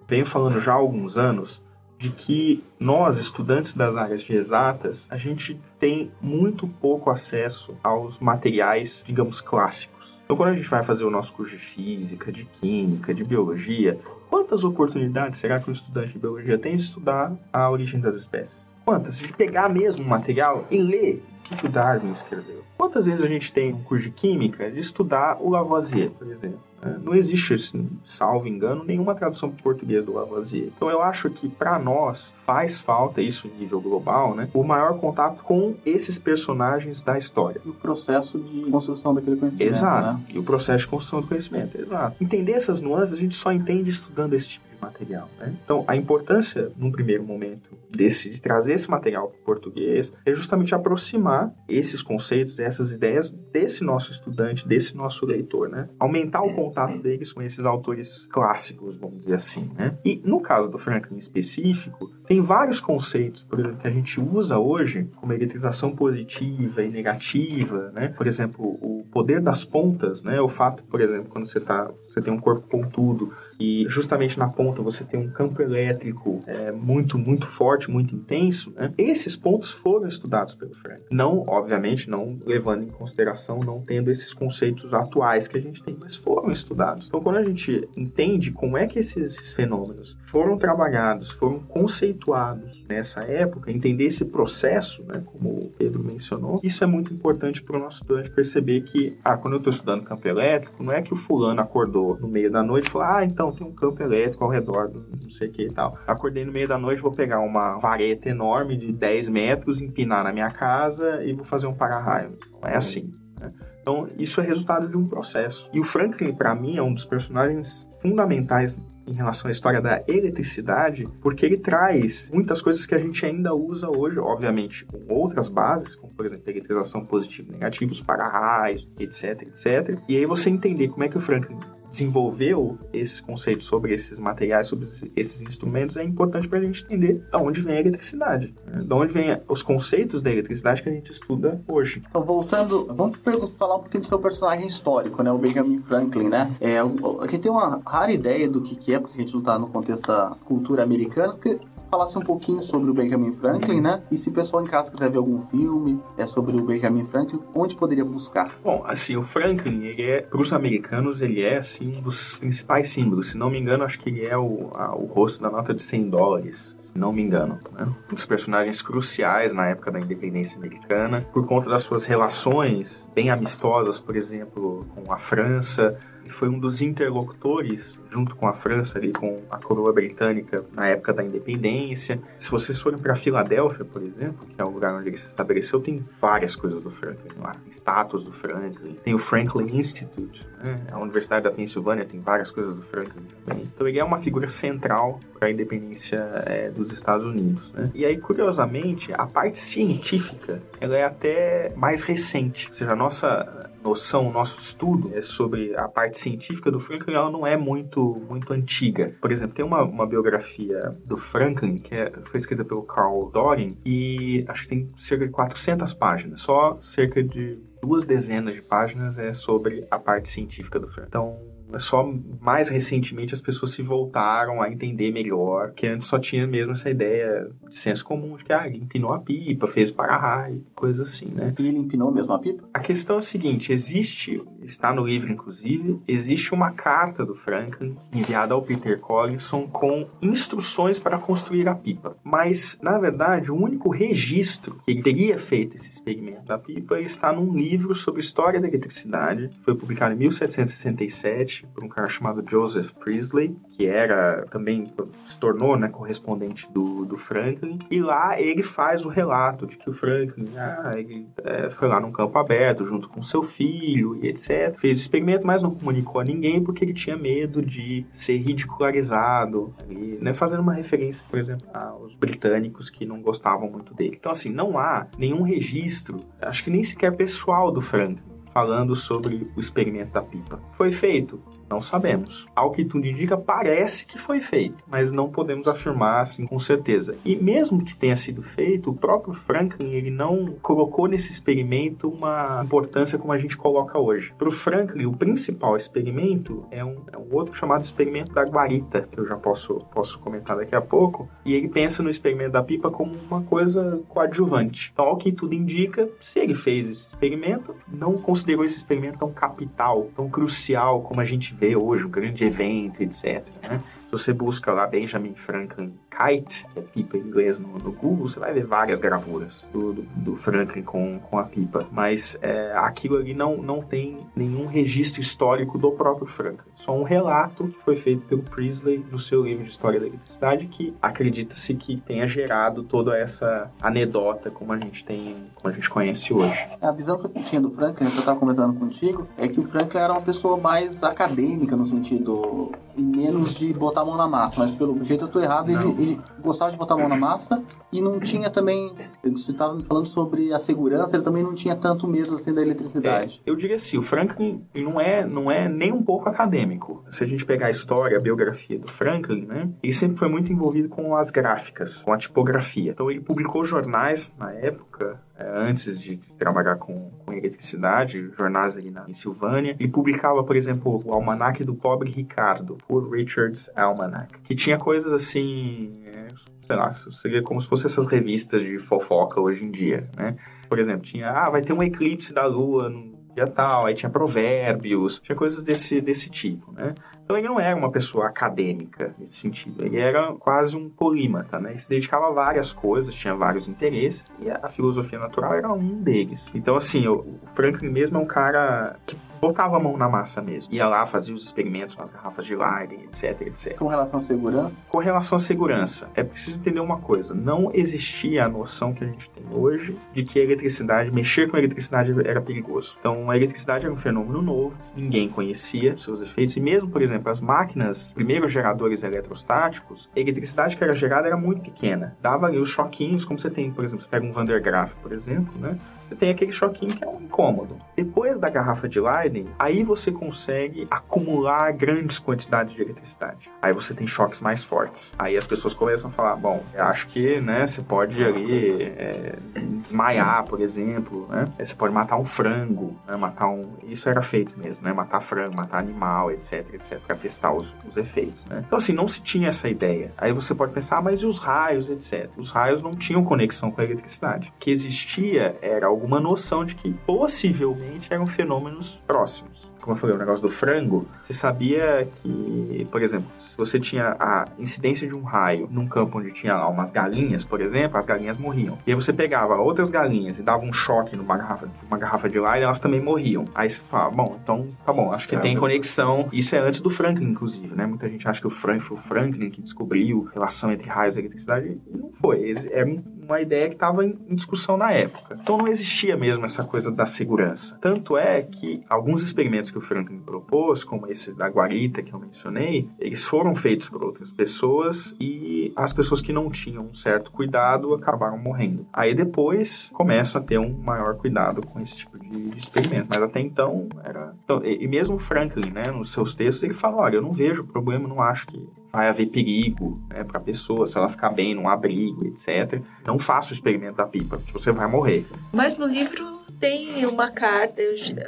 venho 0.07 0.27
falando 0.27 0.61
já 0.61 0.73
há 0.73 0.77
alguns 0.77 1.17
anos, 1.17 1.63
de 1.99 2.11
que 2.11 2.63
nós, 2.79 3.19
estudantes 3.19 3.75
das 3.75 3.97
áreas 3.97 4.23
de 4.23 4.35
exatas, 4.35 5.09
a 5.11 5.17
gente 5.17 5.61
tem 5.79 6.11
muito 6.21 6.67
pouco 6.67 7.11
acesso 7.11 7.75
aos 7.83 8.19
materiais, 8.19 9.03
digamos, 9.07 9.41
clássicos. 9.41 10.19
Então, 10.25 10.37
quando 10.37 10.51
a 10.51 10.55
gente 10.55 10.69
vai 10.69 10.83
fazer 10.83 11.05
o 11.05 11.11
nosso 11.11 11.33
curso 11.35 11.53
de 11.53 11.63
física, 11.63 12.33
de 12.33 12.45
química, 12.45 13.15
de 13.15 13.25
biologia, 13.25 13.99
quantas 14.29 14.65
oportunidades 14.65 15.39
será 15.39 15.61
que 15.61 15.69
um 15.69 15.73
estudante 15.73 16.13
de 16.13 16.19
biologia 16.19 16.59
tem 16.59 16.77
de 16.77 16.83
estudar 16.83 17.33
a 17.53 17.71
origem 17.71 18.01
das 18.01 18.15
espécies? 18.15 18.75
Quantas? 18.85 19.17
De 19.17 19.33
pegar 19.33 19.69
mesmo 19.69 20.05
o 20.05 20.09
material 20.09 20.67
e 20.71 20.79
ler 20.79 21.23
o 21.51 21.57
que 21.57 21.67
o 21.67 21.69
Darwin 21.69 22.11
escreveu. 22.11 22.63
Quantas 22.77 23.07
vezes 23.07 23.23
a 23.23 23.29
gente 23.29 23.53
tem 23.53 23.73
um 23.73 23.83
curso 23.83 24.05
de 24.05 24.11
química 24.11 24.71
de 24.71 24.79
estudar 24.79 25.39
o 25.41 25.51
Lavoisier, 25.51 26.11
por 26.11 26.31
exemplo? 26.31 26.61
Não 27.03 27.15
existe, 27.15 27.55
assim, 27.55 27.89
salvo 28.03 28.47
engano, 28.47 28.85
nenhuma 28.85 29.15
tradução 29.15 29.51
para 29.51 29.61
o 29.61 29.63
português 29.63 30.05
do 30.05 30.15
Lavoisier. 30.15 30.71
Então 30.77 30.91
eu 30.91 31.03
acho 31.03 31.31
que 31.31 31.49
para 31.49 31.79
nós 31.79 32.33
faz 32.45 32.79
falta 32.79 33.21
isso 33.21 33.49
em 33.49 33.61
nível 33.61 33.81
global, 33.81 34.35
né? 34.35 34.49
O 34.53 34.63
maior 34.63 34.99
contato 34.99 35.43
com 35.43 35.75
esses 35.85 36.19
personagens 36.19 37.03
da 37.03 37.17
história. 37.17 37.61
E 37.65 37.69
o 37.69 37.75
processo 37.75 38.39
de 38.39 38.71
construção 38.71 39.15
daquele 39.15 39.37
conhecimento, 39.37 39.71
Exato. 39.71 40.17
né? 40.17 40.25
E 40.33 40.39
o 40.39 40.43
processo 40.43 40.85
de 40.85 40.89
construção 40.89 41.21
do 41.21 41.29
conhecimento, 41.29 41.81
exato. 41.81 42.17
Entender 42.23 42.53
essas 42.53 42.81
nuances 42.81 43.15
a 43.15 43.17
gente 43.17 43.35
só 43.35 43.53
entende 43.53 43.91
estudando 43.91 44.35
esse 44.35 44.49
tipo 44.49 44.74
material, 44.85 45.29
né? 45.39 45.55
Então 45.65 45.85
a 45.87 45.97
importância, 45.97 46.71
num 46.77 46.91
primeiro 46.91 47.25
momento, 47.25 47.71
desse 47.91 48.31
de 48.31 48.41
trazer 48.41 48.75
esse 48.75 48.91
material 48.91 49.29
para 49.29 49.41
o 49.41 49.45
português 49.45 50.13
é 50.25 50.33
justamente 50.33 50.75
aproximar 50.75 51.53
esses 51.69 52.03
conceitos, 52.03 52.59
essas 52.59 52.93
ideias 52.93 53.31
desse 53.31 53.85
nosso 53.85 54.13
estudante, 54.13 54.67
desse 54.67 54.97
nosso 54.97 55.25
leitor, 55.27 55.69
né? 55.69 55.89
Aumentar 55.99 56.43
o 56.43 56.55
contato 56.55 56.99
deles 56.99 57.33
com 57.33 57.43
esses 57.43 57.65
autores 57.65 58.27
clássicos, 58.27 58.97
vamos 58.97 59.21
dizer 59.21 59.35
assim, 59.35 59.71
né? 59.75 59.97
E 60.05 60.21
no 60.25 60.41
caso 60.41 60.71
do 60.71 60.79
Franklin 60.79 61.15
em 61.15 61.19
específico, 61.19 62.11
tem 62.27 62.41
vários 62.41 62.81
conceitos, 62.81 63.45
por 63.45 63.61
exemplo, 63.61 63.79
que 63.79 63.87
a 63.87 63.91
gente 63.91 64.21
usa 64.21 64.59
hoje, 64.59 65.09
como 65.17 65.33
eletrização 65.33 65.95
positiva 65.95 66.83
e 66.83 66.91
negativa, 66.91 67.91
né? 67.93 68.09
Por 68.09 68.27
exemplo, 68.27 68.65
o 68.65 69.05
poder 69.11 69.41
das 69.41 69.65
pontas, 69.65 70.23
né? 70.23 70.41
O 70.41 70.49
fato, 70.49 70.83
por 70.85 71.01
exemplo, 71.01 71.27
quando 71.29 71.47
você 71.47 71.61
tá, 71.61 71.91
você 72.09 72.21
tem 72.21 72.33
um 72.33 72.41
corpo 72.41 72.67
pontudo 72.67 73.33
e 73.61 73.85
justamente 73.89 74.39
na 74.39 74.49
ponta 74.49 74.74
você 74.83 75.05
tem 75.05 75.19
um 75.21 75.31
campo 75.31 75.61
elétrico 75.63 76.41
é, 76.47 76.73
muito, 76.73 77.19
muito 77.19 77.47
forte, 77.47 77.91
muito 77.91 78.15
intenso, 78.15 78.73
né? 78.75 78.93
Esses 78.97 79.37
pontos 79.37 79.71
foram 79.71 80.07
estudados 80.07 80.55
pelo 80.55 80.75
Franklin. 80.75 81.05
Não, 81.11 81.45
obviamente, 81.47 82.09
não 82.09 82.39
levando 82.45 82.85
em 82.85 82.89
consideração, 82.89 83.61
não 83.61 83.81
tendo 83.81 84.11
esses 84.11 84.33
conceitos 84.33 84.93
atuais 84.95 85.49
que 85.49 85.59
a 85.59 85.61
gente 85.61 85.83
tem, 85.83 85.97
mas 86.01 86.17
foram 86.17 86.51
estudados. 86.51 87.07
Então, 87.07 87.21
quando 87.21 87.37
a 87.37 87.43
gente 87.43 87.89
entende 87.97 88.51
como 88.51 88.77
é 88.77 88.87
que 88.87 88.99
esses, 88.99 89.35
esses 89.35 89.55
fenômenos 89.55 90.17
foram 90.25 90.57
trabalhados, 90.57 91.31
foram 91.31 91.61
conceituados 91.61 92.85
nessa 92.89 93.21
época, 93.23 93.71
entender 93.71 94.05
esse 94.05 94.25
processo, 94.25 95.03
né, 95.05 95.23
como 95.25 95.51
o 95.51 95.71
Pedro 95.77 96.03
mencionou, 96.03 96.61
isso 96.63 96.83
é 96.83 96.87
muito 96.87 97.13
importante 97.13 97.63
para 97.63 97.77
o 97.77 97.81
nosso 97.81 97.99
estudante 97.99 98.31
perceber 98.31 98.83
que, 98.83 99.17
ah, 99.25 99.37
quando 99.37 99.55
eu 99.55 99.59
estou 99.59 99.73
estudando 99.73 100.05
campo 100.05 100.27
elétrico, 100.27 100.83
não 100.83 100.93
é 100.93 101.03
que 101.03 101.13
o 101.13 101.17
fulano 101.17 101.61
acordou 101.61 102.19
no 102.19 102.29
meio 102.29 102.51
da 102.51 102.63
noite 102.63 102.87
e 102.87 102.91
falou, 102.91 103.09
ah, 103.09 103.25
então 103.25 103.53
tem 103.53 103.67
um 103.67 103.73
campo 103.73 104.03
elétrico 104.03 104.45
ao 104.45 104.51
redor 104.55 104.89
do 104.89 105.05
não 105.23 105.31
sei 105.31 105.49
o 105.49 105.53
que 105.53 105.63
e 105.63 105.73
tal. 105.73 105.99
Acordei 106.07 106.45
no 106.45 106.53
meio 106.53 106.69
da 106.69 106.79
noite, 106.79 107.03
vou 107.03 107.13
pegar 107.13 107.41
uma 107.41 107.77
vareta 107.79 108.29
enorme 108.29 108.77
de 108.77 108.93
10 108.93 109.29
metros, 109.29 109.81
empinar 109.81 110.25
na 110.25 110.33
minha 110.33 110.51
casa 110.51 111.23
e 111.25 111.33
vou 111.33 111.45
fazer 111.45 111.67
um 111.67 111.75
para-raio. 111.75 112.39
Não 112.61 112.69
é 112.69 112.77
assim. 112.77 113.11
né? 113.41 113.53
Então, 113.81 114.09
isso 114.19 114.41
é 114.41 114.45
resultado 114.45 114.89
de 114.89 114.97
um 114.97 115.07
processo. 115.07 115.69
E 115.73 115.79
o 115.79 115.85
Franklin, 115.85 116.33
para 116.33 116.55
mim, 116.55 116.79
é 116.79 116.83
um 116.83 116.95
dos 116.95 117.05
personagens 117.05 117.87
fundamentais 118.01 118.79
em 119.07 119.13
relação 119.13 119.49
à 119.49 119.51
história 119.51 119.81
da 119.81 120.03
eletricidade, 120.09 121.05
porque 121.21 121.45
ele 121.45 121.59
traz 121.59 122.31
muitas 122.33 122.63
coisas 122.63 122.87
que 122.87 122.95
a 122.95 122.99
gente 122.99 123.27
ainda 123.27 123.55
usa 123.55 123.91
hoje, 123.91 124.19
obviamente, 124.19 124.87
com 124.87 125.13
outras 125.13 125.49
bases, 125.49 125.95
como 125.95 126.13
por 126.15 126.25
exemplo, 126.25 126.51
eletrização 126.51 127.05
positiva 127.05 127.49
e 127.51 127.53
negativa, 127.53 127.93
os 127.93 128.01
para-raios, 128.01 128.89
etc, 128.99 129.43
etc. 129.43 129.99
E 130.09 130.17
aí 130.17 130.25
você 130.25 130.49
entender 130.49 130.89
como 130.89 131.05
é 131.05 131.09
que 131.09 131.19
o 131.19 131.21
Franklin 131.21 131.59
desenvolveu 131.95 132.77
esses 132.93 133.21
conceitos 133.21 133.67
sobre 133.67 133.95
esses 133.95 134.19
materiais, 134.19 134.67
sobre 134.67 134.87
esses 135.15 135.43
instrumentos, 135.43 135.97
é 135.97 136.03
importante 136.03 136.49
para 136.49 136.59
a 136.59 136.63
gente 136.63 136.83
entender 136.83 137.25
de 137.31 137.37
onde 137.37 137.61
vem 137.61 137.77
a 137.77 137.81
eletricidade, 137.81 138.53
né? 138.67 138.81
de 138.81 138.93
onde 138.93 139.13
vem 139.13 139.41
os 139.49 139.63
conceitos 139.63 140.21
da 140.21 140.31
eletricidade 140.31 140.83
que 140.83 140.89
a 140.89 140.93
gente 140.93 141.13
estuda 141.13 141.63
hoje. 141.69 142.03
Então, 142.09 142.23
voltando, 142.23 142.87
vamos 142.93 143.19
falar 143.57 143.77
um 143.77 143.81
pouquinho 143.81 144.03
do 144.03 144.09
seu 144.09 144.19
personagem 144.19 144.67
histórico, 144.67 145.23
né? 145.23 145.31
O 145.31 145.39
Benjamin 145.39 145.79
Franklin, 145.79 146.29
né? 146.29 146.51
É, 146.61 146.79
aqui 147.21 147.39
tem 147.39 147.51
uma 147.51 147.81
rara 147.87 148.13
ideia 148.13 148.49
do 148.49 148.61
que, 148.61 148.75
que 148.75 148.93
é, 148.93 148.99
porque 148.99 149.17
a 149.17 149.21
gente 149.21 149.35
não 149.35 149.43
tá 149.43 149.59
no 149.59 149.69
contexto 149.69 150.07
da 150.07 150.37
cultura 150.45 150.83
americana. 150.83 151.37
Que 151.37 151.59
falasse 151.91 152.19
um 152.19 152.23
pouquinho 152.23 152.61
sobre 152.61 152.91
o 152.91 152.95
Benjamin 152.95 153.33
Franklin, 153.33 153.81
né? 153.81 154.03
E 154.11 154.17
se 154.17 154.29
o 154.29 154.33
pessoal 154.33 154.63
em 154.65 154.67
casa 154.67 154.91
quiser 154.91 155.11
ver 155.11 155.19
algum 155.19 155.41
filme 155.41 156.01
é 156.17 156.27
sobre 156.27 156.57
o 156.57 156.65
Benjamin 156.65 157.05
Franklin, 157.05 157.41
onde 157.55 157.77
poderia 157.77 158.05
buscar? 158.05 158.59
Bom, 158.63 158.83
assim, 158.87 159.17
o 159.17 159.23
Franklin, 159.23 159.85
ele 159.85 160.03
é, 160.03 160.23
para 160.23 160.41
os 160.41 160.53
americanos, 160.53 161.21
ele 161.21 161.43
é, 161.43 161.59
assim, 161.59 161.84
um 161.87 162.01
dos 162.01 162.39
principais 162.39 162.89
símbolos. 162.89 163.29
Se 163.31 163.37
não 163.37 163.51
me 163.51 163.59
engano, 163.59 163.85
acho 163.85 163.99
que 164.01 164.09
ele 164.11 164.25
é 164.27 164.37
o, 164.37 164.71
a- 164.75 164.95
o 164.95 165.07
rosto 165.07 165.43
da 165.43 165.51
nota 165.51 165.73
de 165.75 165.83
100 165.83 166.09
dólares. 166.11 166.75
Se 166.93 166.99
não 166.99 167.13
me 167.13 167.23
engano, 167.23 167.59
né? 167.73 167.87
Um 168.11 168.15
dos 168.15 168.25
personagens 168.25 168.81
cruciais 168.81 169.53
na 169.53 169.67
época 169.69 169.91
da 169.91 169.99
independência 169.99 170.57
americana, 170.57 171.27
por 171.33 171.47
conta 171.47 171.69
das 171.69 171.83
suas 171.83 172.05
relações 172.05 173.09
bem 173.15 173.31
amistosas, 173.31 173.99
por 173.99 174.15
exemplo, 174.17 174.87
com 174.95 175.13
a 175.13 175.19
França. 175.19 175.99
Ele 176.25 176.33
foi 176.33 176.49
um 176.49 176.59
dos 176.59 176.81
interlocutores, 176.81 178.01
junto 178.09 178.35
com 178.35 178.49
a 178.49 178.53
França, 178.55 178.99
ali, 178.99 179.13
com 179.13 179.43
a 179.51 179.59
coroa 179.59 179.93
britânica, 179.93 180.65
na 180.75 180.89
época 180.89 181.13
da 181.13 181.23
independência. 181.23 182.19
Se 182.37 182.51
vocês 182.51 182.81
forem 182.81 182.99
para 182.99 183.15
Filadélfia, 183.15 183.85
por 183.85 184.03
exemplo, 184.03 184.47
que 184.47 184.61
é 184.61 184.65
o 184.65 184.71
lugar 184.71 184.95
onde 184.95 185.09
ele 185.09 185.17
se 185.19 185.29
estabeleceu, 185.29 185.81
tem 185.81 185.99
várias 185.99 186.57
coisas 186.57 186.83
do 186.83 186.91
Franklin 186.91 187.39
lá. 187.39 187.57
Estátuas 187.71 188.25
do 188.25 188.33
Franklin, 188.33 188.97
tem 189.05 189.15
o 189.15 189.19
Franklin 189.19 189.67
Institute, 189.77 190.47
né? 190.63 190.81
a 190.91 190.99
Universidade 190.99 191.45
da 191.45 191.51
Pensilvânia 191.51 192.07
tem 192.07 192.21
várias 192.21 192.51
coisas 192.51 192.75
do 192.75 192.83
Franklin 192.83 193.27
também. 193.45 193.69
Então 193.75 193.87
ele 193.87 193.99
é 193.99 194.05
uma 194.05 194.17
figura 194.17 194.49
central 194.49 195.21
para 195.39 195.49
a 195.49 195.51
independência 195.51 196.17
é, 196.47 196.71
dos 196.71 196.91
Estados 196.91 197.27
Unidos. 197.27 197.73
Né? 197.73 197.91
E 197.95 198.05
aí, 198.05 198.19
curiosamente, 198.19 199.13
a 199.13 199.27
parte 199.27 199.59
científica 199.59 200.63
ela 200.81 200.97
é 200.97 201.05
até 201.05 201.73
mais 201.77 202.03
recente. 202.03 202.69
Ou 202.69 202.73
seja, 202.73 202.93
a 202.93 202.97
nossa 202.97 203.71
noção, 203.85 204.29
o 204.29 204.33
nosso 204.33 204.59
estudo 204.59 205.15
é 205.15 205.21
sobre 205.21 205.77
a 205.77 205.87
parte 205.87 206.19
científica 206.19 206.71
do 206.71 206.81
Franklin, 206.81 207.15
ela 207.15 207.31
não 207.31 207.47
é 207.47 207.57
muito, 207.57 208.21
muito 208.29 208.53
antiga. 208.53 209.15
Por 209.21 209.31
exemplo, 209.31 209.55
tem 209.55 209.65
uma, 209.65 209.83
uma 209.83 210.07
biografia 210.07 210.97
do 211.05 211.17
Franklin 211.17 211.77
que 211.77 211.95
é- 211.95 212.11
foi 212.23 212.39
escrita 212.39 212.65
pelo 212.65 212.83
Carl 212.83 213.31
Dorin 213.31 213.77
e 213.85 214.45
acho 214.49 214.63
que 214.63 214.69
tem 214.71 214.91
cerca 214.97 215.27
de 215.27 215.33
400 215.33 215.93
páginas. 215.93 216.41
Só 216.41 216.79
cerca 216.81 217.23
de 217.23 217.59
duas 217.83 218.07
dezenas 218.07 218.55
de 218.55 218.63
páginas 218.63 219.19
é 219.19 219.31
sobre 219.33 219.87
a 219.91 219.99
parte 219.99 220.31
científica 220.31 220.81
do 220.81 220.89
Franklin. 220.89 221.09
Então, 221.09 221.39
só 221.77 222.09
mais 222.41 222.69
recentemente 222.69 223.35
as 223.35 223.41
pessoas 223.41 223.73
se 223.73 223.83
voltaram 223.83 224.63
a 224.63 224.71
entender 224.71 225.13
melhor, 225.13 225.73
que 225.73 225.87
antes 225.87 226.07
só 226.07 226.19
tinha 226.19 226.47
mesmo 226.47 226.73
essa 226.73 226.91
ideia 226.91 227.51
de 227.69 227.77
senso 227.77 228.05
comum 228.05 228.37
de 228.37 228.45
que 228.45 228.53
ah, 228.53 228.67
ele 228.67 228.79
empinou 228.79 229.13
a 229.13 229.19
pipa, 229.19 229.67
fez 229.67 229.91
o 229.91 229.95
para-raio, 229.95 230.65
coisa 230.75 231.03
assim, 231.03 231.27
né? 231.27 231.55
E 231.59 231.67
ele 231.67 231.79
empinou 231.79 232.13
mesmo 232.13 232.33
a 232.33 232.39
pipa? 232.39 232.65
A 232.73 232.79
questão 232.79 233.17
é 233.17 233.19
a 233.19 233.23
seguinte: 233.23 233.73
existe, 233.73 234.43
está 234.63 234.93
no 234.93 235.07
livro 235.07 235.33
inclusive, 235.33 236.01
existe 236.07 236.55
uma 236.55 236.71
carta 236.73 237.25
do 237.25 237.35
Franklin 237.35 237.97
enviada 238.13 238.55
ao 238.55 238.63
Peter 238.63 238.99
Collinson 239.01 239.67
com 239.67 240.07
instruções 240.23 240.99
para 240.99 241.19
construir 241.19 241.69
a 241.69 241.75
pipa. 241.75 242.17
Mas, 242.23 242.79
na 242.83 242.99
verdade, 242.99 243.51
o 243.51 243.57
único 243.57 243.91
registro 243.91 244.81
que 244.85 244.93
ele 244.93 245.03
teria 245.03 245.39
feito 245.39 245.77
esse 245.77 245.91
experimento 245.91 246.45
da 246.47 246.59
pipa 246.59 247.01
está 247.01 247.33
num 247.33 247.55
livro 247.55 247.95
sobre 247.95 248.21
história 248.21 248.61
da 248.61 248.69
eletricidade, 248.69 249.49
que 249.49 249.63
foi 249.63 249.75
publicado 249.75 250.15
em 250.15 250.19
1767 250.19 251.64
por 251.73 251.85
um 251.85 251.89
cara 251.89 252.09
chamado 252.09 252.45
Joseph 252.47 252.93
Priestley, 252.93 253.57
que 253.73 253.87
era 253.87 254.45
também 254.51 254.93
se 255.25 255.39
tornou 255.39 255.77
né, 255.77 255.89
correspondente 255.89 256.71
do, 256.73 257.05
do 257.05 257.17
Franklin. 257.17 257.79
E 257.91 258.01
lá 258.01 258.41
ele 258.41 258.63
faz 258.63 259.05
o 259.05 259.09
relato 259.09 259.67
de 259.67 259.77
que 259.77 259.89
o 259.89 259.93
Franklin 259.93 260.51
ah, 260.57 260.93
ele, 260.97 261.27
é, 261.43 261.71
foi 261.71 261.89
lá 261.89 262.01
num 262.01 262.13
campo 262.13 262.39
aberto 262.39 262.85
junto 262.85 263.09
com 263.09 263.23
seu 263.23 263.43
filho 263.43 264.17
e 264.23 264.29
etc. 264.29 264.79
Fez 264.79 264.99
o 264.99 265.01
experimento, 265.01 265.47
mas 265.47 265.63
não 265.63 265.75
comunicou 265.75 266.21
a 266.21 266.25
ninguém 266.25 266.63
porque 266.63 266.85
ele 266.85 266.95
tinha 266.95 267.17
medo 267.17 267.63
de 267.63 268.07
ser 268.11 268.37
ridicularizado. 268.39 269.75
E, 269.89 270.19
né, 270.21 270.33
fazendo 270.33 270.61
uma 270.61 270.75
referência, 270.75 271.25
por 271.29 271.39
exemplo, 271.39 271.67
aos 271.73 272.15
britânicos 272.15 272.91
que 272.91 273.07
não 273.07 273.21
gostavam 273.21 273.71
muito 273.71 273.95
dele. 273.95 274.17
Então, 274.19 274.33
assim, 274.33 274.51
não 274.51 274.79
há 274.79 275.07
nenhum 275.19 275.43
registro, 275.43 276.21
acho 276.41 276.65
que 276.65 276.71
nem 276.71 276.83
sequer 276.83 277.15
pessoal 277.17 277.71
do 277.71 277.81
Franklin, 277.81 278.23
falando 278.53 278.95
sobre 278.95 279.51
o 279.57 279.61
experimento 279.61 280.13
da 280.13 280.23
pipa. 280.23 280.61
Foi 280.77 280.91
feito? 280.91 281.41
Não 281.69 281.81
sabemos. 281.81 282.47
Ao 282.55 282.71
que 282.71 282.85
tudo 282.85 283.07
indica, 283.07 283.37
parece 283.37 284.07
que 284.07 284.19
foi 284.19 284.41
feito, 284.41 284.85
mas 284.87 285.13
não 285.13 285.29
podemos 285.29 285.67
afirmar 285.67 286.21
assim 286.21 286.47
com 286.47 286.59
certeza. 286.59 287.17
E 287.25 287.37
mesmo 287.37 287.85
que 287.85 287.97
tenha 287.97 288.17
sido 288.17 288.43
feito, 288.43 288.91
o 288.91 288.97
próprio 288.97 289.35
Franklin 289.35 289.93
ele 289.93 290.11
não 290.11 290.55
colocou 290.63 291.07
nesse 291.07 291.33
experimento 291.33 292.09
uma 292.09 292.63
importância 292.65 293.19
como 293.19 293.33
a 293.33 293.39
gente 293.39 293.57
coloca 293.57 293.99
hoje. 293.99 294.33
Para 294.37 294.49
o 294.49 294.53
Franklin, 294.53 295.07
o 295.07 295.17
principal 295.17 295.77
experimento 295.77 296.65
é 296.71 296.85
um, 296.85 296.97
é 297.13 297.19
um 297.19 297.27
outro 297.33 297.55
chamado 297.55 297.85
experimento 297.85 298.33
da 298.33 298.43
guarita, 298.43 299.09
que 299.11 299.19
eu 299.19 299.27
já 299.27 299.37
posso, 299.37 299.81
posso 299.93 300.19
comentar 300.19 300.57
daqui 300.57 300.75
a 300.75 300.81
pouco. 300.81 301.29
E 301.45 301.55
ele 301.55 301.69
pensa 301.69 302.03
no 302.03 302.11
experimento 302.11 302.53
da 302.53 302.63
pipa 302.63 302.91
como 302.91 303.15
uma 303.15 303.43
coisa 303.43 304.01
coadjuvante. 304.09 304.91
Então, 304.93 305.07
ao 305.07 305.17
que 305.17 305.33
tudo 305.33 305.55
indica, 305.55 306.09
se 306.19 306.39
ele 306.39 306.55
fez 306.55 306.89
esse 306.89 307.09
experimento, 307.09 307.75
não 307.89 308.15
considerou 308.15 308.65
esse 308.65 308.79
experimento 308.79 309.19
tão 309.19 309.33
capital, 309.33 310.09
tão 310.15 310.29
crucial 310.29 311.03
como 311.03 311.21
a 311.21 311.25
gente 311.25 311.55
vê 311.55 311.64
hoje, 311.77 312.07
um 312.07 312.11
grande 312.11 312.45
evento, 312.45 313.03
etc. 313.03 313.47
Né? 313.69 313.81
Você 314.15 314.33
busca 314.33 314.73
lá 314.73 314.87
Benjamin 314.87 315.35
Franklin 315.35 315.93
Kite, 316.09 316.65
que 316.73 316.79
é 316.79 316.83
pipa 316.83 317.17
em 317.17 317.21
inglês 317.21 317.59
no, 317.59 317.67
no 317.79 317.91
Google, 317.91 318.29
você 318.29 318.39
vai 318.39 318.53
ver 318.53 318.65
várias 318.65 319.01
gravuras 319.01 319.69
do, 319.73 319.93
do, 319.93 320.03
do 320.03 320.37
Franklin 320.37 320.83
com, 320.83 321.19
com 321.19 321.37
a 321.37 321.43
pipa. 321.43 321.85
Mas 321.91 322.39
é, 322.41 322.73
aquilo 322.77 323.17
ali 323.17 323.35
não, 323.35 323.57
não 323.57 323.83
tem 323.83 324.25
nenhum 324.37 324.67
registro 324.67 325.21
histórico 325.21 325.77
do 325.77 325.91
próprio 325.91 326.29
Franklin. 326.29 326.71
Só 326.77 326.97
um 326.97 327.03
relato 327.03 327.67
que 327.67 327.83
foi 327.83 327.97
feito 327.97 328.25
pelo 328.29 328.43
Priestley 328.43 329.05
no 329.11 329.19
seu 329.19 329.43
livro 329.43 329.65
de 329.65 329.71
História 329.71 329.99
da 329.99 330.07
Eletricidade, 330.07 330.67
que 330.67 330.95
acredita-se 331.03 331.75
que 331.75 331.97
tenha 331.97 332.25
gerado 332.25 332.85
toda 332.85 333.19
essa 333.19 333.69
anedota 333.83 334.49
como 334.49 334.73
a 334.73 334.79
gente 334.79 335.05
tem, 335.05 335.49
como 335.57 335.73
a 335.73 335.73
gente 335.73 335.91
conhece 335.91 336.33
hoje. 336.33 336.69
A 336.81 336.93
visão 336.93 337.19
que 337.19 337.27
eu 337.27 337.43
tinha 337.43 337.61
do 337.61 337.71
Franklin, 337.71 338.11
que 338.11 338.17
eu 338.17 338.21
estava 338.21 338.39
comentando 338.39 338.79
contigo, 338.79 339.27
é 339.37 339.49
que 339.49 339.59
o 339.59 339.65
Franklin 339.65 340.01
era 340.01 340.13
uma 340.13 340.23
pessoa 340.23 340.57
mais 340.57 341.03
acadêmica 341.03 341.75
no 341.75 341.85
sentido 341.85 342.71
e 342.97 343.03
menos 343.03 343.55
de 343.55 343.73
botar 343.73 344.04
a 344.05 344.07
mão 344.07 344.17
na 344.17 344.29
massa, 344.29 344.61
mas 344.61 344.71
pelo 344.71 345.03
jeito 345.03 345.25
eu 345.25 345.29
tô 345.29 345.41
errado, 345.41 345.71
ele, 345.71 346.03
ele, 346.03 346.21
gostava 346.41 346.71
de 346.71 346.77
botar 346.77 346.95
a 346.95 346.99
mão 346.99 347.09
na 347.09 347.17
massa 347.17 347.63
e 347.91 348.01
não 348.01 348.21
tinha 348.21 348.51
também, 348.51 348.95
você 349.25 349.53
estava 349.53 349.75
me 349.75 349.83
falando 349.83 350.07
sobre 350.07 350.53
a 350.53 350.59
segurança, 350.59 351.17
ele 351.17 351.25
também 351.25 351.43
não 351.43 351.55
tinha 351.55 351.75
tanto 351.75 352.07
medo 352.07 352.35
assim 352.35 352.53
da 352.53 352.63
eletricidade. 352.63 353.43
É, 353.45 353.51
eu 353.51 353.57
diria 353.57 353.77
assim, 353.77 353.97
o 353.97 354.03
Franklin 354.03 354.65
não 354.75 355.01
é, 355.01 355.27
não 355.27 355.51
é 355.51 355.69
nem 355.69 355.93
um 355.93 356.03
pouco 356.03 356.29
acadêmico. 356.29 357.05
Se 357.11 357.25
a 357.25 357.27
gente 357.27 357.45
pegar 357.45 357.67
a 357.67 357.71
história, 357.71 358.17
a 358.17 358.21
biografia 358.21 358.79
do 358.79 358.89
Franklin, 358.89 359.47
né, 359.47 359.71
ele 359.83 359.93
sempre 359.93 360.19
foi 360.19 360.29
muito 360.29 360.53
envolvido 360.53 360.89
com 360.89 361.17
as 361.17 361.31
gráficas, 361.31 362.03
com 362.03 362.13
a 362.13 362.19
tipografia. 362.19 362.93
Então 362.93 363.11
ele 363.11 363.21
publicou 363.21 363.65
jornais 363.65 364.33
na 364.39 364.53
época, 364.53 365.21
antes 365.39 366.01
de 366.01 366.17
trabalhar 366.37 366.77
com, 366.77 367.11
com 367.25 367.33
eletricidade, 367.33 368.31
jornais 368.33 368.77
ali 368.77 368.91
na, 368.91 369.05
em 369.09 369.13
Silvânia. 369.13 369.77
Ele 369.79 369.89
publicava, 369.89 370.45
por 370.45 370.57
exemplo, 370.57 371.01
o 371.05 371.13
Almanac 371.13 371.63
do 371.65 371.75
Pobre 371.75 372.11
Ricardo, 372.11 372.79
por 372.87 373.11
Richard's 373.11 373.71
Almanac, 373.75 374.39
que 374.43 374.55
tinha 374.55 374.79
coisas 374.79 375.13
assim, 375.13 375.93
é, 376.05 376.29
sei 376.67 376.77
lá, 376.77 376.93
seria 376.93 377.43
como 377.43 377.61
se 377.61 377.69
fossem 377.69 377.87
essas 377.87 378.07
revistas 378.07 378.63
de 378.63 378.79
fofoca 378.79 379.41
hoje 379.41 379.65
em 379.65 379.71
dia, 379.71 380.09
né? 380.17 380.37
Por 380.69 380.79
exemplo, 380.79 381.03
tinha, 381.03 381.31
ah, 381.31 381.51
vai 381.51 381.63
ter 381.63 381.73
um 381.73 381.83
eclipse 381.83 382.33
da 382.33 382.47
lua 382.47 382.89
no 382.89 383.15
dia 383.35 383.47
tal, 383.47 383.87
aí 383.87 383.95
tinha 383.95 384.11
provérbios, 384.11 385.19
tinha 385.21 385.37
coisas 385.37 385.65
desse, 385.65 386.01
desse 386.01 386.31
tipo, 386.31 386.73
né? 386.73 386.95
Então 387.25 387.39
ele 387.39 387.49
não 387.49 387.59
era 387.59 387.75
uma 387.75 387.91
pessoa 387.91 388.27
acadêmica 388.27 389.15
nesse 389.19 389.35
sentido, 389.37 389.85
ele 389.85 389.99
era 389.99 390.35
quase 390.35 390.77
um 390.77 390.91
polímata, 390.91 391.59
né? 391.59 391.71
Ele 391.71 391.79
se 391.79 391.89
dedicava 391.89 392.29
a 392.29 392.31
várias 392.31 392.73
coisas, 392.73 393.15
tinha 393.15 393.35
vários 393.35 393.67
interesses 393.67 394.37
e 394.41 394.51
a 394.51 394.69
filosofia 394.69 395.19
natural 395.19 395.55
era 395.55 395.73
um 395.73 396.03
deles. 396.03 396.55
Então 396.55 396.77
assim, 396.77 397.07
o 397.07 397.25
Franklin 397.55 397.89
mesmo 397.89 398.19
é 398.19 398.21
um 398.21 398.27
cara 398.27 398.97
botava 399.41 399.77
a 399.77 399.81
mão 399.81 399.97
na 399.97 400.09
massa 400.09 400.41
mesmo. 400.41 400.75
Ia 400.75 400.87
lá, 400.87 401.07
fazia 401.07 401.35
os 401.35 401.43
experimentos 401.43 401.95
com 401.95 402.03
as 402.03 402.11
garrafas 402.11 402.45
de 402.45 402.57
Leiden, 402.57 403.05
etc, 403.05 403.41
etc. 403.43 403.77
Com 403.77 403.89
relação 403.89 404.19
à 404.19 404.21
segurança? 404.21 404.87
Com 404.89 404.99
relação 404.99 405.37
à 405.37 405.39
segurança, 405.39 406.09
é 406.15 406.23
preciso 406.23 406.59
entender 406.59 406.81
uma 406.81 406.99
coisa. 406.99 407.35
Não 407.35 407.71
existia 407.73 408.45
a 408.45 408.49
noção 408.49 408.93
que 408.93 409.05
a 409.05 409.07
gente 409.07 409.31
tem 409.31 409.45
hoje 409.51 409.99
de 410.13 410.25
que 410.25 410.39
a 410.39 410.43
eletricidade, 410.43 411.11
mexer 411.11 411.49
com 411.49 411.57
a 411.57 411.59
eletricidade 411.59 412.13
era 412.27 412.41
perigoso. 412.41 412.97
Então, 412.99 413.31
a 413.31 413.37
eletricidade 413.37 413.85
era 413.85 413.93
um 413.93 413.97
fenômeno 413.97 414.43
novo, 414.43 414.79
ninguém 414.97 415.29
conhecia 415.29 415.97
seus 415.97 416.21
efeitos, 416.21 416.57
e 416.57 416.61
mesmo, 416.61 416.89
por 416.91 417.03
exemplo, 417.03 417.31
as 417.31 417.41
máquinas, 417.41 418.13
primeiros 418.13 418.53
geradores 418.53 419.03
eletrostáticos, 419.03 420.09
a 420.17 420.21
eletricidade 420.21 420.77
que 420.77 420.85
era 420.85 420.95
gerada 420.95 421.27
era 421.27 421.37
muito 421.37 421.63
pequena. 421.63 422.17
Dava 422.21 422.47
ali 422.47 422.59
os 422.59 422.69
choquinhos, 422.69 423.25
como 423.25 423.39
você 423.39 423.51
tem, 423.51 423.71
por 423.71 423.85
exemplo, 423.85 424.03
você 424.03 424.09
pega 424.09 424.25
um 424.25 424.33
Van 424.33 424.45
der 424.45 424.61
Graaf, 424.61 424.95
por 424.97 425.13
exemplo, 425.13 425.53
né? 425.59 425.79
Você 426.05 426.15
tem 426.15 426.31
aquele 426.31 426.53
choquinho 426.53 426.95
que 426.95 427.03
é 427.03 427.09
um 427.09 427.21
incômodo. 427.21 427.77
Depois 427.97 428.39
da 428.39 428.49
garrafa 428.49 428.89
de 428.89 429.01
Leiden, 429.01 429.47
aí 429.59 429.83
você 429.83 430.13
consegue 430.13 430.87
acumular 430.91 431.73
grandes 431.73 432.19
quantidades 432.19 432.75
de 432.75 432.83
eletricidade. 432.83 433.51
Aí 433.63 433.73
você 433.73 433.95
tem 433.95 434.07
choques 434.07 434.41
mais 434.41 434.63
fortes. 434.63 435.15
Aí 435.19 435.37
as 435.37 435.47
pessoas 435.47 435.73
começam 435.73 436.11
a 436.11 436.13
falar, 436.13 436.37
bom, 436.37 436.63
acho 436.77 437.09
que, 437.09 437.41
né, 437.41 437.67
você 437.67 437.83
pode 437.83 438.23
ali 438.23 438.83
é, 438.83 439.37
desmaiar, 439.81 440.45
por 440.45 440.61
exemplo, 440.61 441.27
né? 441.29 441.47
Você 441.59 441.75
pode 441.75 441.93
matar 441.93 442.17
um 442.17 442.25
frango, 442.25 442.97
né? 443.07 443.17
Matar 443.17 443.49
um... 443.49 443.73
Isso 443.85 444.09
era 444.09 444.23
feito 444.23 444.59
mesmo, 444.59 444.85
né? 444.85 444.93
Matar 444.93 445.21
frango, 445.21 445.57
matar 445.57 445.79
animal, 445.79 446.31
etc, 446.31 446.75
etc, 446.75 446.99
para 447.07 447.17
testar 447.17 447.53
os, 447.53 447.75
os 447.87 447.97
efeitos, 447.97 448.45
né? 448.47 448.63
Então, 448.67 448.77
assim, 448.77 448.93
não 448.93 449.09
se 449.09 449.21
tinha 449.21 449.49
essa 449.49 449.69
ideia. 449.69 450.13
Aí 450.17 450.33
você 450.33 450.55
pode 450.55 450.73
pensar, 450.73 450.99
ah, 450.99 451.03
mas 451.03 451.21
e 451.21 451.27
os 451.27 451.39
raios, 451.39 451.89
etc. 451.89 452.31
Os 452.37 452.51
raios 452.51 452.83
não 452.83 452.95
tinham 452.95 453.25
conexão 453.25 453.71
com 453.71 453.81
a 453.81 453.85
eletricidade. 453.85 454.53
O 454.57 454.59
que 454.59 454.71
existia 454.71 455.57
era 455.63 455.91
alguma 455.95 456.21
noção 456.21 456.65
de 456.65 456.75
que 456.75 456.93
possivelmente 457.07 458.13
eram 458.13 458.27
fenômenos 458.27 459.01
próximos 459.07 459.75
como 459.85 459.95
eu 459.95 460.01
falei, 460.01 460.17
o 460.17 460.19
negócio 460.19 460.41
do 460.41 460.49
frango, 460.49 461.07
você 461.21 461.35
sabia 461.35 462.09
que, 462.17 462.89
por 462.91 463.03
exemplo, 463.03 463.31
se 463.37 463.55
você 463.55 463.79
tinha 463.79 464.17
a 464.19 464.47
incidência 464.59 465.07
de 465.07 465.15
um 465.15 465.23
raio 465.23 465.69
num 465.71 465.87
campo 465.87 466.19
onde 466.19 466.33
tinha 466.33 466.57
lá 466.57 466.67
umas 466.71 466.91
galinhas, 466.91 467.45
por 467.45 467.61
exemplo, 467.61 467.99
as 467.99 468.07
galinhas 468.07 468.39
morriam. 468.39 468.79
E 468.87 468.91
aí 468.91 468.95
você 468.95 469.13
pegava 469.13 469.57
outras 469.57 469.91
galinhas 469.91 470.39
e 470.39 470.43
dava 470.43 470.65
um 470.65 470.73
choque 470.73 471.15
numa 471.15 471.37
garrafa, 471.37 471.69
uma 471.87 471.99
garrafa 471.99 472.31
de 472.31 472.41
lá 472.41 472.59
e 472.59 472.63
elas 472.63 472.81
também 472.81 472.99
morriam. 472.99 473.45
Aí 473.55 473.69
você 473.69 473.83
fala, 473.91 474.11
bom, 474.11 474.39
então 474.43 474.69
tá 474.87 474.91
bom, 474.91 475.13
acho 475.13 475.29
que 475.29 475.37
é, 475.37 475.39
tem 475.39 475.55
conexão. 475.55 476.31
Isso 476.33 476.57
é 476.57 476.61
antes 476.61 476.81
do 476.81 476.89
Franklin, 476.89 477.29
inclusive, 477.29 477.75
né? 477.75 477.85
Muita 477.85 478.09
gente 478.09 478.27
acha 478.27 478.41
que 478.41 478.47
o 478.47 478.51
Franklin 478.51 478.81
foi 478.81 478.97
o 478.97 479.01
Franklin 479.01 479.51
que 479.51 479.61
descobriu 479.61 480.31
relação 480.33 480.73
entre 480.73 480.89
raios 480.89 481.19
e 481.19 481.21
eletricidade. 481.21 481.79
E 481.87 481.99
não 481.99 482.11
foi. 482.11 482.55
Era 482.73 482.89
uma 483.25 483.41
ideia 483.41 483.69
que 483.69 483.75
estava 483.75 484.05
em 484.05 484.17
discussão 484.31 484.77
na 484.77 484.93
época. 484.93 485.39
Então 485.41 485.59
não 485.59 485.69
existia 485.69 486.17
mesmo 486.17 486.45
essa 486.45 486.65
coisa 486.65 486.91
da 486.91 487.07
segurança. 487.07 487.77
Tanto 487.81 488.17
é 488.17 488.43
que 488.43 488.83
alguns 488.89 489.23
experimentos 489.23 489.71
que 489.71 489.79
o 489.79 489.81
Franklin 489.81 490.19
propôs, 490.19 490.85
como 490.85 491.07
esse 491.07 491.33
da 491.33 491.49
guarita 491.49 492.03
que 492.03 492.13
eu 492.13 492.19
mencionei, 492.19 492.89
eles 492.99 493.25
foram 493.25 493.55
feitos 493.55 493.89
por 493.89 494.03
outras 494.03 494.31
pessoas 494.33 495.15
e 495.21 495.73
as 495.77 495.93
pessoas 495.93 496.21
que 496.21 496.33
não 496.33 496.51
tinham 496.51 496.85
um 496.85 496.93
certo 496.93 497.31
cuidado 497.31 497.95
acabaram 497.95 498.39
morrendo. 498.39 498.87
Aí 498.93 499.15
depois 499.15 499.91
começam 499.95 500.41
a 500.41 500.45
ter 500.45 500.59
um 500.59 500.73
maior 500.73 501.17
cuidado 501.17 501.67
com 501.67 501.81
esse 501.81 501.97
tipo 501.97 502.19
de 502.19 502.57
experimento, 502.57 503.09
mas 503.09 503.23
até 503.23 503.41
então 503.41 503.89
era. 504.03 504.35
Então, 504.45 504.65
e 504.65 504.87
mesmo 504.87 505.19
Franklin, 505.19 505.71
né, 505.71 505.91
nos 505.91 506.13
seus 506.13 506.35
textos, 506.35 506.63
ele 506.63 506.75
fala: 506.75 506.97
olha, 506.99 507.17
eu 507.17 507.23
não 507.23 507.33
vejo 507.33 507.65
problema, 507.65 508.09
não 508.09 508.21
acho 508.21 508.47
que 508.47 508.69
vai 508.95 509.09
haver 509.09 509.27
perigo 509.27 510.01
né, 510.09 510.23
para 510.23 510.39
a 510.39 510.41
pessoa, 510.41 510.87
se 510.87 510.97
ela 510.97 511.09
ficar 511.09 511.31
bem 511.31 511.55
num 511.55 511.69
abrigo, 511.69 512.27
etc. 512.27 512.81
Não 513.05 513.19
faça 513.19 513.51
o 513.51 513.53
experimento 513.53 513.97
da 513.97 514.07
pipa, 514.07 514.39
que 514.39 514.53
você 514.53 514.71
vai 514.71 514.87
morrer. 514.87 515.27
Mas 515.53 515.77
no 515.77 515.87
livro 515.87 516.35
tem 516.61 517.05
uma 517.05 517.31
carta, 517.31 517.83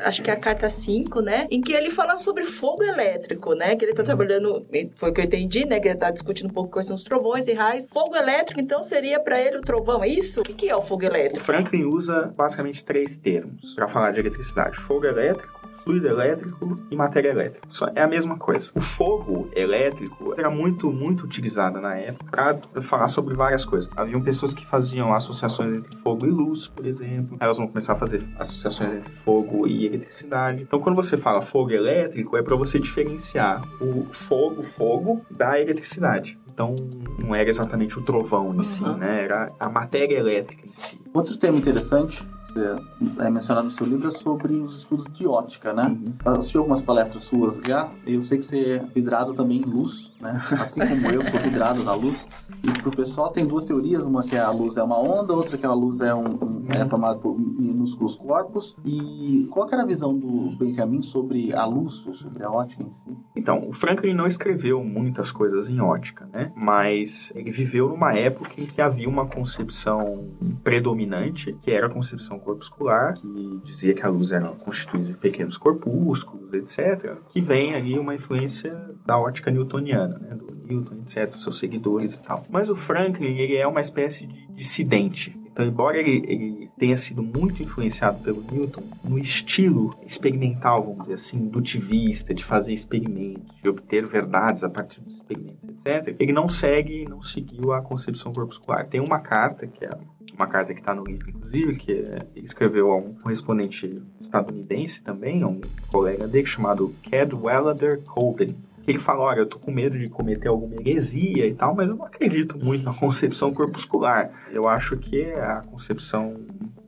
acho 0.04 0.22
que 0.22 0.30
é 0.30 0.34
a 0.34 0.36
carta 0.36 0.68
5, 0.68 1.20
né? 1.20 1.46
Em 1.50 1.60
que 1.60 1.72
ele 1.72 1.90
fala 1.90 2.18
sobre 2.18 2.44
fogo 2.44 2.82
elétrico, 2.82 3.54
né? 3.54 3.76
Que 3.76 3.84
ele 3.84 3.92
tá 3.92 4.02
uhum. 4.02 4.06
trabalhando, 4.06 4.66
foi 4.96 5.10
o 5.10 5.12
que 5.12 5.20
eu 5.20 5.24
entendi, 5.24 5.64
né? 5.64 5.80
Que 5.80 5.88
ele 5.88 5.98
tá 5.98 6.10
discutindo 6.10 6.50
um 6.50 6.52
pouco 6.52 6.70
quais 6.70 6.86
são 6.86 6.96
os 6.96 7.04
trovões 7.04 7.46
e 7.46 7.54
raios. 7.54 7.86
Fogo 7.86 8.16
elétrico, 8.16 8.60
então, 8.60 8.82
seria 8.82 9.20
para 9.20 9.40
ele 9.40 9.58
o 9.58 9.62
trovão, 9.62 10.02
é 10.02 10.08
isso? 10.08 10.40
O 10.40 10.44
que, 10.44 10.52
que 10.52 10.68
é 10.68 10.76
o 10.76 10.82
fogo 10.82 11.04
elétrico? 11.04 11.40
O 11.40 11.44
Franklin 11.44 11.84
usa 11.84 12.34
basicamente 12.36 12.84
três 12.84 13.16
termos 13.16 13.74
para 13.74 13.88
falar 13.88 14.10
de 14.10 14.20
eletricidade: 14.20 14.76
fogo 14.76 15.06
elétrico, 15.06 15.55
fluido 15.86 16.08
elétrico 16.08 16.76
e 16.90 16.96
matéria 16.96 17.30
elétrica. 17.30 17.66
Só 17.68 17.88
é 17.94 18.02
a 18.02 18.08
mesma 18.08 18.36
coisa. 18.36 18.72
O 18.74 18.80
fogo 18.80 19.48
elétrico 19.54 20.34
era 20.36 20.50
muito, 20.50 20.90
muito 20.90 21.24
utilizado 21.24 21.80
na 21.80 21.94
época 21.94 22.58
para 22.72 22.82
falar 22.82 23.06
sobre 23.06 23.36
várias 23.36 23.64
coisas. 23.64 23.88
Haviam 23.96 24.20
pessoas 24.20 24.52
que 24.52 24.66
faziam 24.66 25.14
associações 25.14 25.78
entre 25.78 25.94
fogo 25.96 26.26
e 26.26 26.30
luz, 26.30 26.66
por 26.66 26.84
exemplo. 26.84 27.36
Elas 27.38 27.56
vão 27.56 27.68
começar 27.68 27.92
a 27.92 27.96
fazer 27.96 28.26
associações 28.36 28.94
entre 28.94 29.14
fogo 29.14 29.68
e 29.68 29.86
eletricidade. 29.86 30.62
Então, 30.62 30.80
quando 30.80 30.96
você 30.96 31.16
fala 31.16 31.40
fogo 31.40 31.70
elétrico, 31.70 32.36
é 32.36 32.42
para 32.42 32.56
você 32.56 32.80
diferenciar 32.80 33.60
o 33.80 34.08
fogo, 34.12 34.64
fogo 34.64 35.24
da 35.30 35.60
eletricidade. 35.60 36.36
Então, 36.52 36.74
não 37.18 37.34
era 37.34 37.48
exatamente 37.48 37.96
o 37.96 38.02
trovão 38.02 38.52
em 38.52 38.56
uhum. 38.56 38.62
si, 38.62 38.82
né? 38.82 39.22
Era 39.22 39.52
a 39.60 39.68
matéria 39.68 40.16
elétrica 40.18 40.66
em 40.66 40.72
si. 40.72 40.98
Outro 41.12 41.36
tema 41.36 41.58
interessante 41.58 42.26
você 42.56 42.74
é 43.18 43.30
mencionado 43.30 43.66
no 43.66 43.70
seu 43.70 43.86
livro 43.86 44.08
é 44.08 44.10
sobre 44.10 44.54
os 44.54 44.76
estudos 44.76 45.06
de 45.12 45.26
ótica, 45.26 45.72
né? 45.72 45.88
Uhum. 45.88 46.14
Assisti 46.38 46.56
algumas 46.56 46.80
palestras 46.80 47.24
suas 47.24 47.60
já. 47.66 47.90
Eu 48.06 48.22
sei 48.22 48.38
que 48.38 48.44
você 48.44 48.58
é 48.58 48.78
vidrado 48.94 49.34
também 49.34 49.58
em 49.58 49.64
luz, 49.64 50.12
né? 50.20 50.36
Assim 50.52 50.80
como 50.80 51.08
eu 51.08 51.22
sou 51.24 51.40
vidrado 51.40 51.82
na 51.82 51.94
luz. 51.94 52.26
E 52.62 52.70
pro 52.80 52.90
pessoal 52.90 53.30
tem 53.30 53.46
duas 53.46 53.64
teorias, 53.64 54.06
uma 54.06 54.22
que 54.22 54.36
é 54.36 54.40
a 54.40 54.50
luz 54.50 54.76
é 54.76 54.82
uma 54.82 54.98
onda, 54.98 55.32
outra 55.32 55.56
que 55.56 55.66
a 55.66 55.72
luz 55.72 56.00
é 56.00 56.14
um, 56.14 56.24
um 56.24 56.66
é 56.68 56.82
uhum. 56.82 56.88
formada 56.88 57.18
por 57.18 57.38
minúsculos 57.38 58.16
corpos. 58.16 58.76
E 58.84 59.46
qual 59.50 59.68
era 59.70 59.82
a 59.82 59.86
visão 59.86 60.16
do 60.16 60.56
Benjamin 60.56 61.02
sobre 61.02 61.54
a 61.54 61.64
luz, 61.64 62.06
ou 62.06 62.14
sobre 62.14 62.42
a 62.44 62.50
ótica 62.50 62.82
em 62.82 62.90
si? 62.90 63.16
Então, 63.34 63.68
o 63.68 63.72
Franklin 63.72 64.14
não 64.14 64.26
escreveu 64.26 64.82
muitas 64.82 65.30
coisas 65.30 65.68
em 65.68 65.80
ótica, 65.80 66.28
né? 66.32 66.52
Mas 66.56 67.32
ele 67.34 67.50
viveu 67.50 67.88
numa 67.88 68.14
época 68.14 68.52
em 68.58 68.66
que 68.66 68.80
havia 68.80 69.08
uma 69.08 69.26
concepção 69.26 70.28
predominante, 70.62 71.56
que 71.62 71.70
era 71.70 71.86
a 71.86 71.90
concepção 71.90 72.38
corpuscular, 72.38 73.14
que 73.14 73.60
dizia 73.64 73.94
que 73.94 74.02
a 74.02 74.08
luz 74.08 74.32
era 74.32 74.48
constituída 74.48 75.06
de 75.06 75.14
pequenos 75.14 75.56
corpúsculos, 75.56 76.52
etc., 76.52 77.16
que 77.28 77.40
vem 77.40 77.74
ali 77.74 77.98
uma 77.98 78.14
influência 78.14 78.72
da 79.04 79.18
ótica 79.18 79.50
newtoniana, 79.50 80.05
né? 80.08 80.34
do 80.34 80.54
Newton, 80.66 80.96
etc., 81.02 81.32
seus 81.34 81.58
seguidores 81.58 82.14
e 82.14 82.22
tal. 82.22 82.44
Mas 82.48 82.68
o 82.70 82.76
Franklin, 82.76 83.38
ele 83.38 83.56
é 83.56 83.66
uma 83.66 83.80
espécie 83.80 84.26
de 84.26 84.46
dissidente 84.48 85.38
Então, 85.50 85.64
embora 85.64 85.98
ele, 85.98 86.24
ele 86.26 86.70
tenha 86.78 86.96
sido 86.96 87.22
muito 87.22 87.62
influenciado 87.62 88.22
pelo 88.22 88.44
Newton, 88.50 88.82
no 89.02 89.18
estilo 89.18 89.96
experimental, 90.06 90.82
vamos 90.82 91.02
dizer 91.02 91.14
assim, 91.14 91.38
indutivista, 91.38 92.34
de 92.34 92.44
fazer 92.44 92.72
experimentos, 92.72 93.62
de 93.62 93.68
obter 93.68 94.04
verdades 94.04 94.62
a 94.64 94.68
partir 94.68 95.00
dos 95.00 95.14
experimentos, 95.14 95.66
etc., 95.68 96.14
ele 96.18 96.32
não 96.32 96.48
segue, 96.48 97.06
não 97.08 97.22
seguiu 97.22 97.72
a 97.72 97.80
concepção 97.80 98.32
corpuscular. 98.32 98.86
Tem 98.86 99.00
uma 99.00 99.18
carta, 99.18 99.66
que 99.66 99.84
é 99.84 99.90
uma 100.34 100.46
carta 100.46 100.74
que 100.74 100.80
está 100.80 100.94
no 100.94 101.04
livro, 101.04 101.30
inclusive, 101.30 101.78
que 101.78 101.92
é, 101.92 102.18
ele 102.34 102.44
escreveu 102.44 102.92
a 102.92 102.96
um 102.96 103.14
correspondente 103.14 104.02
estadunidense 104.20 105.02
também, 105.02 105.42
a 105.42 105.48
um 105.48 105.60
colega 105.90 106.28
dele, 106.28 106.46
chamado 106.46 106.94
Cadwallader 107.10 108.02
Colden, 108.02 108.54
ele 108.86 108.98
fala, 108.98 109.20
olha, 109.20 109.40
eu 109.40 109.46
tô 109.46 109.58
com 109.58 109.70
medo 109.70 109.98
de 109.98 110.08
cometer 110.08 110.48
alguma 110.48 110.76
heresia 110.76 111.46
e 111.46 111.54
tal, 111.54 111.74
mas 111.74 111.88
eu 111.88 111.96
não 111.96 112.04
acredito 112.04 112.56
muito 112.62 112.84
na 112.84 112.94
concepção 112.94 113.52
corpuscular. 113.52 114.30
Eu 114.50 114.68
acho 114.68 114.96
que 114.96 115.24
a 115.32 115.62
concepção 115.62 116.36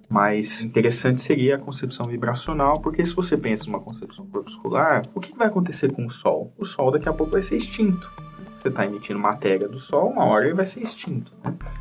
mais 0.09 0.65
interessante 0.65 1.21
seria 1.21 1.57
a 1.57 1.59
concepção 1.59 2.07
vibracional, 2.07 2.81
porque 2.81 3.05
se 3.05 3.15
você 3.15 3.37
pensa 3.37 3.67
numa 3.67 3.81
concepção 3.81 4.27
corpuscular, 4.27 5.03
o 5.15 5.21
que 5.21 5.37
vai 5.37 5.49
acontecer 5.49 5.93
com 5.93 6.07
o 6.07 6.11
Sol? 6.11 6.53
O 6.57 6.65
Sol 6.65 6.91
daqui 6.91 7.09
a 7.09 7.13
pouco 7.13 7.33
vai 7.33 7.43
ser 7.43 7.57
extinto. 7.57 8.11
Você 8.59 8.69
está 8.69 8.85
emitindo 8.85 9.19
matéria 9.19 9.69
do 9.69 9.79
Sol, 9.79 10.11
uma 10.11 10.25
hora 10.25 10.47
ele 10.47 10.55
vai 10.55 10.67
ser 10.67 10.83
extinto. 10.83 11.33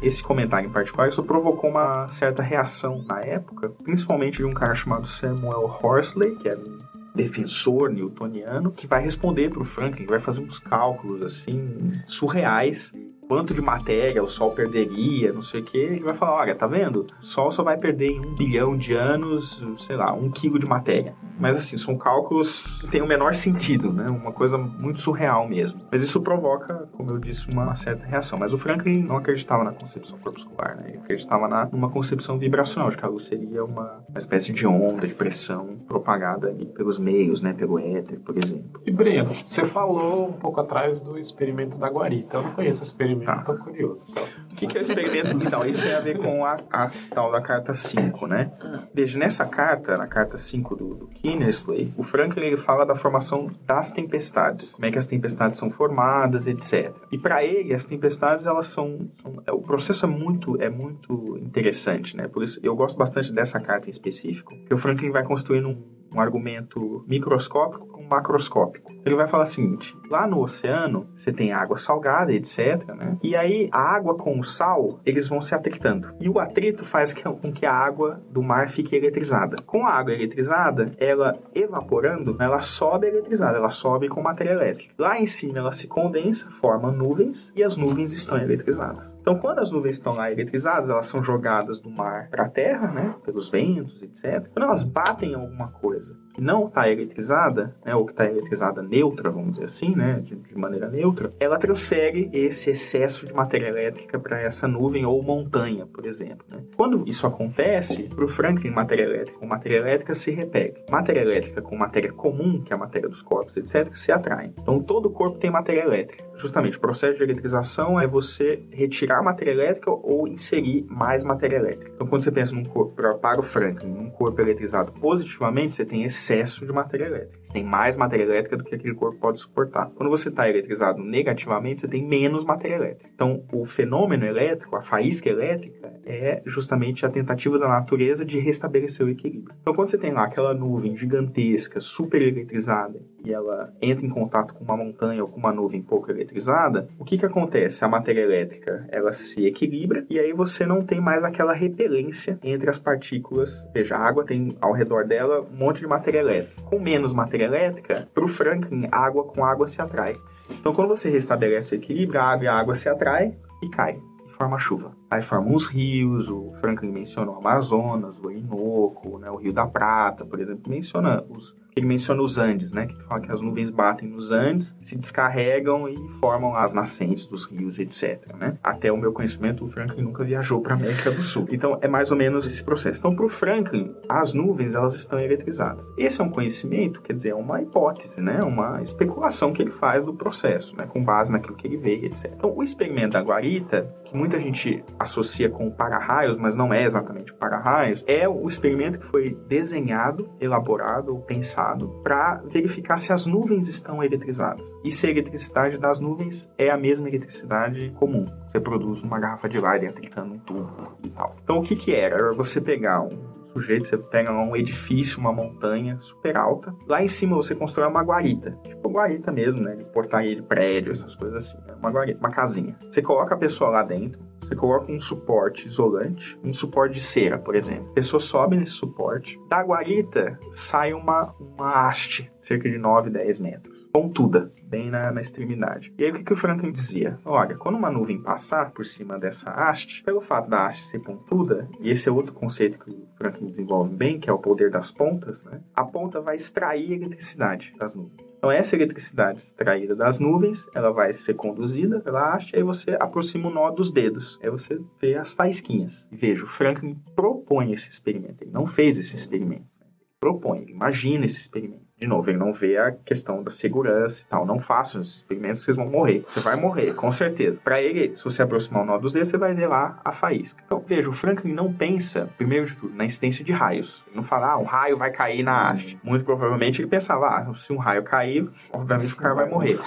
Esse 0.01 0.21
comentário 0.21 0.69
em 0.69 0.71
particular 0.71 1.07
isso 1.07 1.23
provocou 1.23 1.69
uma 1.69 2.07
certa 2.07 2.43
reação 2.43 3.03
na 3.07 3.19
época, 3.21 3.69
principalmente 3.83 4.37
de 4.37 4.45
um 4.45 4.53
cara 4.53 4.75
chamado 4.75 5.07
Samuel 5.07 5.63
Horsley, 5.81 6.35
que 6.35 6.47
era 6.47 6.59
um 6.59 6.77
defensor 7.17 7.91
newtoniano, 7.91 8.71
que 8.71 8.87
vai 8.87 9.01
responder 9.03 9.49
para 9.49 9.61
o 9.61 9.65
Franklin, 9.65 10.05
vai 10.05 10.19
fazer 10.19 10.41
uns 10.41 10.59
cálculos 10.59 11.25
assim 11.25 11.91
surreais 12.05 12.93
quanto 13.27 13.53
de 13.53 13.61
matéria 13.61 14.23
o 14.23 14.29
Sol 14.29 14.51
perderia, 14.51 15.33
não 15.33 15.41
sei 15.41 15.61
o 15.61 15.63
que, 15.63 15.77
ele 15.77 16.03
vai 16.03 16.13
falar, 16.13 16.35
olha, 16.37 16.55
tá 16.55 16.67
vendo? 16.67 17.07
O 17.21 17.25
Sol 17.25 17.51
só 17.51 17.63
vai 17.63 17.77
perder 17.77 18.11
em 18.11 18.19
um 18.19 18.35
bilhão 18.35 18.77
de 18.77 18.93
anos, 18.93 19.61
sei 19.79 19.95
lá, 19.95 20.13
um 20.13 20.29
quilo 20.29 20.57
de 20.57 20.65
matéria. 20.65 21.15
Mas 21.39 21.55
assim, 21.55 21.77
são 21.77 21.97
cálculos 21.97 22.81
que 22.81 22.87
têm 22.87 23.01
o 23.01 23.07
menor 23.07 23.35
sentido, 23.35 23.93
né? 23.93 24.07
Uma 24.09 24.31
coisa 24.31 24.57
muito 24.57 24.99
surreal 24.99 25.47
mesmo. 25.47 25.79
Mas 25.91 26.01
isso 26.01 26.19
provoca, 26.21 26.89
como 26.93 27.11
eu 27.11 27.19
disse, 27.19 27.47
uma 27.49 27.75
certa 27.75 28.05
reação. 28.05 28.39
Mas 28.39 28.53
o 28.53 28.57
Franklin 28.57 29.03
não 29.03 29.17
acreditava 29.17 29.63
na 29.63 29.71
concepção 29.71 30.17
corpuscular, 30.17 30.75
né? 30.75 30.89
Ele 30.89 30.97
acreditava 30.97 31.47
na, 31.47 31.65
numa 31.65 31.89
concepção 31.89 32.37
vibracional, 32.39 32.89
de 32.89 32.97
que 32.97 33.05
a 33.05 33.07
luz 33.07 33.23
seria 33.23 33.63
uma, 33.63 34.03
uma 34.09 34.17
espécie 34.17 34.51
de 34.51 34.65
onda 34.65 35.05
de 35.05 35.13
pressão 35.13 35.77
propagada 35.87 36.47
ali 36.47 36.65
pelos 36.65 36.97
meios, 36.97 37.41
né? 37.41 37.53
Pelo 37.53 37.77
éter, 37.77 38.19
por 38.19 38.37
exemplo. 38.37 38.81
E 38.85 38.91
Breno, 38.91 39.33
você 39.43 39.63
falou 39.63 40.29
um 40.29 40.33
pouco 40.33 40.59
atrás 40.59 41.01
do 41.01 41.17
experimento 41.19 41.77
da 41.77 41.87
guarita. 41.87 42.37
Eu 42.37 42.43
não 42.43 42.51
conheço 42.51 42.81
o 42.81 42.83
experimento, 42.83 43.16
Tá. 43.25 43.33
estou 43.33 43.57
curioso. 43.57 44.05
Só. 44.07 44.23
O 44.51 44.55
que, 44.55 44.67
que 44.67 44.77
é 44.77 44.81
o 44.81 44.83
experimento? 44.83 45.43
Então, 45.45 45.63
isso 45.65 45.81
tem 45.83 45.93
a 45.93 45.99
ver 45.99 46.17
com 46.17 46.43
a, 46.45 46.57
a 46.71 46.89
tal 47.13 47.31
da 47.31 47.41
carta 47.41 47.73
5, 47.73 48.25
né? 48.27 48.51
Veja, 48.93 49.19
nessa 49.19 49.45
carta, 49.45 49.97
na 49.97 50.07
carta 50.07 50.37
5 50.37 50.75
do, 50.75 50.93
do 50.95 51.07
Kinnersley, 51.07 51.93
o 51.97 52.03
Franklin 52.03 52.45
ele 52.47 52.57
fala 52.57 52.85
da 52.85 52.95
formação 52.95 53.51
das 53.65 53.91
tempestades, 53.91 54.73
como 54.75 54.85
é 54.87 54.91
que 54.91 54.97
as 54.97 55.05
tempestades 55.07 55.59
são 55.59 55.69
formadas, 55.69 56.47
etc. 56.47 56.91
E 57.11 57.17
para 57.17 57.43
ele, 57.43 57.73
as 57.73 57.85
tempestades, 57.85 58.45
elas 58.45 58.67
são, 58.67 59.07
são- 59.13 59.41
é, 59.45 59.51
o 59.51 59.61
processo 59.61 60.05
é 60.05 60.09
muito, 60.09 60.59
é 60.61 60.69
muito 60.69 61.37
interessante, 61.41 62.15
né? 62.17 62.27
Por 62.27 62.43
isso, 62.43 62.59
eu 62.63 62.75
gosto 62.75 62.97
bastante 62.97 63.31
dessa 63.31 63.59
carta 63.59 63.87
em 63.87 63.91
específico, 63.91 64.53
que 64.65 64.73
o 64.73 64.77
Franklin 64.77 65.11
vai 65.11 65.23
construindo 65.23 65.69
um, 65.69 65.83
um 66.13 66.19
argumento 66.21 67.03
microscópico 67.07 67.85
com 67.87 68.03
macroscópico. 68.03 68.91
Ele 69.07 69.15
vai 69.15 69.27
falar 69.27 69.43
o 69.43 69.47
seguinte: 69.47 69.97
lá 70.09 70.27
no 70.27 70.41
oceano 70.41 71.07
você 71.15 71.31
tem 71.31 71.53
água 71.53 71.77
salgada, 71.77 72.33
etc. 72.33 72.85
Né? 72.95 73.17
E 73.23 73.35
aí 73.35 73.69
a 73.71 73.95
água 73.95 74.15
com 74.15 74.37
o 74.37 74.43
sal 74.43 74.99
eles 75.05 75.27
vão 75.27 75.39
se 75.39 75.55
atritando. 75.55 76.13
E 76.19 76.29
o 76.29 76.39
atrito 76.39 76.85
faz 76.85 77.13
com 77.13 77.51
que 77.51 77.65
a 77.65 77.73
água 77.73 78.21
do 78.29 78.43
mar 78.43 78.67
fique 78.67 78.95
eletrizada. 78.95 79.61
Com 79.65 79.85
a 79.85 79.91
água 79.91 80.13
eletrizada, 80.13 80.91
ela 80.97 81.37
evaporando, 81.55 82.35
ela 82.39 82.59
sobe 82.59 83.07
eletrizada, 83.07 83.57
ela 83.57 83.69
sobe 83.69 84.09
com 84.09 84.21
matéria 84.21 84.51
elétrica. 84.51 84.93
Lá 84.97 85.19
em 85.19 85.25
cima 85.25 85.59
ela 85.59 85.71
se 85.71 85.87
condensa, 85.87 86.49
forma 86.49 86.91
nuvens 86.91 87.53
e 87.55 87.63
as 87.63 87.77
nuvens 87.77 88.13
estão 88.13 88.37
eletrizadas. 88.37 89.17
Então 89.21 89.37
quando 89.37 89.59
as 89.59 89.71
nuvens 89.71 89.95
estão 89.95 90.13
lá 90.13 90.31
eletrizadas, 90.31 90.89
elas 90.89 91.05
são 91.05 91.23
jogadas 91.23 91.79
do 91.79 91.89
mar 91.89 92.29
para 92.29 92.43
a 92.43 92.49
terra, 92.49 92.91
né? 92.91 93.15
Pelos 93.23 93.49
ventos, 93.49 94.03
etc. 94.03 94.49
Quando 94.51 94.65
elas 94.65 94.83
batem 94.83 95.31
em 95.31 95.35
alguma 95.35 95.69
coisa 95.69 96.17
não 96.37 96.67
está 96.67 96.89
eletrizada, 96.89 97.75
né, 97.85 97.95
ou 97.95 98.05
que 98.05 98.11
está 98.11 98.25
eletrizada 98.25 98.81
neutra, 98.81 99.29
vamos 99.29 99.51
dizer 99.53 99.65
assim, 99.65 99.95
né, 99.95 100.19
de, 100.21 100.35
de 100.35 100.57
maneira 100.57 100.89
neutra, 100.89 101.33
ela 101.39 101.57
transfere 101.57 102.29
esse 102.33 102.69
excesso 102.69 103.25
de 103.25 103.33
matéria 103.33 103.67
elétrica 103.67 104.19
para 104.19 104.41
essa 104.41 104.67
nuvem 104.67 105.05
ou 105.05 105.21
montanha, 105.21 105.85
por 105.85 106.05
exemplo. 106.05 106.45
né. 106.49 106.61
Quando 106.75 107.07
isso 107.07 107.25
acontece, 107.25 108.03
para 108.03 108.23
o 108.23 108.27
Franklin, 108.27 108.69
matéria 108.71 109.03
elétrica 109.03 109.39
com 109.39 109.45
matéria 109.45 109.77
elétrica 109.77 110.13
se 110.13 110.31
repele. 110.31 110.75
Matéria 110.89 111.21
elétrica 111.21 111.61
com 111.61 111.75
matéria 111.75 112.11
comum, 112.11 112.61
que 112.61 112.71
é 112.71 112.75
a 112.75 112.79
matéria 112.79 113.09
dos 113.09 113.21
corpos, 113.21 113.57
etc., 113.57 113.93
se 113.93 114.11
atraem. 114.11 114.53
Então 114.61 114.81
todo 114.81 115.09
corpo 115.09 115.37
tem 115.37 115.49
matéria 115.49 115.81
elétrica. 115.81 116.23
Justamente, 116.35 116.77
o 116.77 116.79
processo 116.79 117.17
de 117.17 117.23
eletrização 117.23 117.99
é 117.99 118.07
você 118.07 118.63
retirar 118.71 119.21
matéria 119.21 119.51
elétrica 119.51 119.91
ou 119.91 120.27
inserir 120.27 120.85
mais 120.89 121.23
matéria 121.23 121.57
elétrica. 121.57 121.91
Então 121.95 122.07
quando 122.07 122.21
você 122.21 122.31
pensa 122.31 122.53
num 122.53 122.65
corpo, 122.65 122.95
para 122.95 123.39
o 123.39 123.43
Franklin, 123.43 123.89
num 123.89 124.09
corpo 124.09 124.41
eletrizado 124.41 124.91
positivamente, 124.93 125.75
você 125.75 125.85
tem 125.85 126.03
excesso 126.27 126.65
de 126.65 126.71
matéria 126.71 127.05
elétrica. 127.05 127.39
Você 127.41 127.53
tem 127.53 127.63
mais 127.63 127.95
matéria 127.95 128.23
elétrica 128.23 128.57
do 128.57 128.63
que 128.63 128.75
aquele 128.75 128.93
corpo 128.93 129.17
pode 129.17 129.39
suportar. 129.39 129.89
Quando 129.95 130.09
você 130.09 130.29
está 130.29 130.49
eletrizado 130.49 131.01
negativamente, 131.01 131.81
você 131.81 131.87
tem 131.87 132.05
menos 132.05 132.43
matéria 132.43 132.75
elétrica. 132.75 133.09
Então, 133.13 133.43
o 133.53 133.65
fenômeno 133.65 134.25
elétrico, 134.25 134.75
a 134.75 134.81
faísca 134.81 135.29
elétrica, 135.29 135.93
é 136.05 136.41
justamente 136.45 137.05
a 137.05 137.09
tentativa 137.09 137.57
da 137.57 137.67
natureza 137.67 138.25
de 138.25 138.39
restabelecer 138.39 139.05
o 139.05 139.09
equilíbrio. 139.09 139.55
Então, 139.61 139.73
quando 139.73 139.87
você 139.87 139.97
tem 139.97 140.11
lá 140.11 140.25
aquela 140.25 140.53
nuvem 140.53 140.95
gigantesca, 140.95 141.79
super 141.79 142.21
eletrizada, 142.21 142.99
e 143.23 143.33
ela 143.33 143.73
entra 143.81 144.05
em 144.05 144.09
contato 144.09 144.53
com 144.53 144.63
uma 144.63 144.77
montanha 144.77 145.21
ou 145.21 145.29
com 145.29 145.37
uma 145.37 145.51
nuvem 145.51 145.81
pouco 145.81 146.09
eletrizada, 146.09 146.87
o 146.97 147.03
que 147.03 147.17
que 147.17 147.25
acontece? 147.25 147.83
A 147.83 147.87
matéria 147.87 148.21
elétrica, 148.21 148.85
ela 148.89 149.11
se 149.11 149.45
equilibra, 149.45 150.05
e 150.09 150.19
aí 150.19 150.33
você 150.33 150.65
não 150.65 150.81
tem 150.81 151.01
mais 151.01 151.23
aquela 151.23 151.53
repelência 151.53 152.39
entre 152.43 152.69
as 152.69 152.79
partículas. 152.79 153.69
Veja, 153.73 153.95
a 153.95 154.07
água 154.07 154.25
tem 154.25 154.57
ao 154.61 154.71
redor 154.71 155.05
dela 155.05 155.41
um 155.41 155.57
monte 155.57 155.81
de 155.81 155.87
matéria 155.87 156.16
elétrica. 156.19 156.61
Com 156.63 156.79
menos 156.79 157.13
matéria 157.13 157.45
elétrica, 157.45 158.09
para 158.13 158.23
o 158.23 158.27
Franklin, 158.27 158.87
água 158.91 159.23
com 159.23 159.43
água 159.43 159.67
se 159.67 159.81
atrai. 159.81 160.15
Então, 160.49 160.73
quando 160.73 160.89
você 160.89 161.09
restabelece 161.09 161.75
o 161.75 161.77
equilíbrio, 161.77 162.19
a 162.19 162.23
água 162.23 162.45
e 162.45 162.47
a 162.47 162.55
água 162.55 162.75
se 162.75 162.87
atraem 162.87 163.33
e 163.61 163.69
caem 163.69 164.01
e 164.25 164.29
forma 164.29 164.57
chuva. 164.57 164.95
Aí 165.09 165.21
formam 165.21 165.55
os 165.55 165.65
rios, 165.65 166.29
o 166.29 166.51
Franklin 166.53 166.91
menciona 166.91 167.31
o 167.31 167.35
Amazonas, 167.35 168.19
o 168.19 168.27
Orinoco, 168.27 169.17
né, 169.19 169.29
o 169.29 169.35
Rio 169.35 169.53
da 169.53 169.67
Prata, 169.67 170.25
por 170.25 170.39
exemplo, 170.39 170.69
menciona 170.69 171.23
os 171.29 171.55
ele 171.79 171.87
menciona 171.87 172.21
os 172.21 172.37
Andes, 172.37 172.71
né? 172.71 172.87
Que 172.87 173.03
fala 173.03 173.21
que 173.21 173.31
as 173.31 173.41
nuvens 173.41 173.69
batem 173.69 174.09
nos 174.09 174.31
Andes, 174.31 174.75
se 174.81 174.97
descarregam 174.97 175.87
e 175.87 175.95
formam 176.19 176.55
as 176.55 176.73
nascentes 176.73 177.27
dos 177.27 177.45
rios, 177.45 177.79
etc. 177.79 178.33
Né? 178.37 178.57
Até 178.63 178.91
o 178.91 178.97
meu 178.97 179.11
conhecimento, 179.11 179.65
o 179.65 179.69
Franklin 179.69 180.01
nunca 180.01 180.23
viajou 180.23 180.61
para 180.61 180.75
América 180.75 181.11
do 181.11 181.21
Sul. 181.21 181.47
Então 181.51 181.77
é 181.81 181.87
mais 181.87 182.11
ou 182.11 182.17
menos 182.17 182.47
esse 182.47 182.63
processo. 182.63 182.99
Então, 182.99 183.15
para 183.15 183.25
o 183.25 183.29
Franklin, 183.29 183.93
as 184.09 184.33
nuvens 184.33 184.75
elas 184.75 184.95
estão 184.95 185.19
eletrizadas. 185.19 185.91
Esse 185.97 186.21
é 186.21 186.23
um 186.23 186.29
conhecimento, 186.29 187.01
quer 187.01 187.13
dizer, 187.13 187.29
é 187.29 187.35
uma 187.35 187.61
hipótese, 187.61 188.21
né? 188.21 188.41
Uma 188.43 188.81
especulação 188.81 189.53
que 189.53 189.61
ele 189.61 189.71
faz 189.71 190.03
do 190.03 190.13
processo, 190.13 190.75
né? 190.75 190.87
Com 190.87 191.03
base 191.03 191.31
naquilo 191.31 191.55
que 191.55 191.67
ele 191.67 191.77
vê, 191.77 192.05
etc. 192.05 192.33
Então, 192.35 192.53
o 192.55 192.63
experimento 192.63 193.13
da 193.13 193.21
guarita, 193.21 193.93
que 194.05 194.15
muita 194.15 194.39
gente 194.39 194.83
associa 194.97 195.49
com 195.49 195.69
para-raios, 195.69 196.37
mas 196.37 196.55
não 196.55 196.73
é 196.73 196.83
exatamente 196.83 197.31
o 197.31 197.35
para-raios, 197.35 198.03
é 198.07 198.27
o 198.27 198.47
experimento 198.47 198.99
que 198.99 199.05
foi 199.05 199.37
desenhado, 199.47 200.29
elaborado 200.39 201.17
pensado 201.27 201.66
para 202.03 202.41
verificar 202.45 202.97
se 202.97 203.11
as 203.11 203.25
nuvens 203.25 203.67
estão 203.67 204.03
eletrizadas. 204.03 204.67
E 204.83 204.91
se 204.91 205.07
a 205.07 205.09
eletricidade 205.09 205.77
das 205.77 205.99
nuvens 205.99 206.49
é 206.57 206.69
a 206.69 206.77
mesma 206.77 207.07
eletricidade 207.07 207.91
comum. 207.95 208.25
Você 208.45 208.59
produz 208.59 209.03
uma 209.03 209.19
garrafa 209.19 209.49
de 209.49 209.57
ar 209.57 209.83
atritando 209.85 210.33
um 210.35 210.39
tubo 210.39 210.97
e 211.03 211.09
tal. 211.09 211.35
Então 211.43 211.59
o 211.59 211.63
que 211.63 211.75
que 211.75 211.93
era? 211.93 212.15
Era 212.15 212.33
você 212.33 212.61
pegar 212.61 213.01
um 213.01 213.37
sujeito, 213.57 213.87
você 213.87 213.97
pega 213.97 214.31
um 214.31 214.55
edifício, 214.55 215.19
uma 215.19 215.31
montanha 215.31 215.99
super 215.99 216.37
alta. 216.37 216.73
Lá 216.87 217.01
em 217.01 217.07
cima 217.07 217.35
você 217.35 217.55
constrói 217.55 217.87
uma 217.87 218.01
guarita. 218.03 218.51
Tipo 218.63 218.89
guarita 218.89 219.31
mesmo, 219.31 219.61
né? 219.61 219.75
De 219.75 219.83
portaria 219.85 220.35
de 220.35 220.41
prédio, 220.41 220.91
essas 220.91 221.15
coisas 221.15 221.47
assim. 221.47 221.57
né? 221.65 221.75
Uma 221.79 221.91
guarita, 221.91 222.19
uma 222.19 222.31
casinha. 222.31 222.75
Você 222.81 223.01
coloca 223.01 223.35
a 223.35 223.37
pessoa 223.37 223.69
lá 223.69 223.83
dentro, 223.83 224.21
você 224.41 224.55
coloca 224.55 224.91
um 224.91 224.99
suporte 224.99 225.67
isolante, 225.67 226.39
um 226.43 226.53
suporte 226.53 226.95
de 226.95 227.01
cera, 227.01 227.37
por 227.37 227.55
exemplo. 227.55 227.89
A 227.91 227.93
pessoa 227.93 228.19
sobe 228.19 228.55
nesse 228.55 228.71
suporte. 228.73 229.39
Da 229.49 229.61
guarita 229.61 230.39
sai 230.51 230.93
uma, 230.93 231.33
uma 231.39 231.87
haste, 231.87 232.31
cerca 232.37 232.69
de 232.69 232.77
9, 232.77 233.09
10 233.09 233.39
metros. 233.39 233.76
Pontuda, 233.97 234.51
bem 234.63 234.91
na, 234.91 235.11
na 235.11 235.21
extremidade. 235.21 235.91
E 235.97 236.03
aí 236.03 236.11
o 236.11 236.13
que, 236.13 236.23
que 236.23 236.33
o 236.33 236.35
Franklin 236.35 236.71
dizia? 236.71 237.17
Olha, 237.25 237.57
quando 237.57 237.79
uma 237.79 237.89
nuvem 237.89 238.21
passar 238.21 238.69
por 238.69 238.85
cima 238.85 239.17
dessa 239.17 239.49
haste, 239.49 240.03
pelo 240.03 240.21
fato 240.21 240.47
da 240.47 240.67
haste 240.67 240.83
ser 240.83 240.99
pontuda, 240.99 241.67
e 241.81 241.89
esse 241.89 242.07
é 242.07 242.11
outro 242.11 242.31
conceito 242.31 242.77
que 242.77 242.91
o 242.91 243.07
Franklin 243.15 243.47
desenvolve 243.47 243.91
bem, 243.95 244.19
que 244.19 244.29
é 244.29 244.33
o 244.33 244.37
poder 244.37 244.69
das 244.69 244.91
pontas, 244.91 245.43
né? 245.43 245.61
A 245.73 245.83
ponta 245.83 246.21
vai 246.21 246.35
extrair 246.35 246.93
eletricidade 246.93 247.73
das 247.75 247.95
nuvens. 247.95 248.35
Então, 248.37 248.51
essa 248.51 248.75
eletricidade 248.75 249.41
extraída 249.41 249.95
das 249.95 250.19
nuvens, 250.19 250.69
ela 250.75 250.91
vai 250.91 251.11
ser 251.11 251.33
conduzida 251.33 251.99
pela 251.99 252.35
haste, 252.35 252.55
aí 252.55 252.61
você 252.61 252.95
aproxima 252.99 253.49
o 253.49 253.51
nó 253.51 253.71
dos 253.71 253.89
dedos. 253.91 254.37
Aí 254.43 254.51
você 254.51 254.79
vê 255.01 255.17
as 255.17 255.33
faísquinhas. 255.33 256.07
Veja, 256.11 256.43
o 256.43 256.47
Franklin 256.47 257.01
propõe 257.15 257.71
esse 257.71 257.89
experimento. 257.89 258.43
Ele 258.43 258.51
não 258.51 258.67
fez 258.67 258.95
esse 258.99 259.15
experimento. 259.15 259.65
Né? 259.79 259.87
Ele 259.89 260.05
propõe, 260.19 260.59
ele 260.59 260.73
imagina 260.73 261.25
esse 261.25 261.39
experimento. 261.39 261.86
De 261.99 262.05
novo, 262.07 262.29
ele 262.29 262.37
não 262.37 262.51
vê 262.51 262.77
a 262.77 262.91
questão 262.91 263.41
da 263.41 263.49
segurança 263.49 264.21
e 264.21 264.25
tal. 264.25 264.45
Não 264.45 264.59
façam 264.59 265.01
esses 265.01 265.15
experimentos, 265.15 265.61
vocês 265.61 265.75
vão 265.75 265.89
morrer. 265.89 266.23
Você 266.27 266.39
vai 266.39 266.55
morrer, 266.55 266.93
com 266.93 267.11
certeza. 267.11 267.59
Para 267.63 267.81
ele, 267.81 268.15
se 268.15 268.23
você 268.23 268.43
aproximar 268.43 268.83
o 268.83 268.85
nó 268.85 268.99
dos 268.99 269.13
dedos, 269.13 269.29
você 269.29 269.37
vai 269.37 269.55
ver 269.55 269.67
lá 269.67 269.99
a 270.05 270.11
faísca. 270.11 270.61
Então, 270.63 270.83
veja, 270.85 271.09
o 271.09 271.13
Franklin 271.13 271.53
não 271.53 271.73
pensa, 271.73 272.29
primeiro 272.37 272.67
de 272.67 272.77
tudo, 272.77 272.95
na 272.95 273.03
incidência 273.03 273.43
de 273.43 273.51
raios. 273.51 274.03
Ele 274.07 274.15
não 274.15 274.23
fala, 274.23 274.51
ah, 274.51 274.57
um 274.59 274.63
raio 274.63 274.95
vai 274.95 275.09
cair 275.09 275.41
na 275.41 275.71
haste. 275.71 275.99
Muito 276.03 276.23
provavelmente 276.23 276.81
ele 276.81 276.87
pensava, 276.87 277.27
ah, 277.27 277.53
se 277.53 277.73
um 277.73 277.77
raio 277.77 278.03
cair, 278.03 278.47
obviamente 278.71 279.13
o 279.13 279.17
cara 279.17 279.33
vai 279.33 279.49
morrer. 279.49 279.79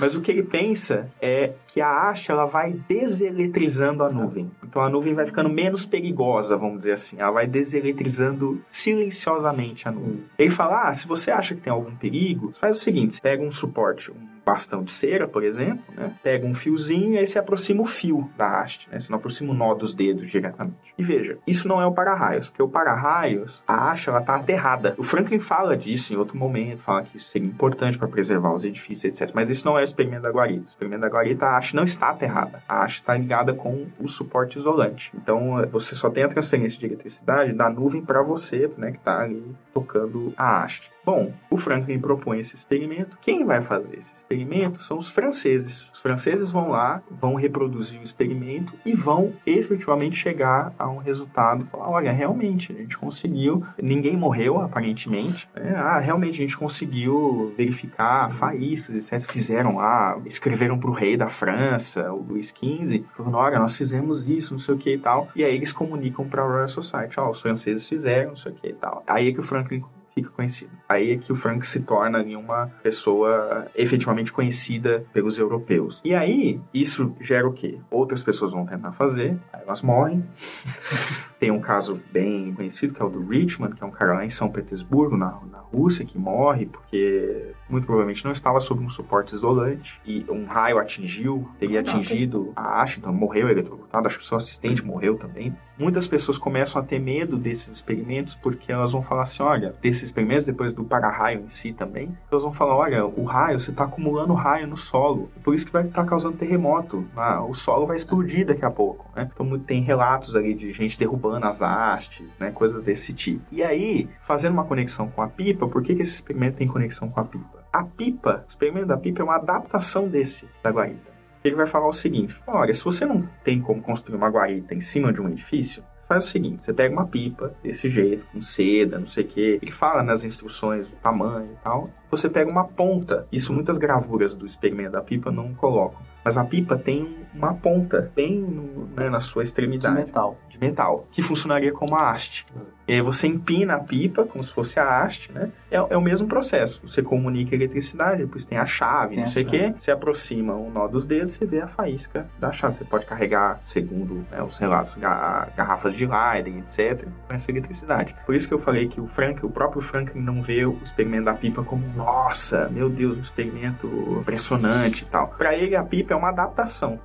Mas 0.00 0.14
o 0.14 0.20
que 0.20 0.30
ele 0.30 0.42
pensa 0.42 1.10
é 1.20 1.54
que 1.66 1.80
a 1.80 2.08
haste 2.08 2.30
ela 2.30 2.46
vai 2.46 2.72
deseletrizando 2.88 4.04
a 4.04 4.10
nuvem. 4.10 4.50
Então 4.62 4.82
a 4.82 4.88
nuvem 4.88 5.14
vai 5.14 5.26
ficando 5.26 5.48
menos 5.48 5.86
perigosa, 5.86 6.56
vamos 6.56 6.78
dizer 6.78 6.92
assim. 6.92 7.16
Ela 7.18 7.30
vai 7.30 7.46
deseletrizando 7.46 8.60
silenciosamente 8.64 9.88
a 9.88 9.92
nuvem. 9.92 10.24
Ele 10.38 10.50
fala: 10.50 10.88
ah, 10.88 10.94
se 10.94 11.06
você 11.06 11.30
acha 11.30 11.54
que 11.54 11.60
tem 11.60 11.72
algum 11.72 11.94
perigo, 11.96 12.52
faz 12.52 12.76
o 12.76 12.80
seguinte: 12.80 13.20
pega 13.20 13.42
um 13.42 13.50
suporte, 13.50 14.10
um 14.12 14.37
bastão 14.48 14.82
de 14.82 14.90
cera, 14.90 15.28
por 15.28 15.44
exemplo, 15.44 15.84
né? 15.94 16.10
Pega 16.22 16.46
um 16.46 16.54
fiozinho 16.54 17.12
e 17.12 17.18
aí 17.18 17.26
se 17.26 17.38
aproxima 17.38 17.82
o 17.82 17.84
fio 17.84 18.30
da 18.36 18.60
haste, 18.60 18.88
né? 18.90 18.98
Você 18.98 19.10
não 19.10 19.18
aproxima 19.18 19.52
o 19.52 19.54
nó 19.54 19.74
dos 19.74 19.94
dedos 19.94 20.28
diretamente. 20.30 20.94
E 20.96 21.02
veja, 21.02 21.36
isso 21.46 21.68
não 21.68 21.82
é 21.82 21.86
o 21.86 21.92
para-raios, 21.92 22.48
porque 22.48 22.62
o 22.62 22.68
para-raios, 22.68 23.62
a 23.66 23.90
haste, 23.90 24.08
ela 24.08 24.22
tá 24.22 24.36
aterrada. 24.36 24.94
O 24.96 25.02
Franklin 25.02 25.38
fala 25.38 25.76
disso 25.76 26.14
em 26.14 26.16
outro 26.16 26.36
momento, 26.36 26.80
fala 26.80 27.02
que 27.02 27.18
isso 27.18 27.28
seria 27.28 27.46
importante 27.46 27.98
para 27.98 28.08
preservar 28.08 28.54
os 28.54 28.64
edifícios, 28.64 29.20
etc. 29.20 29.34
Mas 29.34 29.50
isso 29.50 29.66
não 29.66 29.76
é 29.76 29.82
o 29.82 29.84
experimento 29.84 30.22
da 30.22 30.30
guarita. 30.30 30.60
O 30.60 30.68
experimento 30.68 31.02
da 31.02 31.08
guarita, 31.08 31.44
a 31.44 31.58
haste 31.58 31.76
não 31.76 31.84
está 31.84 32.08
aterrada. 32.08 32.62
A 32.66 32.84
haste 32.84 33.00
está 33.00 33.14
ligada 33.14 33.52
com 33.52 33.86
o 34.00 34.08
suporte 34.08 34.58
isolante. 34.58 35.12
Então, 35.14 35.66
você 35.70 35.94
só 35.94 36.08
tem 36.08 36.24
a 36.24 36.28
transferência 36.28 36.78
de 36.78 36.86
eletricidade 36.86 37.52
da 37.52 37.68
nuvem 37.68 38.02
para 38.02 38.22
você, 38.22 38.70
né, 38.78 38.92
que 38.92 38.98
está 38.98 39.20
ali 39.20 39.44
tocando 39.74 40.32
a 40.38 40.62
haste. 40.62 40.90
Bom, 41.08 41.32
o 41.48 41.56
Franklin 41.56 41.98
propõe 41.98 42.38
esse 42.38 42.54
experimento. 42.54 43.16
Quem 43.22 43.42
vai 43.42 43.62
fazer 43.62 43.96
esse 43.96 44.12
experimento 44.12 44.82
são 44.82 44.98
os 44.98 45.08
franceses. 45.08 45.90
Os 45.94 46.02
franceses 46.02 46.50
vão 46.50 46.68
lá, 46.68 47.02
vão 47.10 47.34
reproduzir 47.34 47.98
o 47.98 48.02
experimento 48.02 48.74
e 48.84 48.92
vão 48.92 49.32
efetivamente 49.46 50.16
chegar 50.16 50.74
a 50.78 50.86
um 50.86 50.98
resultado. 50.98 51.64
Falar, 51.64 51.88
olha, 51.88 52.12
realmente, 52.12 52.74
a 52.74 52.76
gente 52.76 52.98
conseguiu. 52.98 53.64
Ninguém 53.82 54.18
morreu, 54.18 54.60
aparentemente. 54.60 55.48
Né? 55.54 55.72
Ah, 55.74 55.98
realmente, 55.98 56.34
a 56.34 56.42
gente 56.42 56.58
conseguiu 56.58 57.54
verificar 57.56 58.30
faíscas, 58.30 59.10
etc. 59.10 59.30
Fizeram 59.30 59.76
lá, 59.76 60.20
escreveram 60.26 60.78
para 60.78 60.90
o 60.90 60.92
rei 60.92 61.16
da 61.16 61.30
França, 61.30 62.12
o 62.12 62.20
Luís 62.20 62.48
XV, 62.54 63.02
falando, 63.14 63.38
olha, 63.38 63.58
nós 63.58 63.74
fizemos 63.74 64.28
isso, 64.28 64.52
não 64.52 64.58
sei 64.58 64.74
o 64.74 64.78
que 64.78 64.92
e 64.92 64.98
tal. 64.98 65.28
E 65.34 65.42
aí 65.42 65.56
eles 65.56 65.72
comunicam 65.72 66.28
para 66.28 66.42
a 66.42 66.46
Royal 66.46 66.68
Society, 66.68 67.18
ó, 67.18 67.28
oh, 67.28 67.30
os 67.30 67.40
franceses 67.40 67.88
fizeram, 67.88 68.32
não 68.32 68.36
sei 68.36 68.52
o 68.52 68.54
que 68.54 68.68
e 68.68 68.74
tal. 68.74 69.02
Aí 69.06 69.28
é 69.28 69.32
que 69.32 69.40
o 69.40 69.42
Franklin 69.42 69.82
fica 70.14 70.28
conhecido. 70.28 70.77
Aí 70.88 71.12
é 71.12 71.18
que 71.18 71.30
o 71.30 71.36
Frank 71.36 71.66
se 71.66 71.80
torna 71.80 72.22
uma 72.22 72.68
pessoa 72.82 73.66
efetivamente 73.74 74.32
conhecida 74.32 75.04
pelos 75.12 75.38
europeus. 75.38 76.00
E 76.04 76.14
aí, 76.14 76.60
isso 76.72 77.14
gera 77.20 77.46
o 77.46 77.52
quê? 77.52 77.78
Outras 77.90 78.22
pessoas 78.22 78.52
vão 78.52 78.64
tentar 78.64 78.92
fazer, 78.92 79.38
aí 79.52 79.62
elas 79.62 79.82
morrem. 79.82 80.24
Tem 81.38 81.50
um 81.50 81.60
caso 81.60 82.00
bem 82.12 82.52
conhecido, 82.52 82.92
que 82.92 83.00
é 83.00 83.04
o 83.04 83.08
do 83.08 83.24
Richmond, 83.24 83.76
que 83.76 83.82
é 83.82 83.86
um 83.86 83.90
cara 83.90 84.14
lá 84.14 84.24
em 84.24 84.30
São 84.30 84.50
Petersburgo, 84.50 85.16
na, 85.16 85.38
na 85.50 85.58
Rússia, 85.58 86.04
que 86.04 86.18
morre 86.18 86.66
porque 86.66 87.54
muito 87.68 87.84
provavelmente 87.84 88.24
não 88.24 88.32
estava 88.32 88.58
sob 88.60 88.82
um 88.82 88.88
suporte 88.88 89.34
isolante 89.34 90.00
e 90.04 90.24
um 90.28 90.44
raio 90.44 90.78
atingiu, 90.78 91.48
teria 91.58 91.80
atingido 91.80 92.52
a 92.56 92.80
haste, 92.80 92.98
então 92.98 93.12
morreu 93.12 93.48
eletrocutado, 93.48 94.06
acho 94.06 94.18
que 94.18 94.24
o 94.24 94.26
seu 94.26 94.36
assistente 94.36 94.84
morreu 94.84 95.16
também. 95.16 95.54
Muitas 95.78 96.08
pessoas 96.08 96.38
começam 96.38 96.80
a 96.82 96.84
ter 96.84 96.98
medo 96.98 97.36
desses 97.36 97.68
experimentos 97.68 98.34
porque 98.34 98.72
elas 98.72 98.90
vão 98.90 99.02
falar 99.02 99.22
assim, 99.22 99.42
olha, 99.42 99.74
desses 99.80 100.04
experimentos, 100.04 100.46
depois 100.46 100.72
do 100.72 100.82
para-raio 100.82 101.40
em 101.40 101.48
si 101.48 101.72
também, 101.72 102.16
elas 102.30 102.42
vão 102.42 102.50
falar, 102.50 102.74
olha, 102.74 103.06
o 103.06 103.24
raio, 103.24 103.60
você 103.60 103.70
está 103.70 103.84
acumulando 103.84 104.32
raio 104.32 104.66
no 104.66 104.76
solo, 104.76 105.30
por 105.44 105.54
isso 105.54 105.66
que 105.66 105.72
vai 105.72 105.84
estar 105.84 106.02
tá 106.02 106.08
causando 106.08 106.36
terremoto, 106.36 107.06
ah, 107.16 107.44
o 107.44 107.54
solo 107.54 107.86
vai 107.86 107.96
explodir 107.96 108.46
daqui 108.46 108.64
a 108.64 108.70
pouco, 108.70 109.06
né? 109.14 109.30
Então 109.32 109.58
tem 109.60 109.82
relatos 109.82 110.34
ali 110.34 110.54
de 110.54 110.72
gente 110.72 110.98
derrubando 110.98 111.27
as 111.34 111.60
hastes, 111.60 112.36
né, 112.38 112.50
coisas 112.50 112.84
desse 112.84 113.12
tipo. 113.12 113.42
E 113.52 113.62
aí, 113.62 114.08
fazendo 114.20 114.52
uma 114.52 114.64
conexão 114.64 115.08
com 115.08 115.22
a 115.22 115.28
pipa, 115.28 115.66
por 115.68 115.82
que, 115.82 115.94
que 115.94 116.02
esse 116.02 116.14
experimento 116.14 116.58
tem 116.58 116.68
conexão 116.68 117.08
com 117.08 117.20
a 117.20 117.24
pipa? 117.24 117.64
A 117.72 117.84
pipa, 117.84 118.44
o 118.46 118.48
experimento 118.48 118.86
da 118.86 118.96
pipa 118.96 119.22
é 119.22 119.24
uma 119.24 119.36
adaptação 119.36 120.08
desse 120.08 120.48
da 120.62 120.70
guarita. 120.70 121.12
Ele 121.44 121.54
vai 121.54 121.66
falar 121.66 121.88
o 121.88 121.92
seguinte: 121.92 122.40
olha, 122.46 122.72
se 122.74 122.84
você 122.84 123.04
não 123.04 123.28
tem 123.44 123.60
como 123.60 123.82
construir 123.82 124.16
uma 124.16 124.28
guarita 124.28 124.74
em 124.74 124.80
cima 124.80 125.12
de 125.12 125.20
um 125.20 125.28
edifício, 125.28 125.82
faz 126.08 126.24
o 126.24 126.28
seguinte: 126.28 126.62
você 126.62 126.72
pega 126.72 126.92
uma 126.92 127.06
pipa 127.06 127.54
desse 127.62 127.90
jeito, 127.90 128.26
com 128.32 128.40
seda, 128.40 128.98
não 128.98 129.06
sei 129.06 129.24
o 129.24 129.28
que. 129.28 129.58
Ele 129.62 129.72
fala 129.72 130.02
nas 130.02 130.24
instruções 130.24 130.90
o 130.90 130.96
tamanho 130.96 131.52
e 131.52 131.62
tal. 131.62 131.90
Você 132.10 132.28
pega 132.28 132.50
uma 132.50 132.64
ponta. 132.64 133.26
Isso 133.30 133.52
muitas 133.52 133.76
gravuras 133.76 134.34
do 134.34 134.46
experimento 134.46 134.92
da 134.92 135.02
pipa 135.02 135.30
não 135.30 135.54
colocam. 135.54 136.00
Mas 136.24 136.36
a 136.36 136.44
pipa 136.44 136.76
tem 136.76 137.17
uma 137.38 137.54
ponta 137.54 138.12
bem 138.14 138.40
no, 138.40 138.86
né, 138.88 139.08
na 139.08 139.20
sua 139.20 139.42
extremidade. 139.42 139.96
De 139.96 140.04
metal. 140.04 140.36
De 140.48 140.58
metal. 140.58 141.06
Que 141.10 141.22
funcionaria 141.22 141.72
como 141.72 141.92
uma 141.92 142.10
haste. 142.10 142.44
E 142.88 142.94
aí 142.94 143.02
você 143.02 143.26
empina 143.26 143.74
a 143.74 143.78
pipa 143.78 144.24
como 144.24 144.42
se 144.42 144.50
fosse 144.50 144.80
a 144.80 145.02
haste, 145.02 145.30
né? 145.30 145.50
É, 145.70 145.76
é 145.76 145.96
o 145.96 146.00
mesmo 146.00 146.26
processo. 146.26 146.80
Você 146.82 147.02
comunica 147.02 147.54
a 147.54 147.56
eletricidade, 147.56 148.22
depois 148.22 148.46
tem 148.46 148.56
a 148.56 148.64
chave, 148.64 149.10
tem 149.10 149.24
não 149.24 149.26
sei 149.26 149.42
o 149.42 149.46
quê. 149.46 149.74
Você 149.76 149.90
aproxima 149.90 150.54
o 150.54 150.70
nó 150.70 150.88
dos 150.88 151.06
dedos, 151.06 151.32
você 151.32 151.44
vê 151.44 151.60
a 151.60 151.66
faísca 151.66 152.26
da 152.40 152.50
chave. 152.50 152.74
Você 152.74 152.84
pode 152.84 153.04
carregar, 153.04 153.58
segundo 153.60 154.26
né, 154.30 154.42
os 154.42 154.56
relatos, 154.56 154.94
garrafas 154.94 155.92
de 155.92 156.06
Leiden, 156.06 156.60
etc. 156.60 157.06
com 157.26 157.34
essa 157.34 157.50
eletricidade. 157.50 158.16
Por 158.24 158.34
isso 158.34 158.48
que 158.48 158.54
eu 158.54 158.58
falei 158.58 158.88
que 158.88 159.00
o 159.00 159.06
Frank, 159.06 159.44
o 159.44 159.50
próprio 159.50 159.82
Franklin 159.82 160.22
não 160.22 160.40
vê 160.40 160.64
o 160.64 160.78
experimento 160.82 161.24
da 161.24 161.34
pipa 161.34 161.62
como, 161.62 161.86
nossa, 161.94 162.70
meu 162.70 162.88
Deus, 162.88 163.18
um 163.18 163.20
experimento 163.20 163.86
impressionante 164.18 165.02
e 165.02 165.06
tal. 165.06 165.28
Para 165.28 165.54
ele, 165.54 165.76
a 165.76 165.82
pipa 165.82 166.14
é 166.14 166.16
uma 166.16 166.30
adaptação 166.30 166.98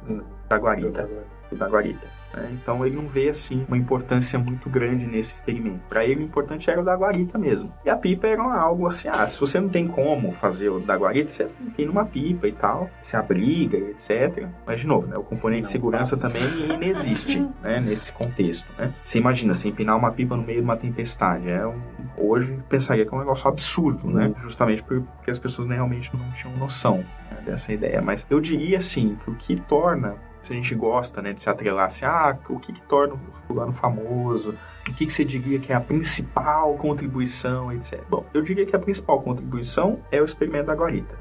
da 0.48 0.58
guarita. 0.58 1.10
Da 1.52 1.68
guarita. 1.68 2.23
Né? 2.34 2.50
Então 2.52 2.86
ele 2.86 2.96
não 2.96 3.08
vê 3.08 3.30
assim 3.30 3.66
uma 3.68 3.78
importância 3.78 4.38
muito 4.40 4.70
grande 4.70 5.06
nesse 5.06 5.34
experimento. 5.34 5.80
Para 5.88 6.06
ele 6.06 6.22
o 6.22 6.26
importante 6.26 6.70
era 6.70 6.82
o 6.82 6.84
da 6.84 6.96
guarita 6.96 7.38
mesmo. 7.38 7.72
E 7.86 7.90
a 7.90 7.96
pipa 7.96 8.28
era 8.28 8.44
algo 8.44 8.88
assim, 8.88 9.08
ah, 9.08 9.28
se 9.28 9.40
você 9.40 9.60
não 9.60 9.70
tem 9.70 9.88
como 9.88 10.32
fazer 10.32 10.70
o 10.70 10.80
da 10.80 10.96
guarita, 10.96 11.32
você 11.32 11.48
tem 11.76 11.88
uma 11.88 12.06
pipa 12.06 12.48
e 12.48 12.52
tal, 12.52 12.90
se 13.00 13.16
abriga 13.16 13.78
e 13.78 13.92
etc. 13.92 14.48
Mas 14.66 14.80
de 14.80 14.88
novo, 14.88 15.08
né, 15.08 15.18
o 15.18 15.24
componente 15.24 15.64
não 15.64 15.68
de 15.68 15.72
segurança 15.72 16.18
passa. 16.18 16.28
também 16.28 16.74
inexiste, 16.74 17.40
né, 17.62 17.80
nesse 17.80 18.12
contexto, 18.12 18.68
né? 18.78 18.94
Você 19.04 19.20
imagina, 19.20 19.54
você 19.54 19.70
empinar 19.70 19.98
uma 19.98 20.12
pipa 20.12 20.36
no 20.36 20.44
meio 20.44 20.60
de 20.60 20.64
uma 20.64 20.78
tempestade, 20.78 21.50
é 21.50 21.66
um, 21.66 21.80
hoje 22.18 22.58
pensaria 22.70 23.06
que 23.06 23.14
é 23.14 23.18
um 23.18 23.20
negócio 23.20 23.48
absurdo, 23.48 24.10
né? 24.10 24.34
Justamente 24.38 24.84
porque 24.84 25.30
as 25.30 25.40
pessoas 25.40 25.70
realmente 25.70 26.12
não 26.16 26.32
tinham 26.32 26.56
noção 26.58 26.98
né, 27.30 27.42
dessa 27.46 27.72
ideia. 27.72 28.02
Mas 28.02 28.26
eu 28.30 28.40
diria 28.40 28.78
assim 28.78 29.18
que 29.24 29.30
o 29.30 29.36
que 29.36 29.56
torna 29.62 30.16
se 30.44 30.52
a 30.52 30.56
gente 30.56 30.76
gosta 30.76 31.22
né, 31.22 31.32
de 31.32 31.42
se 31.42 31.50
atrelar 31.50 31.86
assim, 31.86 32.06
ah, 32.06 32.38
o 32.50 32.60
que, 32.60 32.74
que 32.74 32.82
torna 32.82 33.14
o 33.14 33.34
fulano 33.34 33.72
famoso? 33.72 34.56
O 34.82 34.94
que, 34.94 35.06
que 35.06 35.12
você 35.12 35.24
diria 35.24 35.58
que 35.58 35.72
é 35.72 35.76
a 35.76 35.80
principal 35.80 36.76
contribuição, 36.76 37.72
etc. 37.72 38.04
Bom, 38.10 38.26
eu 38.34 38.42
diria 38.42 38.66
que 38.66 38.76
a 38.76 38.80
principal 38.80 39.22
contribuição 39.22 40.02
é 40.12 40.22
o 40.22 40.26
experimento 40.26 40.66
da 40.66 40.74
guarita. 40.74 41.18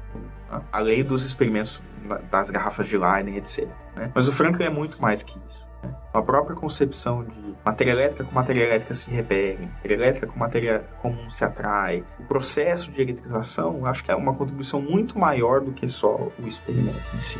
Tá? 0.49 0.61
Além 0.71 1.03
dos 1.05 1.23
experimentos 1.23 1.81
das 2.29 2.49
garrafas 2.49 2.87
de 2.87 2.97
Leiden, 2.97 3.37
etc. 3.37 3.69
Né? 3.95 4.11
Mas 4.13 4.27
o 4.27 4.33
Franklin 4.33 4.65
é 4.65 4.69
muito 4.69 5.01
mais 5.01 5.23
que 5.23 5.39
isso. 5.47 5.65
Né? 5.81 5.95
A 6.13 6.21
própria 6.21 6.57
concepção 6.57 7.23
de 7.23 7.55
matéria 7.63 7.91
elétrica 7.91 8.25
com 8.25 8.35
matéria 8.35 8.63
elétrica 8.63 8.93
se 8.93 9.09
repele, 9.09 9.67
matéria 9.67 9.95
elétrica 9.95 10.27
com 10.27 10.37
matéria 10.37 10.79
comum 11.01 11.29
se 11.29 11.45
atrai, 11.45 12.03
o 12.19 12.23
processo 12.23 12.91
de 12.91 13.01
eletrização, 13.01 13.85
acho 13.85 14.03
que 14.03 14.11
é 14.11 14.15
uma 14.15 14.33
contribuição 14.33 14.81
muito 14.81 15.17
maior 15.17 15.61
do 15.61 15.71
que 15.71 15.87
só 15.87 16.29
o 16.37 16.45
experimento 16.45 17.15
em 17.15 17.19
si. 17.19 17.39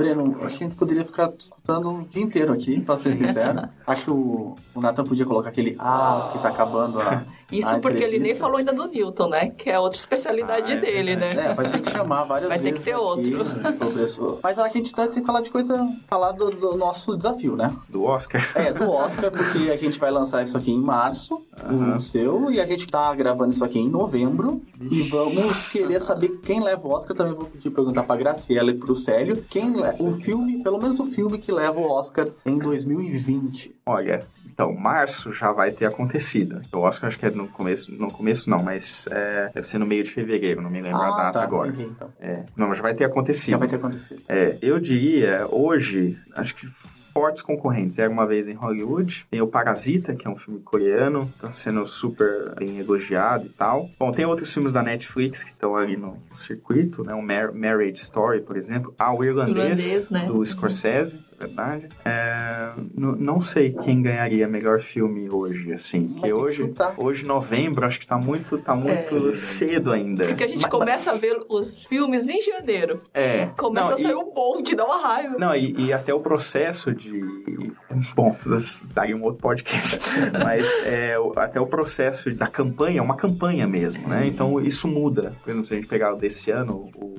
Breno, 0.00 0.34
acho 0.42 0.56
que 0.56 0.64
a 0.64 0.66
gente 0.66 0.76
poderia 0.76 1.04
ficar 1.04 1.30
escutando 1.38 1.90
o 1.90 2.04
dia 2.06 2.22
inteiro 2.22 2.54
aqui, 2.54 2.80
pra 2.80 2.96
ser 2.96 3.16
sincero. 3.18 3.68
acho 3.86 4.04
que 4.04 4.10
o, 4.10 4.56
o 4.74 4.80
Nathan 4.80 5.04
podia 5.04 5.26
colocar 5.26 5.50
aquele 5.50 5.76
ah, 5.78 6.30
que 6.32 6.38
tá 6.38 6.48
acabando 6.48 6.98
a, 6.98 7.24
Isso 7.52 7.68
a 7.74 7.78
porque 7.78 7.98
ele 7.98 8.18
nem 8.18 8.32
entrevista. 8.32 8.44
falou 8.44 8.56
ainda 8.58 8.72
do 8.72 8.86
Newton, 8.88 9.28
né? 9.28 9.50
Que 9.50 9.70
é 9.70 9.78
outra 9.78 9.98
especialidade 9.98 10.72
Ah, 10.72 10.76
é 10.76 10.78
dele, 10.80 11.16
né? 11.16 11.46
É, 11.50 11.54
vai 11.54 11.70
ter 11.70 11.80
que 11.80 11.90
chamar 11.90 12.24
várias 12.24 12.48
Vai 12.48 12.58
ter 12.58 12.64
vezes. 12.72 12.78
que 12.78 12.84
ter 12.84 12.90
aqui 12.96 13.00
outro. 13.00 13.44
Sobre 13.76 14.02
isso. 14.04 14.38
Mas 14.42 14.58
a 14.58 14.68
gente 14.68 14.92
tá, 14.92 15.06
tem 15.06 15.20
que 15.20 15.26
falar 15.26 15.40
de 15.40 15.50
coisa. 15.50 15.88
Falar 16.08 16.32
do, 16.32 16.50
do 16.50 16.76
nosso 16.76 17.16
desafio, 17.16 17.56
né? 17.56 17.74
Do 17.88 18.04
Oscar. 18.04 18.46
É, 18.54 18.72
do 18.72 18.88
Oscar, 18.90 19.30
porque 19.30 19.70
a 19.70 19.76
gente 19.76 19.98
vai 19.98 20.10
lançar 20.10 20.42
isso 20.42 20.56
aqui 20.56 20.70
em 20.70 20.80
março, 20.80 21.42
Aham. 21.64 21.94
o 21.96 21.98
seu, 22.00 22.50
e 22.50 22.60
a 22.60 22.66
gente 22.66 22.86
tá 22.86 23.14
gravando 23.14 23.50
isso 23.52 23.64
aqui 23.64 23.78
em 23.78 23.88
novembro. 23.88 24.62
E 24.90 25.02
vamos 25.02 25.68
querer 25.68 26.00
saber 26.00 26.40
quem 26.42 26.62
leva 26.62 26.86
o 26.86 26.90
Oscar. 26.92 27.16
Também 27.16 27.34
vou 27.34 27.44
pedir 27.46 27.70
perguntar 27.70 28.02
pra 28.04 28.16
Graciela 28.16 28.70
e 28.70 28.74
pro 28.74 28.94
Célio. 28.94 29.44
Quem 29.48 29.72
le- 29.72 29.88
o 30.00 30.12
filme, 30.14 30.62
pelo 30.62 30.78
menos 30.80 30.98
o 31.00 31.06
filme 31.06 31.38
que 31.38 31.52
leva 31.52 31.78
o 31.78 31.90
Oscar 31.90 32.28
em 32.46 32.58
2020. 32.58 33.74
Olha, 33.84 34.26
então, 34.60 34.74
março 34.74 35.32
já 35.32 35.52
vai 35.52 35.70
ter 35.70 35.86
acontecido. 35.86 36.60
O 36.70 36.80
Oscar 36.80 37.08
acho 37.08 37.18
que 37.18 37.24
é 37.24 37.30
no 37.30 37.48
começo, 37.48 37.90
no 37.94 38.10
começo 38.10 38.50
não, 38.50 38.62
mas 38.62 39.06
é, 39.10 39.50
deve 39.54 39.66
ser 39.66 39.78
no 39.78 39.86
meio 39.86 40.04
de 40.04 40.10
fevereiro, 40.10 40.60
não 40.60 40.68
me 40.68 40.82
lembro 40.82 41.00
a 41.00 41.16
data 41.16 41.38
tá, 41.38 41.42
agora. 41.42 41.70
errei, 41.70 41.86
então. 41.86 42.12
É, 42.20 42.44
não, 42.54 42.74
já 42.74 42.82
vai 42.82 42.94
ter 42.94 43.04
acontecido. 43.04 43.52
Já 43.52 43.56
vai 43.56 43.68
ter 43.68 43.76
acontecido. 43.76 44.20
É, 44.28 44.58
eu 44.60 44.78
diria, 44.78 45.46
hoje, 45.50 46.18
acho 46.34 46.54
que 46.54 46.66
fortes 47.12 47.42
concorrentes. 47.42 47.98
Era 47.98 48.10
uma 48.10 48.26
vez 48.26 48.48
em 48.48 48.54
Hollywood. 48.54 49.26
Tem 49.30 49.40
o 49.40 49.46
Parasita, 49.46 50.14
que 50.14 50.26
é 50.26 50.30
um 50.30 50.36
filme 50.36 50.60
coreano. 50.60 51.32
Tá 51.40 51.50
sendo 51.50 51.84
super 51.86 52.54
bem 52.56 52.78
elogiado 52.78 53.46
e 53.46 53.50
tal. 53.50 53.90
Bom, 53.98 54.12
tem 54.12 54.24
outros 54.24 54.52
filmes 54.52 54.72
da 54.72 54.82
Netflix 54.82 55.42
que 55.42 55.50
estão 55.50 55.76
ali 55.76 55.96
no 55.96 56.16
circuito, 56.34 57.04
né? 57.04 57.14
O 57.14 57.22
Mar 57.22 57.52
Marriage 57.52 58.02
Story, 58.02 58.40
por 58.40 58.56
exemplo. 58.56 58.94
Ah, 58.98 59.12
o 59.12 59.24
Irlandês, 59.24 59.80
Irlandês, 59.80 60.10
né? 60.10 60.26
do 60.26 60.44
Scorsese, 60.44 61.20
verdade. 61.46 61.88
É, 62.04 62.72
não 62.94 63.40
sei 63.40 63.72
quem 63.72 64.02
ganharia 64.02 64.46
melhor 64.46 64.78
filme 64.80 65.28
hoje, 65.30 65.72
assim. 65.72 66.08
Porque 66.08 66.32
hoje, 66.32 66.56
chutar. 66.56 66.94
hoje, 66.98 67.24
novembro, 67.24 67.86
acho 67.86 67.98
que 67.98 68.06
tá 68.06 68.18
muito, 68.18 68.58
tá 68.58 68.74
muito 68.74 69.32
cedo 69.34 69.92
ainda. 69.92 70.26
Porque 70.26 70.44
a 70.44 70.48
gente 70.48 70.62
Mas- 70.62 70.70
começa 70.70 71.10
a 71.10 71.14
ver 71.14 71.40
os 71.48 71.84
filmes 71.84 72.28
em 72.28 72.42
janeiro. 72.42 73.00
É. 73.14 73.46
Começa 73.56 73.86
Não, 73.88 73.94
a 73.94 73.96
sair 73.96 74.10
e- 74.10 74.14
um 74.14 74.34
monte, 74.34 74.76
dá 74.76 74.84
uma 74.84 75.00
raiva. 75.00 75.36
Não, 75.38 75.54
e, 75.54 75.86
e 75.86 75.92
até 75.92 76.12
o 76.12 76.20
processo 76.20 76.94
de. 76.94 77.20
Bom, 78.14 78.36
daria 78.94 79.16
um 79.16 79.22
outro 79.22 79.40
podcast. 79.40 79.98
Mas 80.42 80.66
é, 80.86 81.14
até 81.36 81.60
o 81.60 81.66
processo 81.66 82.30
da 82.34 82.46
campanha 82.46 82.98
é 82.98 83.02
uma 83.02 83.16
campanha 83.16 83.66
mesmo, 83.66 84.06
né? 84.08 84.26
Então 84.26 84.60
isso 84.60 84.86
muda. 84.86 85.34
Por 85.42 85.50
exemplo, 85.50 85.66
se 85.66 85.74
a 85.74 85.76
gente 85.76 85.88
pegar 85.88 86.12
o 86.14 86.16
desse 86.16 86.50
ano, 86.50 86.90
o, 86.94 87.14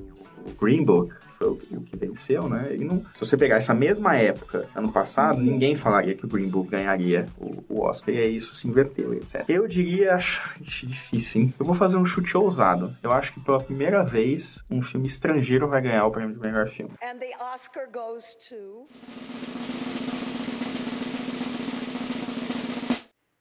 Green 0.60 0.84
Book, 0.84 1.12
foi 1.42 1.52
o, 1.52 1.56
que- 1.56 1.76
o 1.76 1.80
que 1.82 1.96
venceu, 1.96 2.48
né? 2.48 2.74
E 2.74 2.84
não, 2.84 2.98
se 3.14 3.20
você 3.20 3.36
pegar 3.36 3.56
essa 3.56 3.74
mesma 3.74 4.16
época, 4.16 4.68
ano 4.74 4.92
passado, 4.92 5.40
ninguém 5.40 5.74
falaria 5.74 6.14
que 6.14 6.24
o 6.24 6.28
Green 6.28 6.48
Book 6.48 6.70
ganharia 6.70 7.26
o, 7.38 7.64
o 7.68 7.80
Oscar. 7.82 8.14
E 8.14 8.18
aí 8.18 8.36
isso 8.36 8.54
se 8.54 8.68
inverteu, 8.68 9.12
etc. 9.14 9.44
Eu 9.48 9.66
diria. 9.66 10.14
acho 10.22 10.62
difícil, 10.62 11.42
hein? 11.42 11.54
Eu 11.58 11.66
vou 11.66 11.74
fazer 11.74 11.96
um 11.96 12.04
chute 12.04 12.36
ousado. 12.36 12.96
Eu 13.02 13.12
acho 13.12 13.32
que 13.32 13.40
pela 13.40 13.60
primeira 13.62 14.02
vez, 14.04 14.62
um 14.70 14.80
filme 14.80 15.06
estrangeiro 15.06 15.66
vai 15.68 15.80
ganhar 15.82 16.06
o 16.06 16.10
prêmio 16.10 16.34
de 16.34 16.40
melhor 16.40 16.68
filme. 16.68 16.92
And 17.02 17.16
the 17.18 17.32
Oscar 17.52 17.88
goes 17.90 18.34
to. 18.48 18.86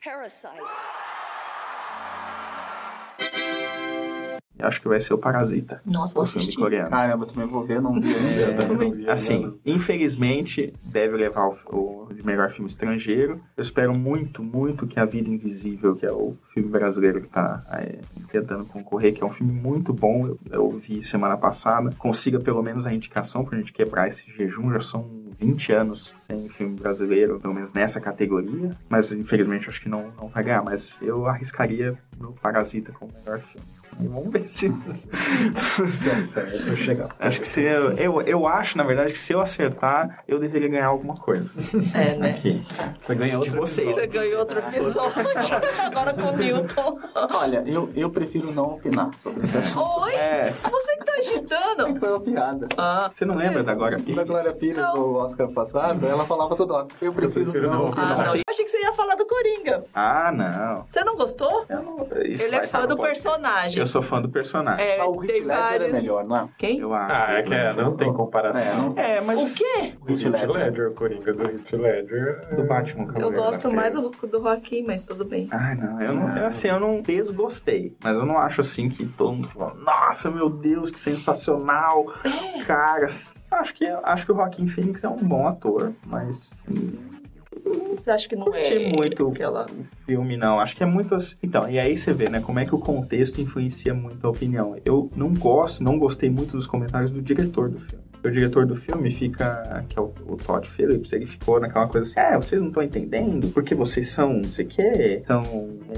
Parasite. 0.04 1.11
Acho 4.62 4.82
que 4.82 4.88
vai 4.88 5.00
ser 5.00 5.14
o 5.14 5.18
Parasita. 5.18 5.82
Nossa, 5.86 6.14
vou 6.14 6.24
assistir. 6.24 6.56
coreano. 6.58 6.90
Caramba, 6.90 7.26
eu 7.26 7.28
também 7.30 7.48
vou 7.48 7.66
ver, 7.66 7.82
não 7.82 8.00
vi 8.00 8.14
ainda. 8.14 8.42
Eu 8.42 8.56
também 8.56 8.90
não 8.90 8.98
vi 8.98 9.10
Assim, 9.10 9.54
infelizmente, 9.66 10.74
deve 10.84 11.18
levar 11.18 11.48
o, 11.48 12.08
o 12.08 12.14
de 12.14 12.26
melhor 12.26 12.50
filme 12.50 12.70
estrangeiro. 12.70 13.42
Eu 13.56 13.62
espero 13.62 13.94
muito, 13.94 14.44
muito 14.44 14.88
que 14.88 15.00
A 15.00 15.06
Vida 15.06 15.30
Invisível, 15.30 15.96
que 15.96 16.06
é 16.06 16.12
o 16.12 16.36
filme 16.54 16.70
brasileiro 16.70 17.22
que 17.22 17.30
tá 17.30 17.64
é, 17.72 18.00
tentando 18.32 18.66
concorrer, 18.66 19.14
que 19.14 19.24
é 19.24 19.26
um 19.26 19.30
filme 19.30 19.52
muito 19.52 19.94
bom, 19.94 20.28
eu, 20.28 20.40
eu 20.50 20.70
vi 20.72 21.04
semana 21.04 21.38
passada, 21.38 21.92
consiga 21.98 22.40
pelo 22.40 22.62
menos 22.62 22.86
a 22.86 22.94
indicação 22.94 23.44
pra 23.44 23.58
gente 23.58 23.74
quebrar 23.74 24.08
esse 24.08 24.32
jejum. 24.32 24.72
Já 24.72 24.80
são 24.80 25.10
20 25.40 25.74
anos 25.74 26.14
sem 26.20 26.48
filme 26.48 26.76
brasileiro, 26.76 27.40
pelo 27.40 27.54
menos 27.54 27.74
nessa 27.74 28.00
categoria. 28.00 28.76
Mas, 28.88 29.12
infelizmente, 29.12 29.70
acho 29.70 29.82
que 29.82 29.90
não, 29.90 30.12
não 30.18 30.28
vai 30.28 30.44
ganhar. 30.44 30.64
Mas 30.64 31.00
eu 31.02 31.26
arriscaria 31.26 31.98
no 32.20 32.34
Parasita 32.34 32.92
como 32.92 33.12
melhor 33.14 33.40
filme. 33.40 33.68
Vamos 34.00 34.32
ver 34.32 34.48
se, 34.48 34.74
Se 35.56 36.10
acerta, 36.10 36.56
eu 36.68 36.76
chegar. 36.78 37.16
Acho 37.20 37.40
que 37.42 37.48
se 37.48 37.62
eu, 37.62 37.92
eu, 37.98 38.22
eu 38.24 38.48
acho, 38.48 38.78
na 38.78 38.84
verdade, 38.84 39.14
que 39.14 39.20
se 39.20 39.32
eu 39.34 39.40
acertar, 39.42 40.24
eu 40.28 40.40
deveria 40.40 40.68
ganhar 40.70 40.88
alguma 40.88 41.16
coisa. 41.16 41.54
É, 41.94 42.18
né? 42.18 42.30
Aqui. 42.32 42.64
Você 43.00 43.16
ganha 43.16 43.38
outro 43.38 43.52
De 43.52 43.58
vocês. 43.58 43.88
Você 43.94 44.02
episódio. 44.04 44.22
ganhou 44.22 44.40
outro 44.40 44.60
episódio. 44.60 45.12
Agora 45.86 46.14
com 46.14 46.22
o 46.30 46.38
Newton. 46.38 47.00
Olha, 47.16 47.64
eu, 47.68 47.92
eu 47.96 48.10
prefiro 48.10 48.52
não 48.52 48.74
opinar 48.76 49.12
sobre 49.20 49.44
esse 49.44 49.58
assunto. 49.58 50.02
Oi? 50.02 50.14
É, 50.16 50.44
Você 50.46 50.96
que 50.98 51.06
tá 51.06 51.14
agitando? 51.20 52.00
Foi 52.00 52.10
uma 52.10 52.20
piada. 52.22 52.68
Ah, 52.78 53.10
você 53.12 53.26
não 53.26 53.36
lembra 53.36 53.64
da 53.64 53.74
Glória 53.76 53.98
Pires? 54.00 54.16
Da 54.16 54.24
Glória 54.24 54.54
Pires 54.54 54.78
Não. 54.78 54.94
do 54.94 55.14
Oscar 55.16 55.48
passado, 55.50 56.06
ela 56.08 56.26
falava 56.26 56.56
toda 56.56 56.74
hora. 56.74 56.88
Eu 57.02 57.14
prefiro, 57.14 57.52
prefiro 57.52 57.70
não 57.70 57.80
não 57.80 57.90
opinar. 57.90 58.12
ah, 58.20 58.24
não. 58.26 58.36
Eu 58.36 58.42
achei 58.50 58.66
que 58.66 58.72
você 58.72 58.80
ia 58.82 58.94
falar 58.94 59.16
do 59.16 59.26
Coringa. 59.26 59.84
Ah, 59.94 60.32
não. 60.32 60.86
Você 60.90 61.04
não 61.04 61.16
gostou? 61.16 61.66
Eu 61.70 61.84
não 61.84 62.08
isso 62.26 62.44
Ele 62.44 62.56
é 62.56 62.68
fã 62.68 62.82
no 62.82 62.88
do 62.88 62.98
podcast. 62.98 63.24
personagem. 63.24 63.81
Eu 63.82 63.88
sou 63.88 64.02
fã 64.02 64.22
do 64.22 64.30
personagem. 64.30 64.86
É, 64.86 65.00
Ah, 65.00 65.08
o 65.08 65.24
Heath 65.24 65.44
Ledger 65.44 65.82
é 65.82 65.92
melhor, 65.92 66.24
não 66.24 66.38
é? 66.38 66.48
Quem? 66.58 66.80
Eu 66.80 66.94
acho. 66.94 67.14
Ah, 67.14 67.34
é 67.34 67.42
que 67.44 67.54
é, 67.54 67.74
não 67.74 67.96
tem 67.96 68.14
comparação. 68.14 68.94
É, 68.96 69.18
É, 69.18 69.22
mas 69.22 69.40
O 69.40 69.44
assim, 69.46 69.56
quê? 69.64 69.94
O 70.00 70.12
Heath 70.12 70.50
Ledger, 70.50 70.90
o 70.90 70.94
Coringa 70.94 71.34
do 71.34 71.44
Heath 71.46 71.74
Ledger. 71.74 72.48
é- 72.52 72.56
do 72.56 72.64
Batman 72.64 73.08
Eu 73.20 73.32
gosto 73.32 73.74
mais 73.74 73.94
do, 73.96 74.10
do 74.10 74.40
Joaquim, 74.40 74.84
mas 74.86 75.04
tudo 75.04 75.26
bem. 75.26 75.48
Ai, 75.52 75.76
não, 75.76 76.02
eu 76.02 76.14
não, 76.14 76.46
assim, 76.46 76.68
eu 76.68 76.80
não 76.80 77.02
desgostei, 77.02 77.96
mas 78.04 78.16
eu 78.16 78.26
não 78.26 78.38
acho 78.38 78.62
assim 78.62 78.88
que 78.90 79.06
todo 79.06 79.34
mundo 79.34 79.48
fala, 79.50 79.74
nossa, 79.76 80.30
meu 80.30 80.50
Deus, 80.50 80.92
que 80.92 81.00
sensacional, 81.00 82.06
cara, 82.66 83.06
acho 83.06 83.74
que, 83.74 83.86
acho 83.86 84.26
que 84.26 84.32
o 84.32 84.36
Joaquim 84.36 84.68
Phoenix 84.68 85.04
é 85.04 85.10
um 85.10 85.18
bom 85.18 85.48
ator, 85.48 85.94
mas 86.06 86.64
hum, 86.70 87.11
Você 87.96 88.10
acha 88.12 88.28
que 88.28 88.36
não 88.36 88.46
curti 88.46 88.74
é 88.74 88.92
muito 88.92 89.28
aquela... 89.30 89.66
o 89.68 89.84
filme, 90.06 90.38
não. 90.38 90.60
Acho 90.60 90.76
que 90.76 90.84
é 90.84 90.86
muito. 90.86 91.16
assim- 91.16 91.36
Então, 91.44 91.70
e 91.70 91.78
aí 91.80 91.98
você 91.98 92.14
vê, 92.14 92.30
né, 92.30 92.40
como 92.42 92.60
é 92.60 92.66
que 92.66 92.74
o 92.76 92.80
contexto 92.80 93.40
influencia 93.42 93.94
muito 93.94 94.26
a 94.26 94.30
opinião. 94.30 94.76
Eu 94.86 95.10
não 95.16 95.34
gosto, 95.34 95.84
não 95.84 95.98
gostei 96.00 96.30
muito 96.30 96.58
dos 96.58 96.68
comentários 96.68 97.12
do 97.12 97.22
diretor 97.22 97.70
do 97.70 97.80
filme. 97.80 98.02
O 98.24 98.30
diretor 98.30 98.68
do 98.68 98.76
filme 98.76 99.10
fica, 99.12 99.84
que 99.90 99.98
é 99.98 100.02
o, 100.02 100.14
o 100.28 100.38
Todd 100.38 100.68
Phillips, 100.68 101.12
ele 101.12 101.26
ficou 101.26 101.60
naquela 101.60 101.88
coisa 101.88 102.08
assim, 102.08 102.20
é, 102.20 102.38
vocês 102.38 102.62
não 102.62 102.68
estão 102.68 102.84
entendendo, 102.84 103.48
porque 103.48 103.74
vocês 103.74 104.10
são, 104.10 104.34
não 104.34 104.44
sei 104.44 104.66
o 104.66 104.68
quê, 104.68 105.24
são 105.26 105.42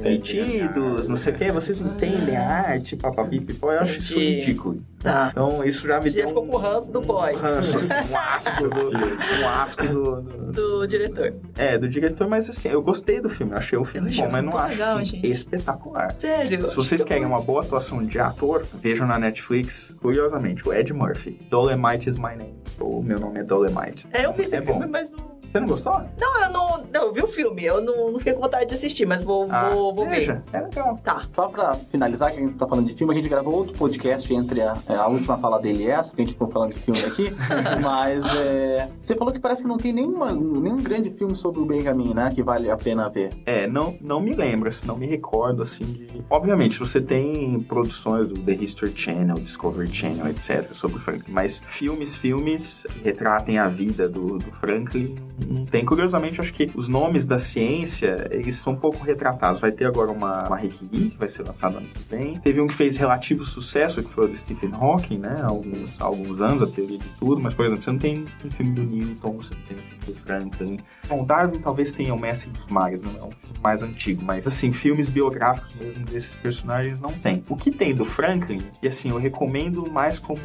metidos, 0.02 1.08
não 1.10 1.18
sei 1.18 1.34
o 1.34 1.36
quê, 1.36 1.52
vocês 1.52 1.80
não 1.82 1.94
entendem 1.96 2.38
a 2.38 2.48
arte, 2.48 2.96
papapi, 2.96 3.42
pipó, 3.42 3.74
eu 3.74 3.80
acho 3.82 4.00
isso 4.00 4.18
ridículo. 4.40 4.82
Tá. 5.04 5.30
Então, 5.32 5.64
isso 5.66 5.86
já 5.88 5.98
me 6.00 6.04
Você 6.04 6.10
já 6.12 6.16
deu 6.22 6.28
ficou 6.30 6.48
com 6.48 6.56
o 6.56 6.58
ranço 6.60 6.92
do 6.92 7.02
boy. 7.02 7.34
um 7.36 7.38
ranço, 7.38 7.78
assim, 7.78 8.14
um 8.14 8.18
asco 8.18 8.70
do, 8.70 8.90
um 9.44 9.48
asco 9.50 9.84
do, 9.88 10.22
do- 10.22 10.52
Do 10.80 10.88
diretor. 10.88 11.34
é, 11.58 11.78
do 11.78 11.90
diretor, 11.90 12.28
mas 12.28 12.50
assim, 12.50 12.70
eu 12.70 12.82
gostei 12.82 13.20
do 13.20 13.28
filme, 13.30 13.52
eu 13.52 13.58
achei 13.58 13.78
o 13.78 13.84
filme 13.84 14.16
Eu 14.18 14.24
bom, 14.26 14.32
mas 14.32 14.44
não 14.46 14.58
acho 14.58 14.70
legal, 14.70 14.98
assim, 15.00 15.20
espetacular. 15.24 16.14
Sério? 16.14 16.68
Se 16.70 16.76
vocês 16.76 17.04
querem 17.04 17.26
uma 17.26 17.42
boa 17.42 17.62
atuação 17.62 18.02
de 18.02 18.18
ator, 18.20 18.66
vejam 18.76 19.06
na 19.06 19.20
Netflix, 19.20 19.96
curiosamente, 20.02 20.68
o 20.68 20.74
Ed 20.74 20.94
Murphy. 20.94 21.40
Dolemite 21.50 22.08
is 22.10 22.16
my 22.18 22.36
name. 22.36 22.56
Ou 22.80 23.04
meu 23.04 23.20
nome 23.20 23.40
é 23.40 23.44
Dolemite. 23.44 24.08
É, 24.14 24.26
eu 24.26 24.32
vi 24.34 24.44
esse 24.44 24.56
É 24.56 24.62
filme, 24.62 24.86
bom. 24.86 24.88
mas 24.92 25.12
não... 25.12 25.34
Você 25.54 25.60
não 25.60 25.68
gostou? 25.68 26.02
Não, 26.20 26.42
eu 26.44 26.50
não... 26.50 26.84
Não, 26.92 27.02
eu 27.04 27.14
vi 27.14 27.22
o 27.22 27.28
filme. 27.28 27.64
Eu 27.64 27.80
não, 27.80 28.12
não 28.12 28.18
fiquei 28.18 28.34
com 28.34 28.42
vontade 28.42 28.66
de 28.66 28.74
assistir, 28.74 29.06
mas 29.06 29.22
vou, 29.22 29.46
Ah, 29.52 29.70
vou, 29.70 29.94
vou 29.94 30.06
ver. 30.06 30.16
veja, 30.22 30.44
É 30.52 30.60
legal. 30.62 31.00
Tá. 31.04 31.22
Só 31.32 31.48
pra 31.48 31.76
finalizar, 31.92 32.32
que 32.32 32.40
a 32.40 32.42
gente 32.42 32.56
tá 32.56 32.66
falando 32.66 32.88
de 32.88 32.96
filme, 32.96 33.14
a 33.14 33.16
gente 33.16 33.30
gravou 33.30 33.54
outro 33.58 33.74
podcast 33.78 34.34
entre 34.34 34.62
a, 34.64 34.76
é, 34.94 34.98
a 34.98 35.08
última 35.08 35.38
fala 35.38 35.60
dele 35.60 35.84
e 35.84 35.88
essa, 35.88 36.16
que 36.16 36.22
a 36.22 36.26
gente 36.26 36.34
ficou 36.34 36.50
falando 36.50 36.74
de 36.74 36.80
filme 36.80 37.02
aqui. 37.02 37.34
mas 37.82 38.24
é, 38.36 38.90
você 39.00 39.16
falou 39.16 39.34
que 39.34 39.40
parece 39.40 39.62
que 39.62 39.68
não 39.68 39.78
tem 39.78 39.92
nenhuma, 39.92 40.32
nenhum 40.32 40.82
grande 40.82 41.10
filme 41.10 41.36
sobre 41.36 41.62
o 41.62 41.66
Benjamin, 41.66 42.14
né? 42.14 42.32
Que 42.34 42.44
vale 42.44 42.70
a 42.70 42.78
pena 42.78 43.10
ver. 43.10 43.32
É, 43.46 43.68
não, 43.68 43.96
não 44.00 44.22
me 44.22 44.34
lembro, 44.34 44.70
assim, 44.70 44.86
não 44.86 44.98
me 44.98 45.08
recordo, 45.08 45.62
assim, 45.62 45.84
de... 45.84 46.24
Obviamente, 46.30 46.80
você 46.80 47.02
tem 47.02 47.60
produções 47.62 48.28
do 48.28 48.40
The 48.40 48.54
History 48.54 48.94
Channel, 48.96 49.36
Discovery 49.36 49.92
Channel, 49.92 50.28
etc., 50.28 50.74
sobre 50.74 50.98
o 50.98 51.00
Franklin, 51.00 51.34
mas 51.34 51.62
filmes, 51.66 52.16
filmes 52.16 52.86
retratem 53.04 53.58
a 53.58 53.68
vida 53.68 54.08
do, 54.08 54.38
do 54.38 54.52
Franklin, 54.52 55.16
não 55.48 55.66
tem. 55.66 55.84
Curiosamente, 55.86 56.40
acho 56.40 56.54
que 56.54 56.72
os 56.76 56.88
nomes 56.88 57.26
da 57.26 57.40
ciência, 57.40 58.28
eles 58.32 58.56
são 58.58 58.74
um 58.74 58.76
pouco 58.76 59.04
retratados. 59.04 59.60
Vai 59.60 59.72
ter 59.72 59.86
agora 59.86 60.12
uma, 60.12 60.48
uma 60.48 60.58
que 60.58 61.16
vai 61.18 61.28
ser 61.28 61.44
lançada 61.44 61.78
ano 61.78 61.88
que 61.88 62.04
vem. 62.10 62.40
Teve 62.40 62.62
um 62.62 62.68
que 62.68 62.74
fez 62.74 62.98
relativo 62.98 63.44
sucesso, 63.44 64.02
que 64.02 64.10
foi 64.10 64.26
o 64.26 64.28
do 64.28 64.38
Stephen 64.38 64.72
Hawking, 64.84 65.20
né, 65.20 65.42
alguns, 65.44 66.02
alguns 66.02 66.42
anos, 66.42 66.62
a 66.62 66.68
teoria 66.68 66.98
de 66.98 67.10
tudo, 67.20 67.42
mas, 67.42 67.54
por 67.54 67.66
exemplo, 67.66 67.82
você 67.82 67.92
não 67.92 68.00
tem 68.00 68.26
um 68.44 68.50
filme 68.50 68.74
do 68.74 68.84
Newton, 68.84 69.32
você 69.34 69.54
não 69.54 69.62
tem 69.62 69.78
um 69.78 69.82
filme 69.82 70.06
do 70.06 70.16
Franklin, 70.16 70.80
Bom, 71.08 71.26
Darwin 71.26 71.60
talvez 71.60 71.92
tenha 71.92 72.14
o 72.14 72.20
Mestre 72.20 72.50
dos 72.50 72.66
Mares, 72.68 73.02
não 73.02 73.12
é 73.20 73.24
um 73.26 73.32
filme 73.32 73.58
mais 73.62 73.84
antigo, 73.84 74.24
mas 74.24 74.48
assim, 74.48 74.72
filmes 74.72 75.10
biográficos 75.10 75.76
mesmo 75.76 76.06
desses 76.06 76.36
personagens 76.36 77.00
não 77.02 77.12
tem. 77.12 77.44
O 77.50 77.58
que 77.58 77.72
tem 77.72 77.94
do 77.94 78.06
Franklin, 78.06 78.62
e 78.82 78.88
assim, 78.88 79.10
eu 79.10 79.18
recomendo 79.18 79.92
mais 79.92 80.18
como 80.18 80.40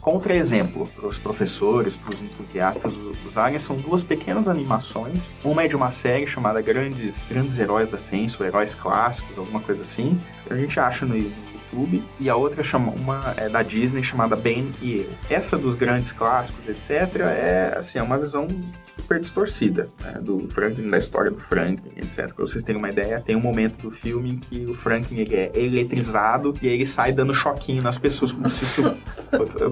contra-exemplo 0.00 0.88
para 0.96 1.06
os 1.06 1.18
professores, 1.18 1.96
para 1.96 2.14
os 2.14 2.22
entusiastas 2.22 2.94
usarem, 3.26 3.58
são 3.58 3.76
duas 3.76 4.02
pequenas 4.02 4.48
animações. 4.48 5.34
Uma 5.44 5.64
é 5.64 5.68
de 5.68 5.76
uma 5.76 5.90
série 5.90 6.26
chamada 6.26 6.62
Grandes, 6.62 7.26
Grandes 7.28 7.58
Heróis 7.58 7.90
da 7.90 7.98
Ciência, 7.98 8.38
ou 8.40 8.46
Heróis 8.46 8.74
Clássicos, 8.74 9.36
alguma 9.36 9.60
coisa 9.60 9.82
assim. 9.82 10.18
A 10.48 10.56
gente 10.56 10.80
acha 10.80 11.04
no, 11.04 11.16
E 12.18 12.30
a 12.30 12.36
outra 12.36 12.62
chama, 12.62 12.92
uma 12.92 13.34
é 13.36 13.48
da 13.48 13.62
Disney 13.62 14.02
chamada 14.02 14.34
Ben 14.34 14.72
e 14.80 14.98
Eu. 14.98 15.10
Essa 15.28 15.56
dos 15.58 15.76
grandes 15.76 16.12
clássicos, 16.12 16.66
etc., 16.68 17.20
é 17.20 17.74
assim, 17.76 17.98
é 17.98 18.02
uma 18.02 18.18
visão 18.18 18.48
super 18.96 19.20
distorcida 19.20 19.88
né, 20.02 20.18
do 20.20 20.48
Franklin, 20.48 20.88
da 20.88 20.98
história 20.98 21.30
do 21.30 21.38
Franklin, 21.38 21.92
etc. 21.96 22.32
Pra 22.32 22.46
vocês 22.46 22.64
terem 22.64 22.78
uma 22.78 22.90
ideia, 22.90 23.20
tem 23.20 23.36
um 23.36 23.40
momento 23.40 23.80
do 23.80 23.90
filme 23.90 24.30
em 24.30 24.38
que 24.38 24.66
o 24.66 24.74
Franklin 24.74 25.20
ele 25.20 25.34
é 25.34 25.50
eletrizado 25.54 26.54
e 26.60 26.66
ele 26.66 26.86
sai 26.86 27.12
dando 27.12 27.34
choquinho 27.34 27.82
nas 27.82 27.98
pessoas, 27.98 28.32
como 28.32 28.48
se 28.48 28.64
isso 28.64 28.96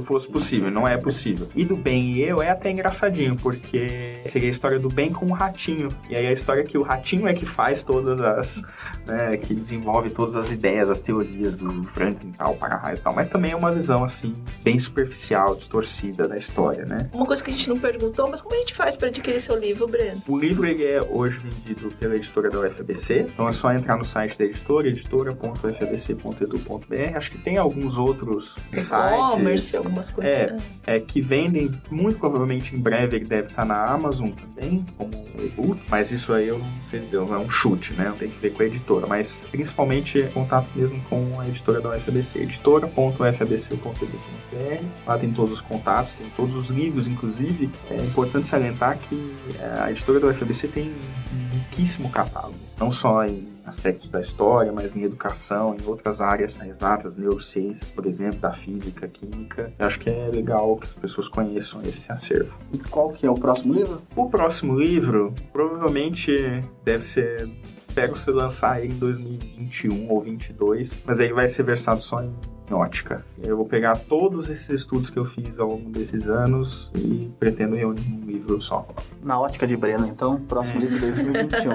fosse, 0.07 0.29
possível. 0.29 0.71
Não 0.71 0.87
é 0.87 0.97
possível. 0.97 1.49
E 1.55 1.65
do 1.65 1.77
Ben 1.77 2.13
e 2.13 2.23
eu 2.23 2.43
é 2.43 2.51
até 2.51 2.71
engraçadinho, 2.71 3.37
porque 3.37 4.21
seria 4.27 4.49
a 4.49 4.51
história 4.51 4.79
do 4.79 4.89
Ben 4.89 5.13
com 5.13 5.27
o 5.27 5.33
ratinho. 5.33 5.89
E 6.09 6.17
aí 6.17 6.27
a 6.27 6.33
história 6.33 6.61
é 6.61 6.65
que 6.65 6.79
o 6.79 6.83
ratinho 6.83 7.27
é 7.27 7.35
que 7.35 7.47
faz 7.47 7.83
todas 7.83 8.21
as. 8.21 8.63
Né, 9.07 9.37
que 9.37 9.55
desenvolve 9.55 10.11
todas 10.11 10.35
as 10.35 10.51
ideias, 10.51 10.89
as 10.89 11.01
teorias 11.03 11.55
do 11.55 11.85
Franklin 11.85 12.31
e 12.31 12.33
tal, 12.33 12.55
para-raios 12.55 13.01
e 13.01 13.03
tal. 13.03 13.15
Mas 13.15 13.29
também 13.29 13.53
é 13.53 13.57
uma 13.57 13.71
visão, 13.71 14.03
assim, 14.03 14.35
bem 14.63 14.79
superficial, 14.79 15.55
distorcida 15.55 16.27
da 16.27 16.37
história, 16.37 16.87
né? 16.87 17.11
Uma 17.13 17.27
coisa 17.27 17.43
que 17.43 17.51
a 17.51 17.53
gente 17.53 17.69
não 17.69 17.79
perguntou, 17.79 18.29
mas 18.31 18.41
como 18.41 18.55
a 18.55 18.59
gente 18.59 18.75
faz 18.75 18.97
para 18.97 19.11
adquirir 19.15 19.41
seu 19.41 19.57
livro, 19.57 19.87
Breno? 19.87 20.21
O 20.27 20.37
livro 20.37 20.67
ele 20.67 20.85
é 20.85 21.01
hoje 21.01 21.39
vendido 21.39 21.93
pela 21.99 22.17
editora 22.17 22.51
da 22.51 22.59
UFABC, 22.61 23.29
então 23.33 23.49
é 23.49 23.53
só 23.53 23.73
entrar 23.73 23.97
no 23.97 24.05
site 24.05 24.37
da 24.37 24.45
editora, 24.45 24.89
editora.ufabc.edu.br. 24.89 27.17
Acho 27.17 27.31
que 27.31 27.39
tem 27.39 27.57
alguns 27.57 27.97
outros 27.97 28.59
E-commerce, 28.73 29.67
sites 29.67 29.79
algumas 29.79 30.11
coisas. 30.11 30.33
É. 30.33 30.51
né? 30.51 30.59
é, 30.87 31.01
que 31.01 31.21
vendem, 31.21 31.79
muito 31.91 32.19
provavelmente 32.19 32.75
em 32.75 32.79
breve 32.79 33.17
ele 33.17 33.27
deve 33.27 33.49
estar 33.49 33.65
na 33.65 33.87
Amazon 33.87 34.31
também, 34.31 34.85
como 34.97 35.11
e-book, 35.39 35.81
mas 35.89 36.11
isso 36.11 36.33
aí 36.33 36.49
eu 36.49 36.59
não 36.59 36.67
sei 36.91 36.99
dizer, 37.01 37.17
é 37.17 37.21
um 37.21 37.49
chute, 37.49 37.93
né? 37.95 38.13
Tem 38.19 38.29
que 38.29 38.41
ver 38.41 38.53
com 38.53 38.63
a 38.63 38.67
editora, 38.67 39.07
mas 39.07 39.47
principalmente 39.51 40.21
é 40.21 40.27
contato 40.29 40.69
mesmo 40.75 41.01
com 41.03 41.41
a 41.41 41.49
editora 41.49 41.81
da 41.81 41.91
UFABC, 41.91 42.41
editora.ufabc.edu.br. 42.41 44.85
Lá 45.07 45.17
tem 45.19 45.31
todos 45.31 45.53
os 45.53 45.61
contatos, 45.61 46.13
tem 46.15 46.27
todos 46.37 46.57
os 46.57 46.69
livros, 46.69 47.07
inclusive. 47.07 47.71
É 47.91 47.97
importante 47.97 48.49
salientar 48.49 48.99
que 49.09 49.35
é, 49.61 49.83
a 49.83 49.91
editora 49.91 50.21
da 50.21 50.29
UFABC 50.29 50.69
tem 50.69 50.91
um 50.91 51.57
riquíssimo 51.57 52.11
catálogo, 52.11 52.59
não 52.79 52.91
só 52.91 53.25
em 53.25 53.55
aspectos 53.65 54.09
da 54.09 54.21
história, 54.21 54.71
mas 54.73 54.95
em 54.95 55.03
educação, 55.03 55.75
em 55.75 55.87
outras 55.87 56.21
áreas 56.21 56.59
exatas, 56.61 57.17
neurociências, 57.17 57.91
por 57.91 58.07
exemplo, 58.07 58.39
da 58.41 58.53
física, 58.53 59.09
química. 59.09 59.73
Eu 59.79 59.87
acho 59.87 59.99
que 60.01 60.11
é 60.11 60.29
legal 60.29 60.77
que 60.77 60.87
as 60.87 60.97
pessoas 60.97 61.29
conheçam 61.29 61.81
esse 61.83 62.13
acervo. 62.13 62.59
E 62.73 62.79
qual 62.79 63.11
que 63.11 63.27
é 63.27 63.31
o 63.31 63.35
próximo 63.35 63.73
livro? 63.73 64.03
O 64.15 64.29
próximo 64.29 64.79
livro 64.79 65.35
provavelmente 65.53 66.63
deve 66.85 67.05
ser. 67.05 67.49
Espero 67.95 68.17
se 68.17 68.29
lançar 68.33 68.83
ele 68.83 68.93
em 68.93 68.99
2021 68.99 70.11
ou 70.11 70.17
2022, 70.17 71.01
mas 71.07 71.21
ele 71.21 71.33
vai 71.33 71.47
ser 71.47 71.63
versado 71.63 72.03
só 72.03 72.25
em 72.25 72.35
ótica. 72.73 73.25
Eu 73.41 73.57
vou 73.57 73.67
pegar 73.67 73.97
todos 73.97 74.51
esses 74.51 74.69
estudos 74.69 75.11
que 75.11 75.17
eu 75.17 75.25
fiz 75.25 75.61
ao 75.61 75.69
longo 75.69 75.91
desses 75.91 76.27
anos 76.27 76.91
e 76.93 77.31
pretendo 77.39 77.77
reunir 77.77 78.03
num 78.09 78.27
livro 78.27 78.61
só. 78.61 78.85
Na 79.23 79.39
ótica 79.39 79.65
de 79.65 79.77
Breno, 79.77 80.09
então, 80.09 80.41
próximo 80.41 80.81
livro 80.81 80.99
2021. 80.99 81.73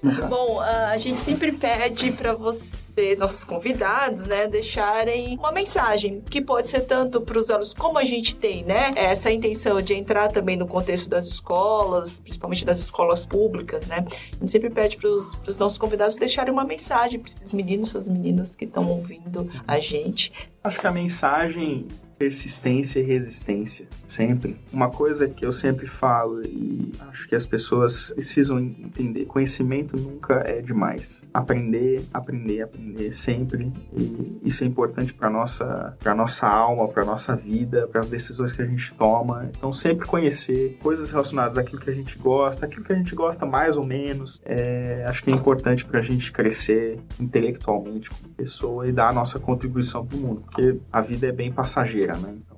Bom, 0.30 0.58
ah, 0.60 0.92
a 0.92 0.96
gente 0.96 1.20
sempre 1.20 1.52
pede 1.52 2.12
para 2.12 2.32
você, 2.32 2.83
nossos 3.18 3.44
convidados, 3.44 4.26
né, 4.26 4.46
deixarem 4.46 5.36
uma 5.38 5.52
mensagem 5.52 6.22
que 6.30 6.40
pode 6.40 6.66
ser 6.66 6.80
tanto 6.80 7.20
para 7.20 7.38
os 7.38 7.50
alunos 7.50 7.72
como 7.74 7.98
a 7.98 8.04
gente 8.04 8.36
tem, 8.36 8.64
né, 8.64 8.92
essa 8.96 9.30
intenção 9.30 9.80
de 9.80 9.94
entrar 9.94 10.28
também 10.28 10.56
no 10.56 10.66
contexto 10.66 11.08
das 11.08 11.26
escolas, 11.26 12.18
principalmente 12.20 12.64
das 12.64 12.78
escolas 12.78 13.26
públicas, 13.26 13.86
né. 13.86 14.04
A 14.08 14.36
gente 14.36 14.50
sempre 14.50 14.70
pede 14.70 14.96
para 14.96 15.10
os 15.10 15.58
nossos 15.58 15.78
convidados 15.78 16.16
deixarem 16.16 16.52
uma 16.52 16.64
mensagem 16.64 17.18
para 17.18 17.30
esses 17.30 17.52
meninos, 17.52 17.90
essas 17.90 18.08
meninas 18.08 18.54
que 18.54 18.64
estão 18.64 18.88
ouvindo 18.88 19.50
a 19.66 19.78
gente. 19.78 20.32
Acho 20.62 20.80
que 20.80 20.86
a 20.86 20.92
mensagem 20.92 21.86
persistência 22.18 23.00
e 23.00 23.02
resistência, 23.02 23.86
sempre. 24.06 24.56
Uma 24.72 24.90
coisa 24.90 25.28
que 25.28 25.44
eu 25.44 25.52
sempre 25.52 25.86
falo 25.86 26.42
e 26.42 26.92
acho 27.08 27.28
que 27.28 27.34
as 27.34 27.46
pessoas 27.46 28.10
precisam 28.10 28.58
entender, 28.58 29.24
conhecimento 29.26 29.96
nunca 29.96 30.42
é 30.46 30.60
demais. 30.60 31.24
Aprender, 31.32 32.04
aprender, 32.12 32.62
aprender 32.62 33.12
sempre. 33.12 33.72
E 33.92 34.40
isso 34.44 34.64
é 34.64 34.66
importante 34.66 35.12
para 35.12 35.28
nossa, 35.28 35.96
para 35.98 36.14
nossa 36.14 36.46
alma, 36.46 36.88
para 36.88 37.04
nossa 37.04 37.34
vida, 37.34 37.86
para 37.88 38.00
as 38.00 38.08
decisões 38.08 38.52
que 38.52 38.62
a 38.62 38.66
gente 38.66 38.94
toma. 38.94 39.50
Então 39.56 39.72
sempre 39.72 40.06
conhecer 40.06 40.78
coisas 40.82 41.10
relacionadas 41.10 41.58
àquilo 41.58 41.80
que 41.80 41.90
a 41.90 41.94
gente 41.94 42.16
gosta, 42.18 42.66
aquilo 42.66 42.84
que 42.84 42.92
a 42.92 42.96
gente 42.96 43.14
gosta 43.14 43.44
mais 43.44 43.76
ou 43.76 43.84
menos. 43.84 44.40
É, 44.44 45.04
acho 45.06 45.22
que 45.22 45.30
é 45.30 45.34
importante 45.34 45.84
para 45.84 45.98
a 45.98 46.02
gente 46.02 46.32
crescer 46.32 46.98
intelectualmente 47.20 48.10
como 48.10 48.32
pessoa 48.34 48.88
e 48.88 48.92
dar 48.92 49.08
a 49.08 49.12
nossa 49.12 49.38
contribuição 49.38 50.06
para 50.06 50.16
o 50.16 50.20
mundo, 50.20 50.42
porque 50.42 50.78
a 50.92 51.00
vida 51.00 51.26
é 51.26 51.32
bem 51.32 51.52
passageira 51.52 52.13
né? 52.16 52.36
Então 52.36 52.56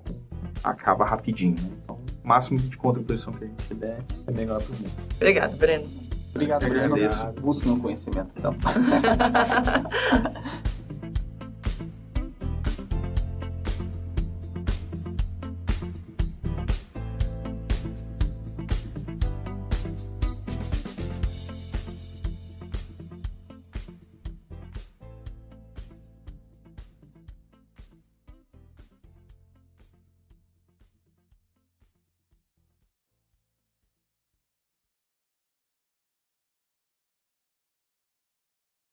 acaba 0.63 1.05
rapidinho. 1.05 1.57
Né? 1.57 1.71
Então, 1.83 1.99
o 2.25 2.29
máximo 2.29 2.59
de 2.59 2.77
contribuição 2.77 3.33
que 3.33 3.45
a 3.45 3.47
gente 3.47 3.75
der 3.75 3.99
é 4.27 4.33
melhor 4.33 4.63
para 4.63 4.75
o 4.75 4.77
mundo. 4.77 4.91
Obrigado, 5.17 5.57
Breno. 5.57 5.89
Obrigado, 6.31 6.69
Breno. 6.69 6.97
Busquem 7.41 7.73
o 7.73 7.79
conhecimento, 7.79 8.35
então. 8.37 8.55